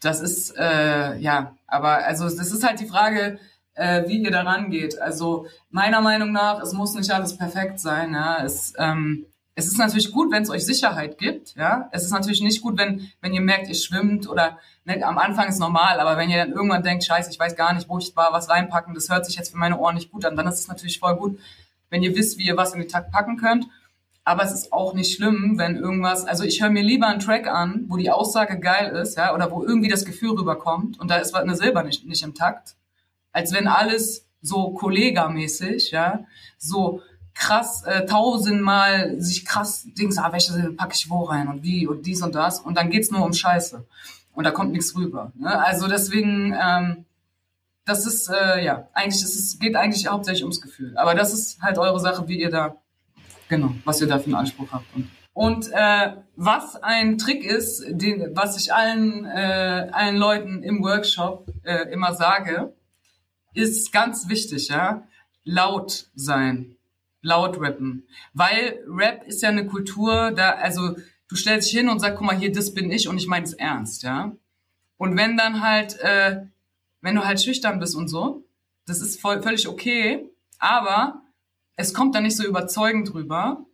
das 0.00 0.20
ist, 0.20 0.56
äh, 0.56 1.16
ja, 1.18 1.56
aber 1.66 2.04
also 2.04 2.24
das 2.24 2.52
ist 2.52 2.66
halt 2.66 2.80
die 2.80 2.86
Frage, 2.86 3.38
äh, 3.74 4.06
wie 4.08 4.22
ihr 4.22 4.30
daran 4.30 4.70
geht. 4.70 5.00
Also 5.00 5.46
meiner 5.70 6.00
Meinung 6.00 6.32
nach, 6.32 6.60
es 6.62 6.72
muss 6.72 6.94
nicht 6.94 7.10
alles 7.10 7.36
perfekt 7.36 7.80
sein. 7.80 8.12
Ja? 8.12 8.42
Es, 8.44 8.74
ähm, 8.78 9.26
es 9.60 9.66
ist 9.66 9.78
natürlich 9.78 10.10
gut, 10.12 10.32
wenn 10.32 10.42
es 10.42 10.50
euch 10.50 10.64
Sicherheit 10.64 11.18
gibt. 11.18 11.54
Ja, 11.54 11.88
es 11.92 12.04
ist 12.04 12.12
natürlich 12.12 12.40
nicht 12.40 12.62
gut, 12.62 12.78
wenn 12.78 13.10
wenn 13.20 13.34
ihr 13.34 13.40
merkt, 13.40 13.68
ihr 13.68 13.74
schwimmt 13.74 14.28
oder 14.28 14.58
ne, 14.84 15.02
am 15.04 15.18
Anfang 15.18 15.48
ist 15.48 15.58
normal, 15.58 16.00
aber 16.00 16.16
wenn 16.16 16.30
ihr 16.30 16.38
dann 16.38 16.52
irgendwann 16.52 16.82
denkt, 16.82 17.04
Scheiße, 17.04 17.30
ich 17.30 17.38
weiß 17.38 17.56
gar 17.56 17.74
nicht, 17.74 17.88
wo 17.88 17.98
ich 17.98 18.14
war, 18.16 18.32
was 18.32 18.48
reinpacken, 18.48 18.94
das 18.94 19.10
hört 19.10 19.26
sich 19.26 19.36
jetzt 19.36 19.50
für 19.50 19.58
meine 19.58 19.78
Ohren 19.78 19.96
nicht 19.96 20.10
gut 20.10 20.24
an, 20.24 20.36
dann 20.36 20.46
ist 20.46 20.60
es 20.60 20.68
natürlich 20.68 20.98
voll 20.98 21.16
gut, 21.16 21.38
wenn 21.90 22.02
ihr 22.02 22.16
wisst, 22.16 22.38
wie 22.38 22.46
ihr 22.46 22.56
was 22.56 22.72
in 22.72 22.80
den 22.80 22.88
Takt 22.88 23.12
packen 23.12 23.36
könnt. 23.36 23.66
Aber 24.24 24.44
es 24.44 24.52
ist 24.52 24.72
auch 24.72 24.94
nicht 24.94 25.14
schlimm, 25.14 25.58
wenn 25.58 25.76
irgendwas, 25.76 26.24
also 26.24 26.44
ich 26.44 26.62
höre 26.62 26.70
mir 26.70 26.82
lieber 26.82 27.06
einen 27.06 27.20
Track 27.20 27.48
an, 27.48 27.86
wo 27.88 27.96
die 27.96 28.10
Aussage 28.10 28.60
geil 28.60 28.94
ist, 28.96 29.16
ja, 29.16 29.34
oder 29.34 29.50
wo 29.50 29.64
irgendwie 29.64 29.88
das 29.88 30.04
Gefühl 30.04 30.32
rüberkommt 30.32 31.00
und 31.00 31.10
da 31.10 31.16
ist 31.16 31.34
eine 31.34 31.56
Silber 31.56 31.82
nicht, 31.82 32.06
nicht 32.06 32.22
im 32.22 32.34
Takt, 32.34 32.76
als 33.32 33.52
wenn 33.52 33.66
alles 33.66 34.26
so 34.42 34.70
kollegamäßig, 34.70 35.90
ja, 35.90 36.24
so 36.58 37.02
krass 37.34 37.82
äh, 37.84 38.04
tausendmal 38.04 39.20
sich 39.20 39.46
krass 39.46 39.86
Dings, 39.98 40.18
ah, 40.18 40.32
welche 40.32 40.52
Silbe 40.52 40.72
packe 40.72 40.94
ich 40.94 41.08
wo 41.08 41.24
rein 41.24 41.48
und 41.48 41.62
wie 41.62 41.86
und 41.86 42.04
dies 42.06 42.22
und 42.22 42.34
das 42.34 42.60
und 42.60 42.76
dann 42.76 42.90
geht's 42.90 43.10
nur 43.10 43.24
um 43.24 43.32
Scheiße 43.32 43.84
und 44.34 44.44
da 44.44 44.50
kommt 44.50 44.72
nichts 44.72 44.94
rüber. 44.94 45.32
Ne? 45.38 45.58
Also 45.58 45.88
deswegen, 45.88 46.54
ähm, 46.60 47.04
das 47.90 48.06
ist, 48.06 48.28
äh, 48.28 48.64
ja, 48.64 48.88
eigentlich 48.94 49.22
es, 49.22 49.58
geht 49.58 49.74
eigentlich 49.74 50.06
hauptsächlich 50.06 50.44
ums 50.44 50.60
Gefühl. 50.60 50.96
Aber 50.96 51.14
das 51.14 51.34
ist 51.34 51.60
halt 51.60 51.76
eure 51.76 51.98
Sache, 51.98 52.28
wie 52.28 52.40
ihr 52.40 52.50
da, 52.50 52.76
genau, 53.48 53.74
was 53.84 54.00
ihr 54.00 54.06
da 54.06 54.18
für 54.18 54.26
einen 54.26 54.36
Anspruch 54.36 54.70
habt. 54.70 54.86
Und, 54.94 55.10
und 55.32 55.72
äh, 55.72 56.12
was 56.36 56.76
ein 56.76 57.18
Trick 57.18 57.44
ist, 57.44 57.84
den, 57.88 58.36
was 58.36 58.56
ich 58.56 58.72
allen, 58.72 59.24
äh, 59.24 59.88
allen 59.92 60.16
Leuten 60.16 60.62
im 60.62 60.82
Workshop 60.82 61.52
äh, 61.64 61.92
immer 61.92 62.14
sage, 62.14 62.72
ist 63.54 63.92
ganz 63.92 64.28
wichtig, 64.28 64.68
ja, 64.68 65.02
laut 65.42 66.06
sein, 66.14 66.76
laut 67.22 67.60
rappen. 67.60 68.06
Weil 68.34 68.78
Rap 68.86 69.24
ist 69.26 69.42
ja 69.42 69.48
eine 69.48 69.66
Kultur, 69.66 70.30
da, 70.30 70.50
also 70.50 70.94
du 71.28 71.34
stellst 71.34 71.68
dich 71.68 71.78
hin 71.78 71.88
und 71.88 71.98
sagst, 71.98 72.18
guck 72.18 72.26
mal, 72.26 72.36
hier, 72.36 72.52
das 72.52 72.72
bin 72.72 72.92
ich 72.92 73.08
und 73.08 73.18
ich 73.18 73.26
meine 73.26 73.44
es 73.44 73.54
ernst, 73.54 74.04
ja. 74.04 74.32
Und 74.96 75.16
wenn 75.16 75.36
dann 75.36 75.62
halt 75.62 75.98
äh, 76.00 76.42
wenn 77.00 77.14
du 77.14 77.24
halt 77.24 77.40
schüchtern 77.40 77.80
bist 77.80 77.94
und 77.94 78.08
so, 78.08 78.44
das 78.86 79.00
ist 79.00 79.20
voll, 79.20 79.42
völlig 79.42 79.68
okay, 79.68 80.28
aber 80.58 81.22
es 81.76 81.94
kommt 81.94 82.14
dann 82.14 82.24
nicht 82.24 82.36
so 82.36 82.44
überzeugend 82.44 83.14
rüber, 83.14 83.64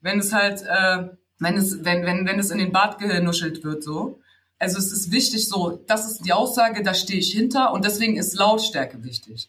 wenn 0.00 0.18
es 0.18 0.32
halt, 0.32 0.62
äh, 0.62 1.08
wenn 1.38 1.56
es, 1.56 1.84
wenn, 1.84 2.04
wenn, 2.04 2.26
wenn 2.26 2.38
es 2.38 2.50
in 2.50 2.58
den 2.58 2.72
Bart 2.72 2.98
genuschelt 2.98 3.62
wird, 3.64 3.82
so. 3.82 4.20
Also 4.58 4.78
es 4.78 4.92
ist 4.92 5.10
wichtig, 5.10 5.48
so, 5.48 5.82
das 5.86 6.10
ist 6.10 6.26
die 6.26 6.32
Aussage, 6.32 6.82
da 6.82 6.92
stehe 6.94 7.18
ich 7.18 7.32
hinter 7.32 7.72
und 7.72 7.84
deswegen 7.84 8.16
ist 8.16 8.34
Lautstärke 8.34 9.02
wichtig. 9.02 9.48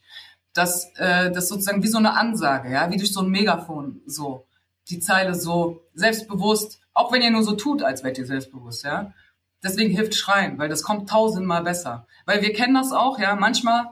Das, 0.54 0.92
äh, 0.96 1.32
das 1.32 1.48
sozusagen 1.48 1.84
wie 1.84 1.88
so 1.88 1.98
eine 1.98 2.14
Ansage, 2.14 2.72
ja, 2.72 2.90
wie 2.92 2.98
durch 2.98 3.14
so 3.14 3.22
ein 3.22 3.30
Megafon, 3.30 4.02
so. 4.06 4.46
Die 4.90 5.00
Zeile 5.00 5.36
so 5.36 5.84
selbstbewusst, 5.94 6.82
auch 6.94 7.12
wenn 7.12 7.22
ihr 7.22 7.32
nur 7.32 7.44
so 7.44 7.54
tut, 7.54 7.84
als 7.84 8.04
wärt 8.04 8.18
ihr 8.18 8.26
selbstbewusst, 8.26 8.84
ja. 8.84 9.14
Deswegen 9.64 9.93
hilft 9.93 10.16
Schreien, 10.16 10.57
weil 10.57 10.70
das 10.70 10.84
kommt 10.84 11.09
tausendmal 11.09 11.64
besser. 11.64 12.07
Weil 12.26 12.41
wir 12.41 12.53
kennen 12.53 12.74
das 12.74 12.91
auch, 12.91 13.20
ja, 13.20 13.36
manchmal 13.36 13.91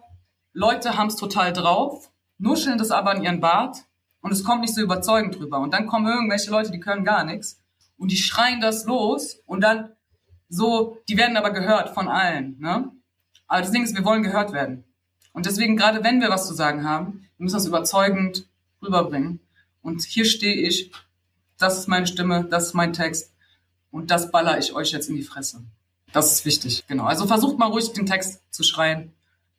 Leute 0.54 0.98
haben 0.98 1.08
es 1.08 1.16
total 1.16 1.54
drauf, 1.54 2.10
nuscheln 2.38 2.78
das 2.78 2.92
aber 2.92 3.16
in 3.16 3.24
ihren 3.24 3.40
Bart 3.40 3.78
und 4.22 4.32
es 4.32 4.44
kommt 4.44 4.62
nicht 4.62 4.74
so 4.74 4.82
überzeugend 4.82 5.38
drüber. 5.38 5.60
Und 5.60 5.74
dann 5.74 5.88
kommen 5.88 6.08
irgendwelche 6.08 6.50
Leute, 6.50 6.72
die 6.72 6.80
können 6.80 7.06
gar 7.06 7.24
nichts 7.24 7.62
und 7.98 8.12
die 8.12 8.18
schreien 8.18 8.62
das 8.62 8.86
los 8.86 9.42
und 9.46 9.62
dann 9.62 9.92
so, 10.48 10.98
die 11.08 11.18
werden 11.18 11.38
aber 11.38 11.52
gehört 11.52 11.90
von 11.90 12.08
allen, 12.08 12.58
ne? 12.60 12.92
Aber 13.48 13.62
das 13.62 13.72
Ding 13.72 13.84
ist, 13.84 13.96
wir 13.96 14.06
wollen 14.06 14.24
gehört 14.24 14.52
werden. 14.54 14.84
Und 15.34 15.46
deswegen, 15.46 15.78
gerade 15.78 16.04
wenn 16.04 16.22
wir 16.22 16.30
was 16.30 16.48
zu 16.48 16.54
sagen 16.54 16.84
haben, 16.84 17.28
wir 17.38 17.44
müssen 17.44 17.56
das 17.56 17.66
überzeugend 17.66 18.48
rüberbringen. 18.82 19.40
Und 19.82 20.04
hier 20.04 20.26
stehe 20.26 20.56
ich, 20.56 20.92
das 21.58 21.78
ist 21.78 21.88
meine 21.88 22.08
Stimme, 22.08 22.46
das 22.46 22.68
ist 22.68 22.74
mein 22.74 22.94
Text 22.94 23.34
und 23.92 24.12
das 24.12 24.32
baller 24.32 24.58
ich 24.60 24.74
euch 24.74 24.92
jetzt 24.92 25.10
in 25.10 25.16
die 25.16 25.24
Fresse. 25.24 25.64
Das 26.12 26.32
ist 26.32 26.46
wichtig, 26.46 26.86
genau. 26.88 27.06
Also 27.06 27.28
versucht 27.28 27.58
mal 27.58 27.68
ruhig 27.68 27.94
den 27.94 28.06
Text 28.06 28.42
zu 28.52 28.64
schreien. 28.64 29.14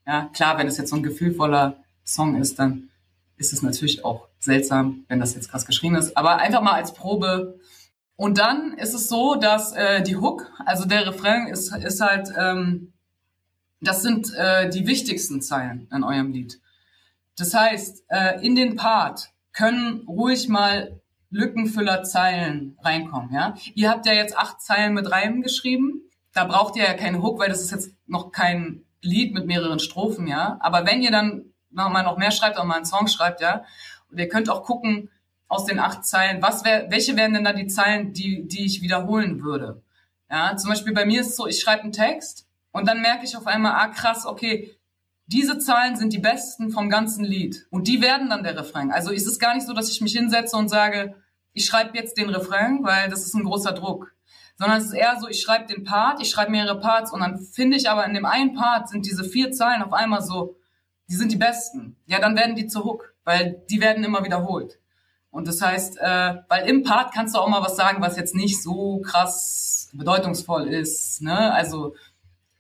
Ja, 0.07 0.31
klar, 0.33 0.59
wenn 0.59 0.67
es 0.67 0.79
jetzt 0.79 0.91
so 0.91 0.97
ein 0.97 1.03
gefühlvoller 1.03 1.77
Song 2.05 2.41
ist, 2.41 2.59
dann 2.59 2.91
ist 3.37 3.53
es 3.53 3.63
natürlich 3.63 4.05
auch 4.05 4.29
seltsam, 4.39 5.05
wenn 5.09 5.21
das 5.21 5.35
jetzt 5.35 5.51
krass 5.51 5.67
geschrien 5.67 5.95
ist. 5.95 6.17
Aber 6.17 6.39
einfach 6.39 6.63
mal 6.63 6.73
als 6.73 6.93
Probe. 6.93 7.59
Und 8.17 8.39
dann 8.39 8.75
ist 8.75 8.95
es 8.95 9.09
so, 9.09 9.37
dass 9.37 9.73
äh, 9.73 10.03
die 10.03 10.17
Hook, 10.17 10.51
also 10.67 10.85
der 10.85 11.07
Refrain, 11.07 11.47
ist, 11.47 11.75
ist 11.75 12.01
halt, 12.01 12.29
ähm, 12.37 12.93
das 13.81 14.03
sind 14.03 14.35
äh, 14.35 14.69
die 14.69 14.87
wichtigsten 14.87 15.41
Zeilen 15.41 15.89
in 15.95 16.03
eurem 16.03 16.33
Lied. 16.33 16.61
Das 17.39 17.55
heißt, 17.55 18.05
äh, 18.09 18.45
in 18.45 18.57
den 18.57 18.77
Part 18.77 19.31
können 19.53 20.05
ruhig 20.07 20.49
mal 20.49 21.01
Lückenfüller-Zeilen 21.31 22.77
reinkommen, 22.83 23.33
ja. 23.33 23.55
Ihr 23.75 23.91
habt 23.91 24.07
ja 24.07 24.13
jetzt 24.13 24.37
acht 24.37 24.61
Zeilen 24.61 24.95
mit 24.95 25.11
Reimen 25.11 25.43
geschrieben. 25.43 26.03
Da 26.33 26.45
braucht 26.45 26.77
ihr 26.77 26.85
ja 26.85 26.95
keine 26.95 27.23
Hook, 27.23 27.39
weil 27.41 27.49
das 27.49 27.63
ist 27.63 27.71
jetzt 27.71 27.95
noch 28.07 28.33
kein 28.33 28.83
Lied 29.01 29.33
mit 29.33 29.47
mehreren 29.47 29.79
Strophen, 29.79 30.27
ja. 30.27 30.59
Aber 30.61 30.87
wenn 30.87 31.03
ihr 31.03 31.11
dann 31.11 31.53
mal 31.71 32.03
noch 32.03 32.19
mehr 32.19 32.33
schreibt 32.33 32.59
und 32.59 32.67
mal 32.67 32.77
einen 32.77 32.85
Song 32.85 33.07
schreibt, 33.07 33.41
ja, 33.41 33.65
und 34.11 34.19
ihr 34.19 34.29
könnt 34.29 34.51
auch 34.51 34.65
gucken 34.65 35.11
aus 35.47 35.65
den 35.65 35.79
acht 35.79 36.05
Zeilen, 36.05 36.43
was 36.43 36.65
wär, 36.65 36.91
welche 36.91 37.17
wären 37.17 37.33
denn 37.33 37.45
da 37.45 37.53
die 37.53 37.67
Zeilen, 37.67 38.13
die, 38.13 38.47
die 38.47 38.67
ich 38.67 38.83
wiederholen 38.83 39.43
würde? 39.43 39.83
Ja, 40.31 40.57
zum 40.57 40.71
Beispiel 40.71 40.93
bei 40.93 41.05
mir 41.05 41.21
ist 41.21 41.29
es 41.29 41.37
so, 41.37 41.47
ich 41.47 41.61
schreibe 41.61 41.83
einen 41.83 41.93
Text 41.93 42.47
und 42.73 42.89
dann 42.89 43.01
merke 43.01 43.25
ich 43.25 43.37
auf 43.37 43.47
einmal, 43.47 43.73
ah 43.73 43.89
krass, 43.89 44.27
okay, 44.27 44.77
diese 45.33 45.59
Zahlen 45.59 45.97
sind 45.97 46.13
die 46.13 46.19
besten 46.19 46.71
vom 46.71 46.91
ganzen 46.91 47.25
Lied. 47.25 47.67
Und 47.71 47.87
die 47.87 48.03
werden 48.03 48.29
dann 48.31 48.43
der 48.43 48.57
Refrain. 48.57 48.91
Also 48.91 49.13
ist 49.13 49.27
es 49.27 49.39
gar 49.39 49.55
nicht 49.55 49.67
so, 49.67 49.73
dass 49.73 49.91
ich 49.91 50.01
mich 50.01 50.13
hinsetze 50.13 50.57
und 50.57 50.69
sage, 50.69 51.15
ich 51.53 51.67
schreibe 51.67 51.97
jetzt 51.97 52.19
den 52.19 52.31
Refrain, 52.31 52.81
weil 52.83 53.09
das 53.09 53.25
ist 53.25 53.35
ein 53.35 53.45
großer 53.45 53.73
Druck. 53.73 54.13
Sondern 54.57 54.79
es 54.79 54.87
ist 54.87 54.93
eher 54.93 55.19
so, 55.21 55.29
ich 55.29 55.41
schreibe 55.41 55.73
den 55.73 55.85
Part, 55.85 56.21
ich 56.21 56.31
schreibe 56.31 56.51
mehrere 56.51 56.81
Parts 56.81 57.13
und 57.13 57.21
dann 57.21 57.39
finde 57.39 57.77
ich 57.77 57.89
aber 57.89 58.05
in 58.07 58.15
dem 58.15 58.27
einen 58.27 58.55
Part 58.55 58.89
sind 58.89 59.07
diese 59.07 59.25
vier 59.25 59.53
Zahlen 59.53 59.83
auf 59.83 59.93
einmal 59.93 60.21
so, 60.21 60.57
die 61.09 61.15
sind 61.15 61.33
die 61.33 61.37
besten. 61.37 61.97
Ja, 62.07 62.19
dann 62.19 62.37
werden 62.37 62.57
die 62.57 62.67
zu 62.67 62.85
Hook, 62.85 63.15
weil 63.25 63.63
die 63.71 63.81
werden 63.81 64.05
immer 64.05 64.25
wiederholt. 64.25 64.81
Und 65.31 65.47
das 65.47 65.63
heißt, 65.63 65.99
äh, 65.99 66.35
weil 66.49 66.69
im 66.69 66.83
Part 66.83 67.15
kannst 67.15 67.35
du 67.35 67.39
auch 67.39 67.49
mal 67.49 67.63
was 67.63 67.77
sagen, 67.77 68.03
was 68.03 68.17
jetzt 68.17 68.35
nicht 68.35 68.61
so 68.61 69.01
krass 69.01 69.91
bedeutungsvoll 69.93 70.69
ist. 70.69 71.23
Ne? 71.23 71.53
Also 71.53 71.95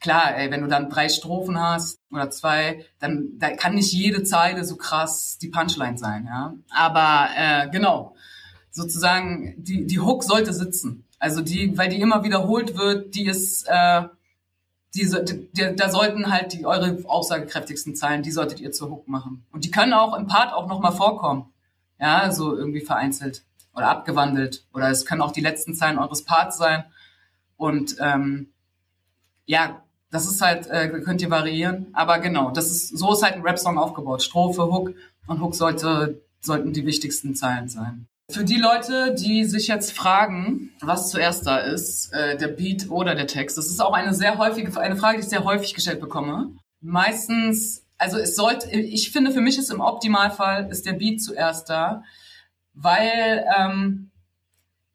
klar, 0.00 0.36
ey, 0.36 0.50
wenn 0.50 0.62
du 0.62 0.66
dann 0.66 0.90
drei 0.90 1.08
Strophen 1.08 1.60
hast 1.60 2.00
oder 2.10 2.30
zwei, 2.30 2.84
dann 2.98 3.38
da 3.38 3.50
kann 3.50 3.74
nicht 3.74 3.92
jede 3.92 4.24
Zeile 4.24 4.64
so 4.64 4.76
krass 4.76 5.38
die 5.38 5.48
Punchline 5.48 5.98
sein, 5.98 6.26
ja. 6.26 6.54
Aber 6.70 7.28
äh, 7.36 7.68
genau, 7.70 8.16
sozusagen 8.70 9.54
die 9.58 9.86
die 9.86 10.00
Hook 10.00 10.24
sollte 10.24 10.52
sitzen. 10.52 11.04
Also 11.18 11.42
die, 11.42 11.76
weil 11.76 11.90
die 11.90 12.00
immer 12.00 12.24
wiederholt 12.24 12.76
wird, 12.76 13.14
die 13.14 13.26
ist 13.26 13.66
äh, 13.68 14.04
die, 14.94 15.08
die, 15.52 15.76
da 15.76 15.88
sollten 15.90 16.32
halt 16.32 16.52
die 16.52 16.66
eure 16.66 16.98
aussagekräftigsten 17.06 17.94
Zeilen, 17.94 18.22
die 18.22 18.32
solltet 18.32 18.60
ihr 18.60 18.72
zur 18.72 18.90
Hook 18.90 19.06
machen. 19.06 19.44
Und 19.52 19.64
die 19.64 19.70
können 19.70 19.92
auch 19.92 20.16
im 20.18 20.26
Part 20.26 20.52
auch 20.52 20.66
noch 20.66 20.80
mal 20.80 20.90
vorkommen, 20.90 21.52
ja, 22.00 22.32
so 22.32 22.56
irgendwie 22.56 22.80
vereinzelt 22.80 23.44
oder 23.74 23.88
abgewandelt 23.88 24.66
oder 24.74 24.90
es 24.90 25.06
können 25.06 25.20
auch 25.20 25.32
die 25.32 25.42
letzten 25.42 25.74
Zeilen 25.74 25.98
eures 25.98 26.24
Parts 26.24 26.58
sein. 26.58 26.84
Und 27.56 27.96
ähm, 28.00 28.52
ja, 29.44 29.82
das 30.10 30.26
ist 30.28 30.40
halt, 30.40 30.66
äh, 30.66 30.88
könnt 30.88 31.22
ihr 31.22 31.30
variieren. 31.30 31.86
Aber 31.92 32.18
genau, 32.18 32.50
das 32.50 32.70
ist, 32.70 32.98
so 32.98 33.12
ist 33.12 33.22
halt 33.22 33.34
ein 33.34 33.42
Rap-Song 33.42 33.78
aufgebaut. 33.78 34.22
Strophe, 34.22 34.64
Hook 34.64 34.94
und 35.26 35.40
Hook 35.40 35.54
sollte, 35.54 36.22
sollten 36.40 36.72
die 36.72 36.86
wichtigsten 36.86 37.34
Zeilen 37.34 37.68
sein. 37.68 38.06
Für 38.30 38.44
die 38.44 38.58
Leute, 38.58 39.14
die 39.14 39.44
sich 39.44 39.66
jetzt 39.66 39.92
fragen, 39.92 40.70
was 40.80 41.10
zuerst 41.10 41.46
da 41.46 41.58
ist, 41.58 42.12
äh, 42.12 42.36
der 42.36 42.48
Beat 42.48 42.88
oder 42.88 43.14
der 43.14 43.26
Text, 43.26 43.58
das 43.58 43.66
ist 43.66 43.80
auch 43.80 43.92
eine 43.92 44.14
sehr 44.14 44.38
häufige, 44.38 44.78
eine 44.80 44.96
Frage, 44.96 45.18
die 45.18 45.24
ich 45.24 45.28
sehr 45.28 45.44
häufig 45.44 45.74
gestellt 45.74 46.00
bekomme. 46.00 46.52
Meistens, 46.80 47.84
also 47.98 48.18
es 48.18 48.36
sollte, 48.36 48.70
ich 48.70 49.10
finde, 49.10 49.32
für 49.32 49.40
mich 49.40 49.58
ist 49.58 49.70
im 49.70 49.80
Optimalfall 49.80 50.70
ist 50.70 50.86
der 50.86 50.92
Beat 50.92 51.20
zuerst 51.20 51.68
da, 51.68 52.04
weil 52.72 53.44
ähm, 53.58 54.10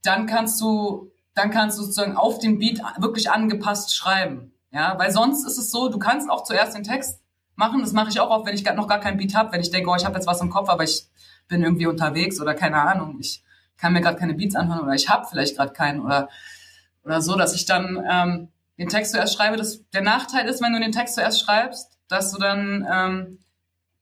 dann 0.02 0.28
kannst 0.28 0.62
du, 0.62 1.12
dann 1.34 1.52
kannst 1.52 1.78
du 1.78 1.84
sozusagen 1.84 2.16
auf 2.16 2.40
den 2.40 2.58
Beat 2.58 2.82
wirklich 3.00 3.30
angepasst 3.32 3.96
schreiben. 3.96 4.54
Ja, 4.76 5.00
weil 5.00 5.10
sonst 5.10 5.46
ist 5.46 5.58
es 5.58 5.72
so, 5.72 5.88
du 5.88 5.98
kannst 5.98 6.30
auch 6.30 6.44
zuerst 6.44 6.76
den 6.76 6.84
Text 6.84 7.22
machen. 7.56 7.80
Das 7.80 7.94
mache 7.94 8.10
ich 8.10 8.20
auch 8.20 8.30
oft, 8.30 8.46
wenn 8.46 8.56
ich 8.56 8.66
noch 8.66 8.90
gar 8.90 9.00
keinen 9.00 9.16
Beat 9.16 9.34
habe, 9.34 9.54
wenn 9.54 9.62
ich 9.62 9.72
denke, 9.72 9.90
oh, 9.90 9.96
ich 9.96 10.04
habe 10.04 10.16
jetzt 10.16 10.28
was 10.28 10.42
im 10.42 10.50
Kopf, 10.50 10.68
aber 10.68 10.84
ich 10.84 11.08
bin 11.48 11.64
irgendwie 11.64 11.88
unterwegs 11.88 12.42
oder 12.42 12.54
keine 12.54 12.82
Ahnung, 12.82 13.18
ich 13.22 13.42
kann 13.78 13.94
mir 13.94 14.02
gerade 14.02 14.18
keine 14.18 14.34
Beats 14.34 14.54
anhören 14.54 14.82
oder 14.82 14.94
ich 14.94 15.08
habe 15.08 15.26
vielleicht 15.30 15.56
gerade 15.56 15.72
keinen 15.72 16.02
oder 16.02 16.28
oder 17.06 17.22
so, 17.22 17.38
dass 17.38 17.56
ich 17.56 17.66
dann 17.66 18.04
ähm, 18.10 18.50
den 18.78 18.90
Text 18.90 19.14
zuerst 19.14 19.36
schreibe. 19.36 19.56
Das, 19.56 19.88
der 19.92 20.02
Nachteil 20.02 20.46
ist, 20.46 20.62
wenn 20.62 20.74
du 20.74 20.80
den 20.82 20.92
Text 20.92 21.16
zuerst 21.16 21.40
schreibst, 21.40 21.98
dass 22.10 22.34
du 22.34 22.38
dann 22.38 22.86
ähm, 22.92 23.40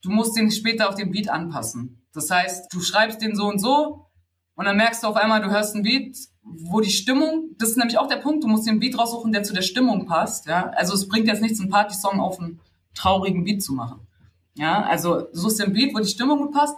du 0.01 0.09
musst 0.09 0.35
den 0.35 0.49
später 0.49 0.89
auf 0.89 0.95
den 0.95 1.11
Beat 1.11 1.29
anpassen. 1.29 2.03
Das 2.13 2.31
heißt, 2.31 2.73
du 2.73 2.81
schreibst 2.81 3.21
den 3.21 3.35
so 3.35 3.45
und 3.45 3.59
so 3.59 4.07
und 4.55 4.65
dann 4.65 4.77
merkst 4.77 5.03
du 5.03 5.07
auf 5.07 5.17
einmal, 5.17 5.41
du 5.41 5.51
hörst 5.51 5.75
einen 5.75 5.83
Beat 5.83 6.17
wo 6.43 6.81
die 6.81 6.89
Stimmung, 6.89 7.55
das 7.57 7.69
ist 7.69 7.77
nämlich 7.77 7.97
auch 7.97 8.07
der 8.07 8.17
Punkt, 8.17 8.43
du 8.43 8.47
musst 8.47 8.67
den 8.67 8.79
Beat 8.79 8.97
raussuchen, 8.97 9.31
der 9.31 9.43
zu 9.43 9.53
der 9.53 9.61
Stimmung 9.61 10.05
passt, 10.05 10.45
ja. 10.45 10.69
Also 10.71 10.93
es 10.93 11.07
bringt 11.07 11.27
jetzt 11.27 11.41
nichts, 11.41 11.59
einen 11.59 11.69
Party-Song 11.69 12.19
auf 12.19 12.39
einen 12.39 12.59
traurigen 12.95 13.43
Beat 13.43 13.63
zu 13.63 13.73
machen. 13.73 14.07
Ja, 14.55 14.83
also 14.83 15.21
du 15.21 15.39
suchst 15.39 15.59
den 15.59 15.73
Beat, 15.73 15.95
wo 15.95 15.99
die 15.99 16.09
Stimmung 16.09 16.39
gut 16.39 16.53
passt. 16.53 16.75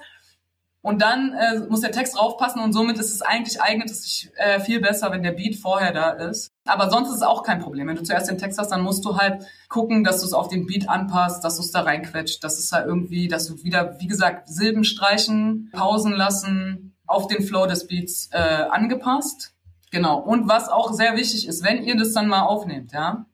Und 0.82 1.02
dann 1.02 1.34
äh, 1.34 1.62
muss 1.68 1.82
der 1.82 1.92
Text 1.92 2.16
draufpassen 2.16 2.62
und 2.62 2.72
somit 2.72 3.00
ist 3.00 3.12
es 3.12 3.24
eigentlich 3.24 3.60
eignet 3.60 3.90
es 3.90 4.04
sich 4.04 4.30
äh, 4.36 4.60
viel 4.60 4.80
besser, 4.80 5.12
wenn 5.12 5.24
der 5.24 5.32
Beat 5.32 5.56
vorher 5.56 5.92
da 5.92 6.12
ist. 6.12 6.52
Aber 6.64 6.92
sonst 6.92 7.10
ist 7.10 7.16
es 7.16 7.22
auch 7.24 7.42
kein 7.42 7.60
Problem. 7.60 7.88
Wenn 7.88 7.96
du 7.96 8.04
zuerst 8.04 8.30
den 8.30 8.38
Text 8.38 8.60
hast, 8.60 8.70
dann 8.70 8.84
musst 8.84 9.04
du 9.04 9.18
halt 9.18 9.48
gucken, 9.68 10.04
dass 10.04 10.20
du 10.20 10.28
es 10.28 10.34
auf 10.34 10.48
den 10.48 10.68
Beat 10.68 10.88
anpasst, 10.88 11.44
dass 11.44 11.56
du 11.56 11.64
es 11.64 11.72
da 11.72 11.82
reinquetscht, 11.82 12.44
dass 12.44 12.60
es 12.60 12.70
da 12.70 12.86
irgendwie, 12.86 13.28
dass 13.28 13.48
du 13.48 13.64
wieder, 13.64 14.00
wie 14.00 14.06
gesagt, 14.06 14.48
Silben 14.48 14.84
streichen, 14.84 15.72
Pausen 15.74 16.14
lassen, 16.14 16.94
auf 17.08 17.26
den 17.26 17.42
Flow 17.42 17.66
des 17.66 17.88
Beats 17.88 18.30
äh, 18.32 18.38
angepasst. 18.38 19.55
Genau. 19.96 20.20
Und 20.20 20.50
was 20.50 20.68
auch 20.68 20.92
sehr 20.92 21.16
wichtig 21.16 21.48
ist, 21.48 21.64
wenn 21.64 21.82
ihr 21.86 21.96
das 21.96 22.12
dann 22.12 22.28
mal 22.28 22.42
aufnehmt, 22.42 22.92
ja. 22.92 23.28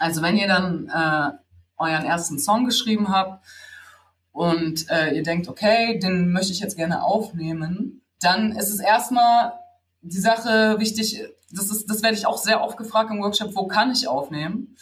Also 0.00 0.22
wenn 0.22 0.36
ihr 0.36 0.48
dann 0.48 0.88
äh, 0.88 1.30
euren 1.76 2.04
ersten 2.04 2.40
Song 2.40 2.64
geschrieben 2.64 3.10
habt 3.10 3.46
und 4.32 4.90
äh, 4.90 5.14
ihr 5.14 5.22
denkt, 5.22 5.46
okay, 5.46 6.00
den 6.00 6.32
möchte 6.32 6.50
ich 6.50 6.58
jetzt 6.58 6.76
gerne 6.76 7.04
aufnehmen, 7.04 8.02
dann 8.20 8.50
ist 8.50 8.70
es 8.70 8.80
erstmal 8.80 9.52
die 10.02 10.18
Sache 10.18 10.80
wichtig, 10.80 11.22
das, 11.52 11.70
ist, 11.70 11.88
das 11.88 12.02
werde 12.02 12.16
ich 12.16 12.26
auch 12.26 12.38
sehr 12.38 12.60
oft 12.60 12.76
gefragt 12.76 13.12
im 13.12 13.22
Workshop, 13.22 13.54
wo 13.54 13.68
kann 13.68 13.92
ich 13.92 14.08
aufnehmen? 14.08 14.76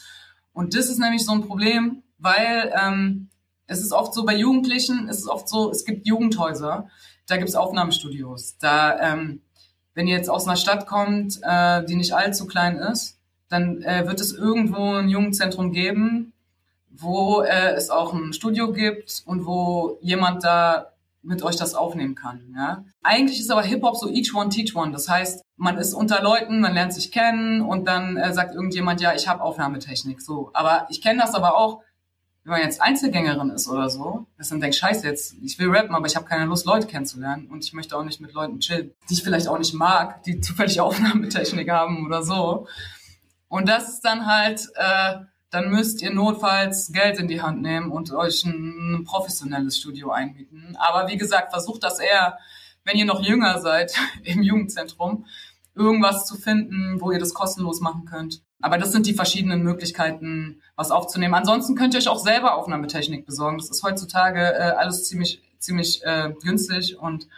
Und 0.54 0.74
das 0.74 0.88
ist 0.88 0.98
nämlich 0.98 1.26
so 1.26 1.32
ein 1.32 1.46
Problem, 1.46 2.04
weil 2.16 2.72
ähm, 2.74 3.28
es 3.66 3.82
ist 3.82 3.92
oft 3.92 4.14
so 4.14 4.24
bei 4.24 4.34
Jugendlichen, 4.34 5.10
es 5.10 5.18
ist 5.18 5.28
oft 5.28 5.46
so, 5.46 5.70
es 5.70 5.84
gibt 5.84 6.06
Jugendhäuser, 6.06 6.88
da 7.26 7.36
gibt 7.36 7.50
es 7.50 7.54
Aufnahmestudios. 7.54 8.56
Da 8.56 8.98
ähm, 8.98 9.42
wenn 9.96 10.06
ihr 10.06 10.16
jetzt 10.16 10.30
aus 10.30 10.46
einer 10.46 10.56
Stadt 10.56 10.86
kommt, 10.86 11.40
äh, 11.42 11.82
die 11.84 11.96
nicht 11.96 12.12
allzu 12.12 12.46
klein 12.46 12.76
ist, 12.76 13.18
dann 13.48 13.82
äh, 13.82 14.06
wird 14.06 14.20
es 14.20 14.32
irgendwo 14.32 14.92
ein 14.92 15.08
Jugendzentrum 15.08 15.72
geben, 15.72 16.34
wo 16.90 17.40
äh, 17.40 17.72
es 17.72 17.88
auch 17.88 18.12
ein 18.12 18.34
Studio 18.34 18.72
gibt 18.72 19.22
und 19.24 19.46
wo 19.46 19.98
jemand 20.02 20.44
da 20.44 20.92
mit 21.22 21.42
euch 21.42 21.56
das 21.56 21.74
aufnehmen 21.74 22.14
kann. 22.14 22.54
Ja? 22.54 22.84
Eigentlich 23.02 23.40
ist 23.40 23.50
aber 23.50 23.62
Hip-Hop 23.62 23.96
so 23.96 24.08
each 24.08 24.34
one, 24.34 24.50
teach 24.50 24.76
one. 24.76 24.92
Das 24.92 25.08
heißt, 25.08 25.42
man 25.56 25.78
ist 25.78 25.94
unter 25.94 26.22
Leuten, 26.22 26.60
man 26.60 26.74
lernt 26.74 26.92
sich 26.92 27.10
kennen 27.10 27.62
und 27.62 27.88
dann 27.88 28.18
äh, 28.18 28.34
sagt 28.34 28.54
irgendjemand, 28.54 29.00
ja, 29.00 29.14
ich 29.14 29.26
habe 29.26 29.42
Aufnahmetechnik. 29.42 30.20
So, 30.20 30.50
Aber 30.52 30.86
ich 30.90 31.00
kenne 31.00 31.20
das 31.20 31.34
aber 31.34 31.56
auch, 31.56 31.80
wenn 32.46 32.52
man 32.52 32.62
jetzt 32.62 32.80
Einzelgängerin 32.80 33.50
ist 33.50 33.66
oder 33.66 33.90
so, 33.90 34.24
dass 34.38 34.52
man 34.52 34.60
denkt, 34.60 34.76
scheiße, 34.76 35.04
jetzt, 35.04 35.34
ich 35.42 35.58
will 35.58 35.68
rappen, 35.68 35.96
aber 35.96 36.06
ich 36.06 36.14
habe 36.14 36.26
keine 36.26 36.44
Lust, 36.44 36.64
Leute 36.64 36.86
kennenzulernen 36.86 37.48
und 37.48 37.64
ich 37.64 37.72
möchte 37.72 37.96
auch 37.96 38.04
nicht 38.04 38.20
mit 38.20 38.34
Leuten 38.34 38.60
chillen, 38.60 38.92
die 39.10 39.14
ich 39.14 39.24
vielleicht 39.24 39.48
auch 39.48 39.58
nicht 39.58 39.74
mag, 39.74 40.22
die 40.22 40.40
zufällig 40.40 40.80
Aufnahmetechnik 40.80 41.68
haben 41.68 42.06
oder 42.06 42.22
so. 42.22 42.68
Und 43.48 43.68
das 43.68 43.88
ist 43.88 44.02
dann 44.02 44.26
halt, 44.26 44.60
äh, 44.76 45.16
dann 45.50 45.70
müsst 45.70 46.00
ihr 46.02 46.14
notfalls 46.14 46.92
Geld 46.92 47.18
in 47.18 47.26
die 47.26 47.42
Hand 47.42 47.62
nehmen 47.62 47.90
und 47.90 48.12
euch 48.12 48.44
ein, 48.44 49.02
professionelles 49.04 49.78
Studio 49.78 50.12
einmieten. 50.12 50.76
Aber 50.78 51.08
wie 51.08 51.16
gesagt, 51.16 51.50
versucht 51.50 51.82
das 51.82 51.98
eher, 51.98 52.38
wenn 52.84 52.96
ihr 52.96 53.06
noch 53.06 53.22
jünger 53.22 53.60
seid 53.60 53.92
im 54.22 54.44
Jugendzentrum, 54.44 55.26
irgendwas 55.76 56.26
zu 56.26 56.36
finden, 56.36 57.00
wo 57.00 57.10
ihr 57.10 57.18
das 57.18 57.34
kostenlos 57.34 57.80
machen 57.80 58.06
könnt. 58.06 58.42
Aber 58.60 58.78
das 58.78 58.92
sind 58.92 59.06
die 59.06 59.14
verschiedenen 59.14 59.62
Möglichkeiten, 59.62 60.62
was 60.74 60.90
aufzunehmen. 60.90 61.34
Ansonsten 61.34 61.76
könnt 61.76 61.94
ihr 61.94 61.98
euch 61.98 62.08
auch 62.08 62.18
selber 62.18 62.54
Aufnahmetechnik 62.56 63.26
besorgen. 63.26 63.58
Das 63.58 63.70
ist 63.70 63.82
heutzutage 63.82 64.40
äh, 64.40 64.72
alles 64.76 65.04
ziemlich, 65.04 65.42
ziemlich 65.58 66.02
äh, 66.04 66.32
günstig 66.42 66.98
und 66.98 67.28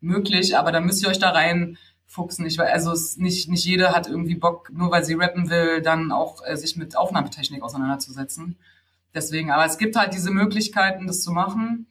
möglich, 0.00 0.56
aber 0.56 0.72
da 0.72 0.80
müsst 0.80 1.02
ihr 1.02 1.08
euch 1.08 1.18
da 1.18 1.30
reinfuchsen. 1.30 2.46
Ich, 2.46 2.60
also 2.60 2.92
es 2.92 3.16
nicht, 3.16 3.48
nicht 3.48 3.64
jeder 3.64 3.92
hat 3.92 4.06
irgendwie 4.06 4.36
Bock, 4.36 4.70
nur 4.72 4.90
weil 4.90 5.04
sie 5.04 5.14
rappen 5.14 5.48
will, 5.48 5.80
dann 5.80 6.12
auch 6.12 6.42
äh, 6.44 6.56
sich 6.56 6.76
mit 6.76 6.96
Aufnahmetechnik 6.96 7.62
auseinanderzusetzen. 7.62 8.56
Deswegen, 9.14 9.50
aber 9.50 9.64
es 9.64 9.78
gibt 9.78 9.96
halt 9.96 10.12
diese 10.12 10.30
Möglichkeiten, 10.30 11.06
das 11.06 11.22
zu 11.22 11.32
machen. 11.32 11.86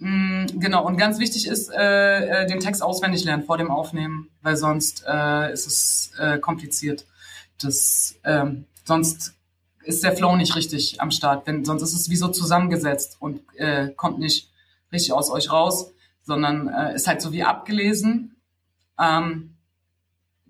Mm, 0.00 0.46
genau, 0.58 0.86
und 0.86 0.96
ganz 0.96 1.18
wichtig 1.18 1.46
ist, 1.46 1.68
äh, 1.68 2.44
äh, 2.44 2.46
den 2.46 2.60
Text 2.60 2.82
auswendig 2.82 3.24
lernen 3.24 3.44
vor 3.44 3.58
dem 3.58 3.70
Aufnehmen, 3.70 4.30
weil 4.40 4.56
sonst 4.56 5.04
äh, 5.06 5.52
ist 5.52 5.66
es 5.66 6.12
äh, 6.18 6.38
kompliziert. 6.38 7.04
Das, 7.60 8.18
ähm, 8.24 8.64
sonst 8.84 9.34
ist 9.84 10.02
der 10.02 10.16
Flow 10.16 10.36
nicht 10.36 10.56
richtig 10.56 11.02
am 11.02 11.10
Start. 11.10 11.46
Wenn, 11.46 11.66
sonst 11.66 11.82
ist 11.82 11.94
es 11.94 12.08
wie 12.08 12.16
so 12.16 12.28
zusammengesetzt 12.28 13.18
und 13.20 13.42
äh, 13.56 13.90
kommt 13.90 14.18
nicht 14.18 14.50
richtig 14.90 15.12
aus 15.12 15.30
euch 15.30 15.52
raus, 15.52 15.92
sondern 16.22 16.68
äh, 16.68 16.94
ist 16.94 17.06
halt 17.06 17.20
so 17.20 17.32
wie 17.32 17.44
abgelesen. 17.44 18.36
Ähm, 18.98 19.56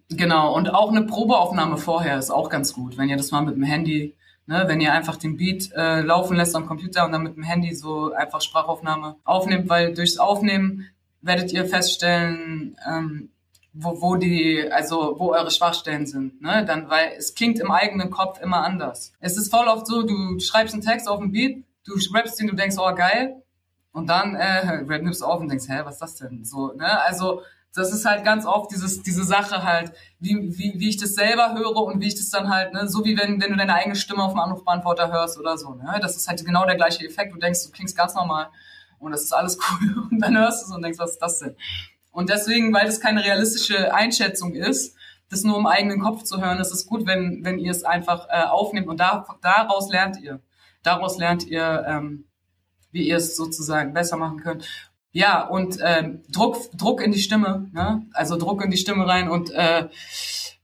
genau, 0.09 0.55
und 0.55 0.73
auch 0.73 0.91
eine 0.91 1.03
Probeaufnahme 1.03 1.77
vorher 1.77 2.19
ist 2.19 2.31
auch 2.31 2.51
ganz 2.51 2.73
gut, 2.73 2.99
wenn 2.99 3.09
ihr 3.09 3.17
das 3.17 3.33
mal 3.33 3.43
mit 3.43 3.57
dem 3.57 3.65
Handy, 3.65 4.15
ne, 4.47 4.65
wenn 4.67 4.81
ihr 4.81 4.93
einfach 4.93 5.17
den 5.17 5.37
Beat 5.37 5.71
äh, 5.73 6.01
laufen 6.01 6.37
lässt 6.37 6.57
am 6.57 6.67
Computer 6.67 7.05
und 7.05 7.13
dann 7.13 7.23
mit 7.23 7.37
dem 7.37 7.43
Handy 7.43 7.75
so 7.75 8.13
einfach 8.13 8.41
Sprachaufnahme 8.41 9.17
aufnehmt, 9.25 9.69
weil 9.69 9.95
durchs 9.95 10.19
Aufnehmen 10.19 10.87
werdet 11.23 11.53
ihr 11.53 11.67
feststellen, 11.67 12.77
ähm, 12.89 13.31
wo, 13.73 14.01
wo 14.01 14.17
die, 14.17 14.71
also 14.71 15.17
wo 15.19 15.33
eure 15.33 15.51
Schwachstellen 15.51 16.07
sind, 16.07 16.43
ne? 16.43 16.65
Dann, 16.65 16.91
weil 16.91 17.13
es 17.17 17.35
klingt 17.35 17.61
im 17.61 17.71
eigenen 17.71 18.11
Kopf 18.11 18.41
immer 18.41 18.65
anders. 18.65 19.13
Es 19.21 19.37
ist 19.37 19.51
voll 19.51 19.69
oft 19.69 19.87
so, 19.87 20.03
du 20.03 20.41
schreibst 20.41 20.75
einen 20.75 20.83
Text 20.83 21.09
auf 21.09 21.21
dem 21.21 21.31
Beat, 21.31 21.63
du 21.85 21.95
rappst 22.13 22.41
den, 22.41 22.49
du 22.49 22.57
denkst, 22.57 22.77
oh 22.79 22.95
geil, 22.95 23.43
und 23.93 24.09
dann 24.09 24.35
äh, 24.35 24.83
nimmst 25.01 25.21
du 25.21 25.27
auf 25.27 25.41
und 25.41 25.49
denkst, 25.49 25.69
hä, 25.69 25.81
was 25.85 25.95
ist 25.95 26.03
das 26.03 26.17
denn? 26.17 26.45
So, 26.45 26.73
ne? 26.73 27.01
Also 27.03 27.43
das 27.75 27.93
ist 27.93 28.05
halt 28.05 28.25
ganz 28.25 28.47
oft 28.47 28.71
dieses, 28.73 29.03
diese 29.03 29.25
Sache 29.25 29.63
halt, 29.63 29.93
wie, 30.19 30.35
wie, 30.59 30.75
wie 30.77 30.89
ich 30.89 30.97
das 30.97 31.15
selber 31.15 31.55
höre 31.55 31.77
und 31.77 32.01
wie 32.01 32.09
ich 32.09 32.17
das 32.17 32.31
dann 32.31 32.49
halt, 32.49 32.73
ne, 32.73 32.89
so 32.89 33.05
wie 33.05 33.17
wenn, 33.17 33.41
wenn 33.41 33.51
du 33.51 33.57
deine 33.57 33.75
eigene 33.75 33.95
Stimme 33.95 34.25
auf 34.25 34.33
dem 34.33 34.41
Anrufbeantworter 34.41 35.13
hörst 35.13 35.39
oder 35.39 35.57
so, 35.57 35.75
ne? 35.75 35.99
Das 36.01 36.17
ist 36.17 36.27
halt 36.29 36.45
genau 36.45 36.67
der 36.67 36.77
gleiche 36.77 37.07
Effekt. 37.07 37.33
Du 37.33 37.39
denkst, 37.39 37.65
du 37.65 37.71
klingst 37.71 37.97
ganz 37.97 38.15
normal 38.15 38.49
und 38.99 39.13
das 39.13 39.23
ist 39.23 39.33
alles 39.33 39.59
cool. 39.71 40.09
Und 40.11 40.19
dann 40.21 40.37
hörst 40.37 40.63
du 40.63 40.67
es 40.67 40.75
und 40.75 40.83
denkst, 40.83 40.99
was 40.99 41.13
ist 41.13 41.23
das 41.23 41.39
denn? 41.39 41.57
Und 42.11 42.29
deswegen, 42.29 42.73
weil 42.75 42.87
das 42.87 43.01
keine 43.01 43.25
realistische 43.25 43.95
Einschätzung 43.95 44.55
ist, 44.55 44.97
das 45.31 45.45
nur 45.45 45.57
im 45.59 45.67
eigenen 45.67 46.01
Kopf 46.01 46.25
zu 46.25 46.41
hören, 46.41 46.59
ist 46.59 46.73
es 46.73 46.87
gut, 46.87 47.07
wenn, 47.07 47.45
wenn 47.45 47.61
ihr 47.61 47.71
es 47.71 47.85
einfach 47.85 48.27
äh, 48.31 48.43
aufnehmt 48.43 48.89
und 48.89 48.99
da, 48.99 49.25
daraus 49.43 49.89
lernt 49.89 50.21
ihr. 50.21 50.41
Daraus 50.83 51.19
lernt 51.19 51.47
ihr, 51.47 51.85
ähm, 51.87 52.25
wie 52.91 53.07
ihr 53.07 53.17
es 53.17 53.37
sozusagen 53.37 53.93
besser 53.93 54.17
machen 54.17 54.41
könnt. 54.41 54.90
Ja, 55.13 55.43
und 55.47 55.79
ähm, 55.83 56.23
Druck, 56.31 56.71
Druck 56.77 57.03
in 57.03 57.11
die 57.11 57.19
Stimme, 57.19 57.69
ne? 57.73 58.07
also 58.13 58.37
Druck 58.37 58.65
in 58.65 58.71
die 58.71 58.77
Stimme 58.77 59.07
rein 59.09 59.29
und 59.29 59.51
äh, 59.51 59.89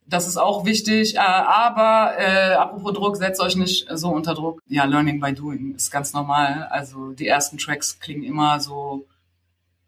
das 0.09 0.29
ist 0.29 0.37
auch 0.37 0.65
wichtig. 0.65 1.17
Äh, 1.17 1.19
aber 1.19 2.19
äh, 2.19 2.55
apropos 2.55 2.93
Druck, 2.93 3.17
setzt 3.17 3.41
euch 3.41 3.57
nicht 3.57 3.87
so 3.93 4.11
unter 4.11 4.35
Druck. 4.35 4.61
Ja, 4.67 4.85
Learning 4.85 5.21
by 5.21 5.33
Doing 5.33 5.75
ist 5.75 5.91
ganz 5.91 6.13
normal. 6.13 6.69
Also 6.71 7.13
die 7.13 7.27
ersten 7.27 7.59
Tracks 7.59 7.99
klingen 7.99 8.23
immer 8.23 8.61
so, 8.61 9.07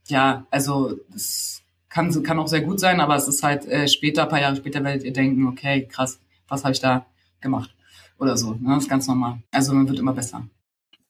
ja, 0.08 0.46
also 0.50 0.96
es 1.14 1.62
kann, 1.88 2.22
kann 2.22 2.38
auch 2.38 2.48
sehr 2.48 2.62
gut 2.62 2.80
sein, 2.80 3.00
aber 3.00 3.16
es 3.16 3.28
ist 3.28 3.42
halt 3.42 3.66
äh, 3.66 3.88
später, 3.88 4.26
paar 4.26 4.40
Jahre 4.40 4.56
später 4.56 4.82
werdet 4.82 5.04
ihr 5.04 5.12
denken, 5.12 5.46
okay, 5.46 5.86
krass, 5.86 6.18
was 6.48 6.64
habe 6.64 6.72
ich 6.72 6.80
da 6.80 7.06
gemacht? 7.40 7.74
Oder 8.18 8.36
so. 8.36 8.54
Ne? 8.54 8.74
Das 8.74 8.84
ist 8.84 8.90
ganz 8.90 9.06
normal. 9.06 9.38
Also 9.52 9.72
man 9.72 9.88
wird 9.88 9.98
immer 9.98 10.12
besser. 10.12 10.42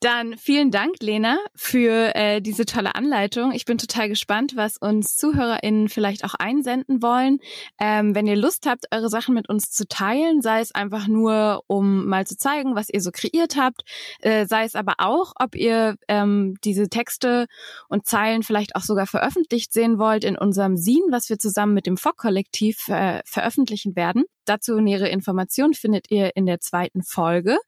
Dann 0.00 0.38
vielen 0.38 0.70
Dank, 0.70 0.94
Lena, 1.00 1.38
für 1.56 2.14
äh, 2.14 2.40
diese 2.40 2.66
tolle 2.66 2.94
Anleitung. 2.94 3.50
Ich 3.50 3.64
bin 3.64 3.78
total 3.78 4.08
gespannt, 4.08 4.52
was 4.54 4.76
uns 4.76 5.16
ZuhörerInnen 5.16 5.88
vielleicht 5.88 6.24
auch 6.24 6.34
einsenden 6.34 7.02
wollen. 7.02 7.40
Ähm, 7.80 8.14
wenn 8.14 8.28
ihr 8.28 8.36
Lust 8.36 8.66
habt, 8.66 8.84
eure 8.92 9.08
Sachen 9.08 9.34
mit 9.34 9.48
uns 9.48 9.72
zu 9.72 9.88
teilen, 9.88 10.40
sei 10.40 10.60
es 10.60 10.72
einfach 10.72 11.08
nur, 11.08 11.64
um 11.66 12.06
mal 12.06 12.28
zu 12.28 12.36
zeigen, 12.36 12.76
was 12.76 12.90
ihr 12.90 13.00
so 13.00 13.10
kreiert 13.10 13.56
habt, 13.56 13.82
äh, 14.20 14.46
sei 14.46 14.62
es 14.62 14.76
aber 14.76 14.94
auch, 14.98 15.32
ob 15.40 15.56
ihr 15.56 15.96
ähm, 16.06 16.54
diese 16.62 16.88
Texte 16.88 17.48
und 17.88 18.06
Zeilen 18.06 18.44
vielleicht 18.44 18.76
auch 18.76 18.82
sogar 18.82 19.08
veröffentlicht 19.08 19.72
sehen 19.72 19.98
wollt 19.98 20.22
in 20.22 20.38
unserem 20.38 20.76
Sin, 20.76 21.02
was 21.10 21.28
wir 21.28 21.40
zusammen 21.40 21.74
mit 21.74 21.86
dem 21.86 21.96
FOC-Kollektiv 21.96 22.86
äh, 22.86 23.20
veröffentlichen 23.24 23.96
werden. 23.96 24.22
Dazu 24.48 24.80
nähere 24.80 25.08
Informationen 25.08 25.74
findet 25.74 26.10
ihr 26.10 26.34
in 26.34 26.46
der 26.46 26.60
zweiten 26.60 27.02
Folge. 27.02 27.58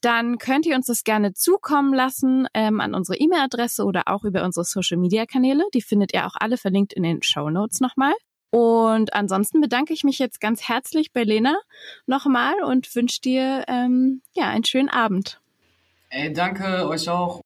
Dann 0.00 0.38
könnt 0.38 0.64
ihr 0.64 0.74
uns 0.74 0.86
das 0.86 1.04
gerne 1.04 1.34
zukommen 1.34 1.92
lassen 1.92 2.48
ähm, 2.54 2.80
an 2.80 2.94
unsere 2.94 3.18
E-Mail-Adresse 3.18 3.84
oder 3.84 4.04
auch 4.06 4.24
über 4.24 4.44
unsere 4.44 4.64
Social-Media-Kanäle. 4.64 5.64
Die 5.74 5.82
findet 5.82 6.14
ihr 6.14 6.26
auch 6.26 6.36
alle 6.38 6.56
verlinkt 6.56 6.94
in 6.94 7.02
den 7.02 7.22
Show 7.22 7.50
Notes 7.50 7.80
nochmal. 7.80 8.14
Und 8.50 9.12
ansonsten 9.12 9.60
bedanke 9.60 9.92
ich 9.92 10.02
mich 10.02 10.18
jetzt 10.18 10.40
ganz 10.40 10.68
herzlich 10.68 11.12
bei 11.12 11.22
Lena 11.22 11.56
nochmal 12.06 12.54
und 12.64 12.92
wünsche 12.94 13.20
dir 13.20 13.64
ähm, 13.68 14.22
ja 14.32 14.48
einen 14.48 14.64
schönen 14.64 14.88
Abend. 14.88 15.40
Ey, 16.08 16.32
danke 16.32 16.88
euch 16.88 17.08
auch. 17.08 17.42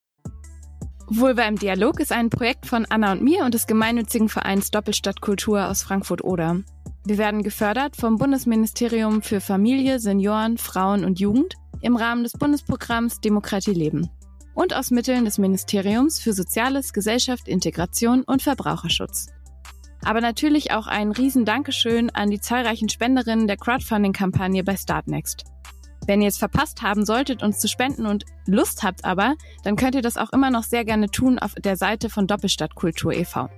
Vulva 1.07 1.43
im 1.43 1.59
Dialog 1.59 2.01
ist 2.01 2.13
ein 2.13 2.31
Projekt 2.31 2.65
von 2.65 2.87
Anna 2.89 3.13
und 3.13 3.23
mir 3.23 3.45
und 3.45 3.53
des 3.53 3.67
gemeinnützigen 3.67 4.31
Vereins 4.31 4.71
Doppelstadt 4.71 5.21
Kultur 5.21 5.69
aus 5.69 5.83
Frankfurt-Oder. 5.83 6.63
Wir 7.07 7.19
werden 7.19 7.43
gefördert 7.43 7.97
vom 7.97 8.17
Bundesministerium 8.17 9.21
für 9.21 9.43
Familie, 9.43 9.99
Senioren, 9.99 10.57
Frauen 10.57 11.05
und 11.05 11.21
Jugend 11.21 11.55
im 11.83 11.97
Rahmen 11.97 12.23
des 12.23 12.33
Bundesprogramms 12.33 13.21
Demokratie 13.21 13.75
leben 13.75 14.09
und 14.55 14.75
aus 14.75 14.91
Mitteln 14.91 15.27
des 15.27 15.37
Ministeriums 15.37 16.19
für 16.19 16.33
Soziales, 16.33 16.95
Gesellschaft, 16.95 17.47
Integration 17.47 18.23
und 18.23 18.43
Verbraucherschutz. 18.43 19.27
Aber 20.03 20.23
natürlich 20.23 20.73
auch 20.73 20.87
ein 20.87 21.13
riesen 21.13 21.45
Dankeschön 21.45 22.09
an 22.09 22.31
die 22.31 22.41
zahlreichen 22.41 22.89
Spenderinnen 22.89 23.49
der 23.49 23.59
Crowdfunding-Kampagne 23.59 24.65
bei 24.65 24.77
Startnext. 24.77 25.45
Wenn 26.07 26.23
ihr 26.23 26.29
es 26.29 26.39
verpasst 26.39 26.81
haben 26.81 27.05
solltet, 27.05 27.43
uns 27.43 27.59
zu 27.59 27.69
spenden 27.69 28.07
und 28.07 28.25
Lust 28.47 28.83
habt 28.83 29.05
aber, 29.05 29.35
dann 29.63 29.77
könnt 29.77 29.95
ihr 29.95 30.03
das 30.03 30.17
auch 30.17 30.33
immer 30.33 30.51
noch 30.51 30.63
sehr 30.63 30.87
gerne 30.87 31.11
tun 31.11 31.39
auf 31.39 31.55
der 31.55 31.77
Seite 31.77 32.09
von 32.09 32.27
Doppelstadtkultur 32.27 33.13
e.V. 33.13 33.51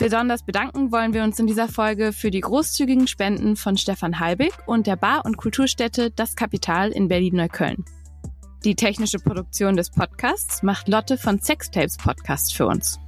Besonders 0.00 0.42
bedanken 0.42 0.92
wollen 0.92 1.12
wir 1.12 1.22
uns 1.22 1.38
in 1.38 1.46
dieser 1.46 1.68
Folge 1.68 2.14
für 2.14 2.30
die 2.30 2.40
großzügigen 2.40 3.06
Spenden 3.06 3.54
von 3.54 3.76
Stefan 3.76 4.18
Halbig 4.18 4.54
und 4.64 4.86
der 4.86 4.96
Bar- 4.96 5.26
und 5.26 5.36
Kulturstätte 5.36 6.10
Das 6.10 6.36
Kapital 6.36 6.88
in 6.88 7.06
Berlin-Neukölln. 7.06 7.84
Die 8.64 8.74
technische 8.74 9.18
Produktion 9.18 9.76
des 9.76 9.90
Podcasts 9.90 10.62
macht 10.62 10.88
Lotte 10.88 11.18
von 11.18 11.38
Sextapes 11.38 11.98
Podcast 11.98 12.54
für 12.54 12.66
uns. 12.66 12.98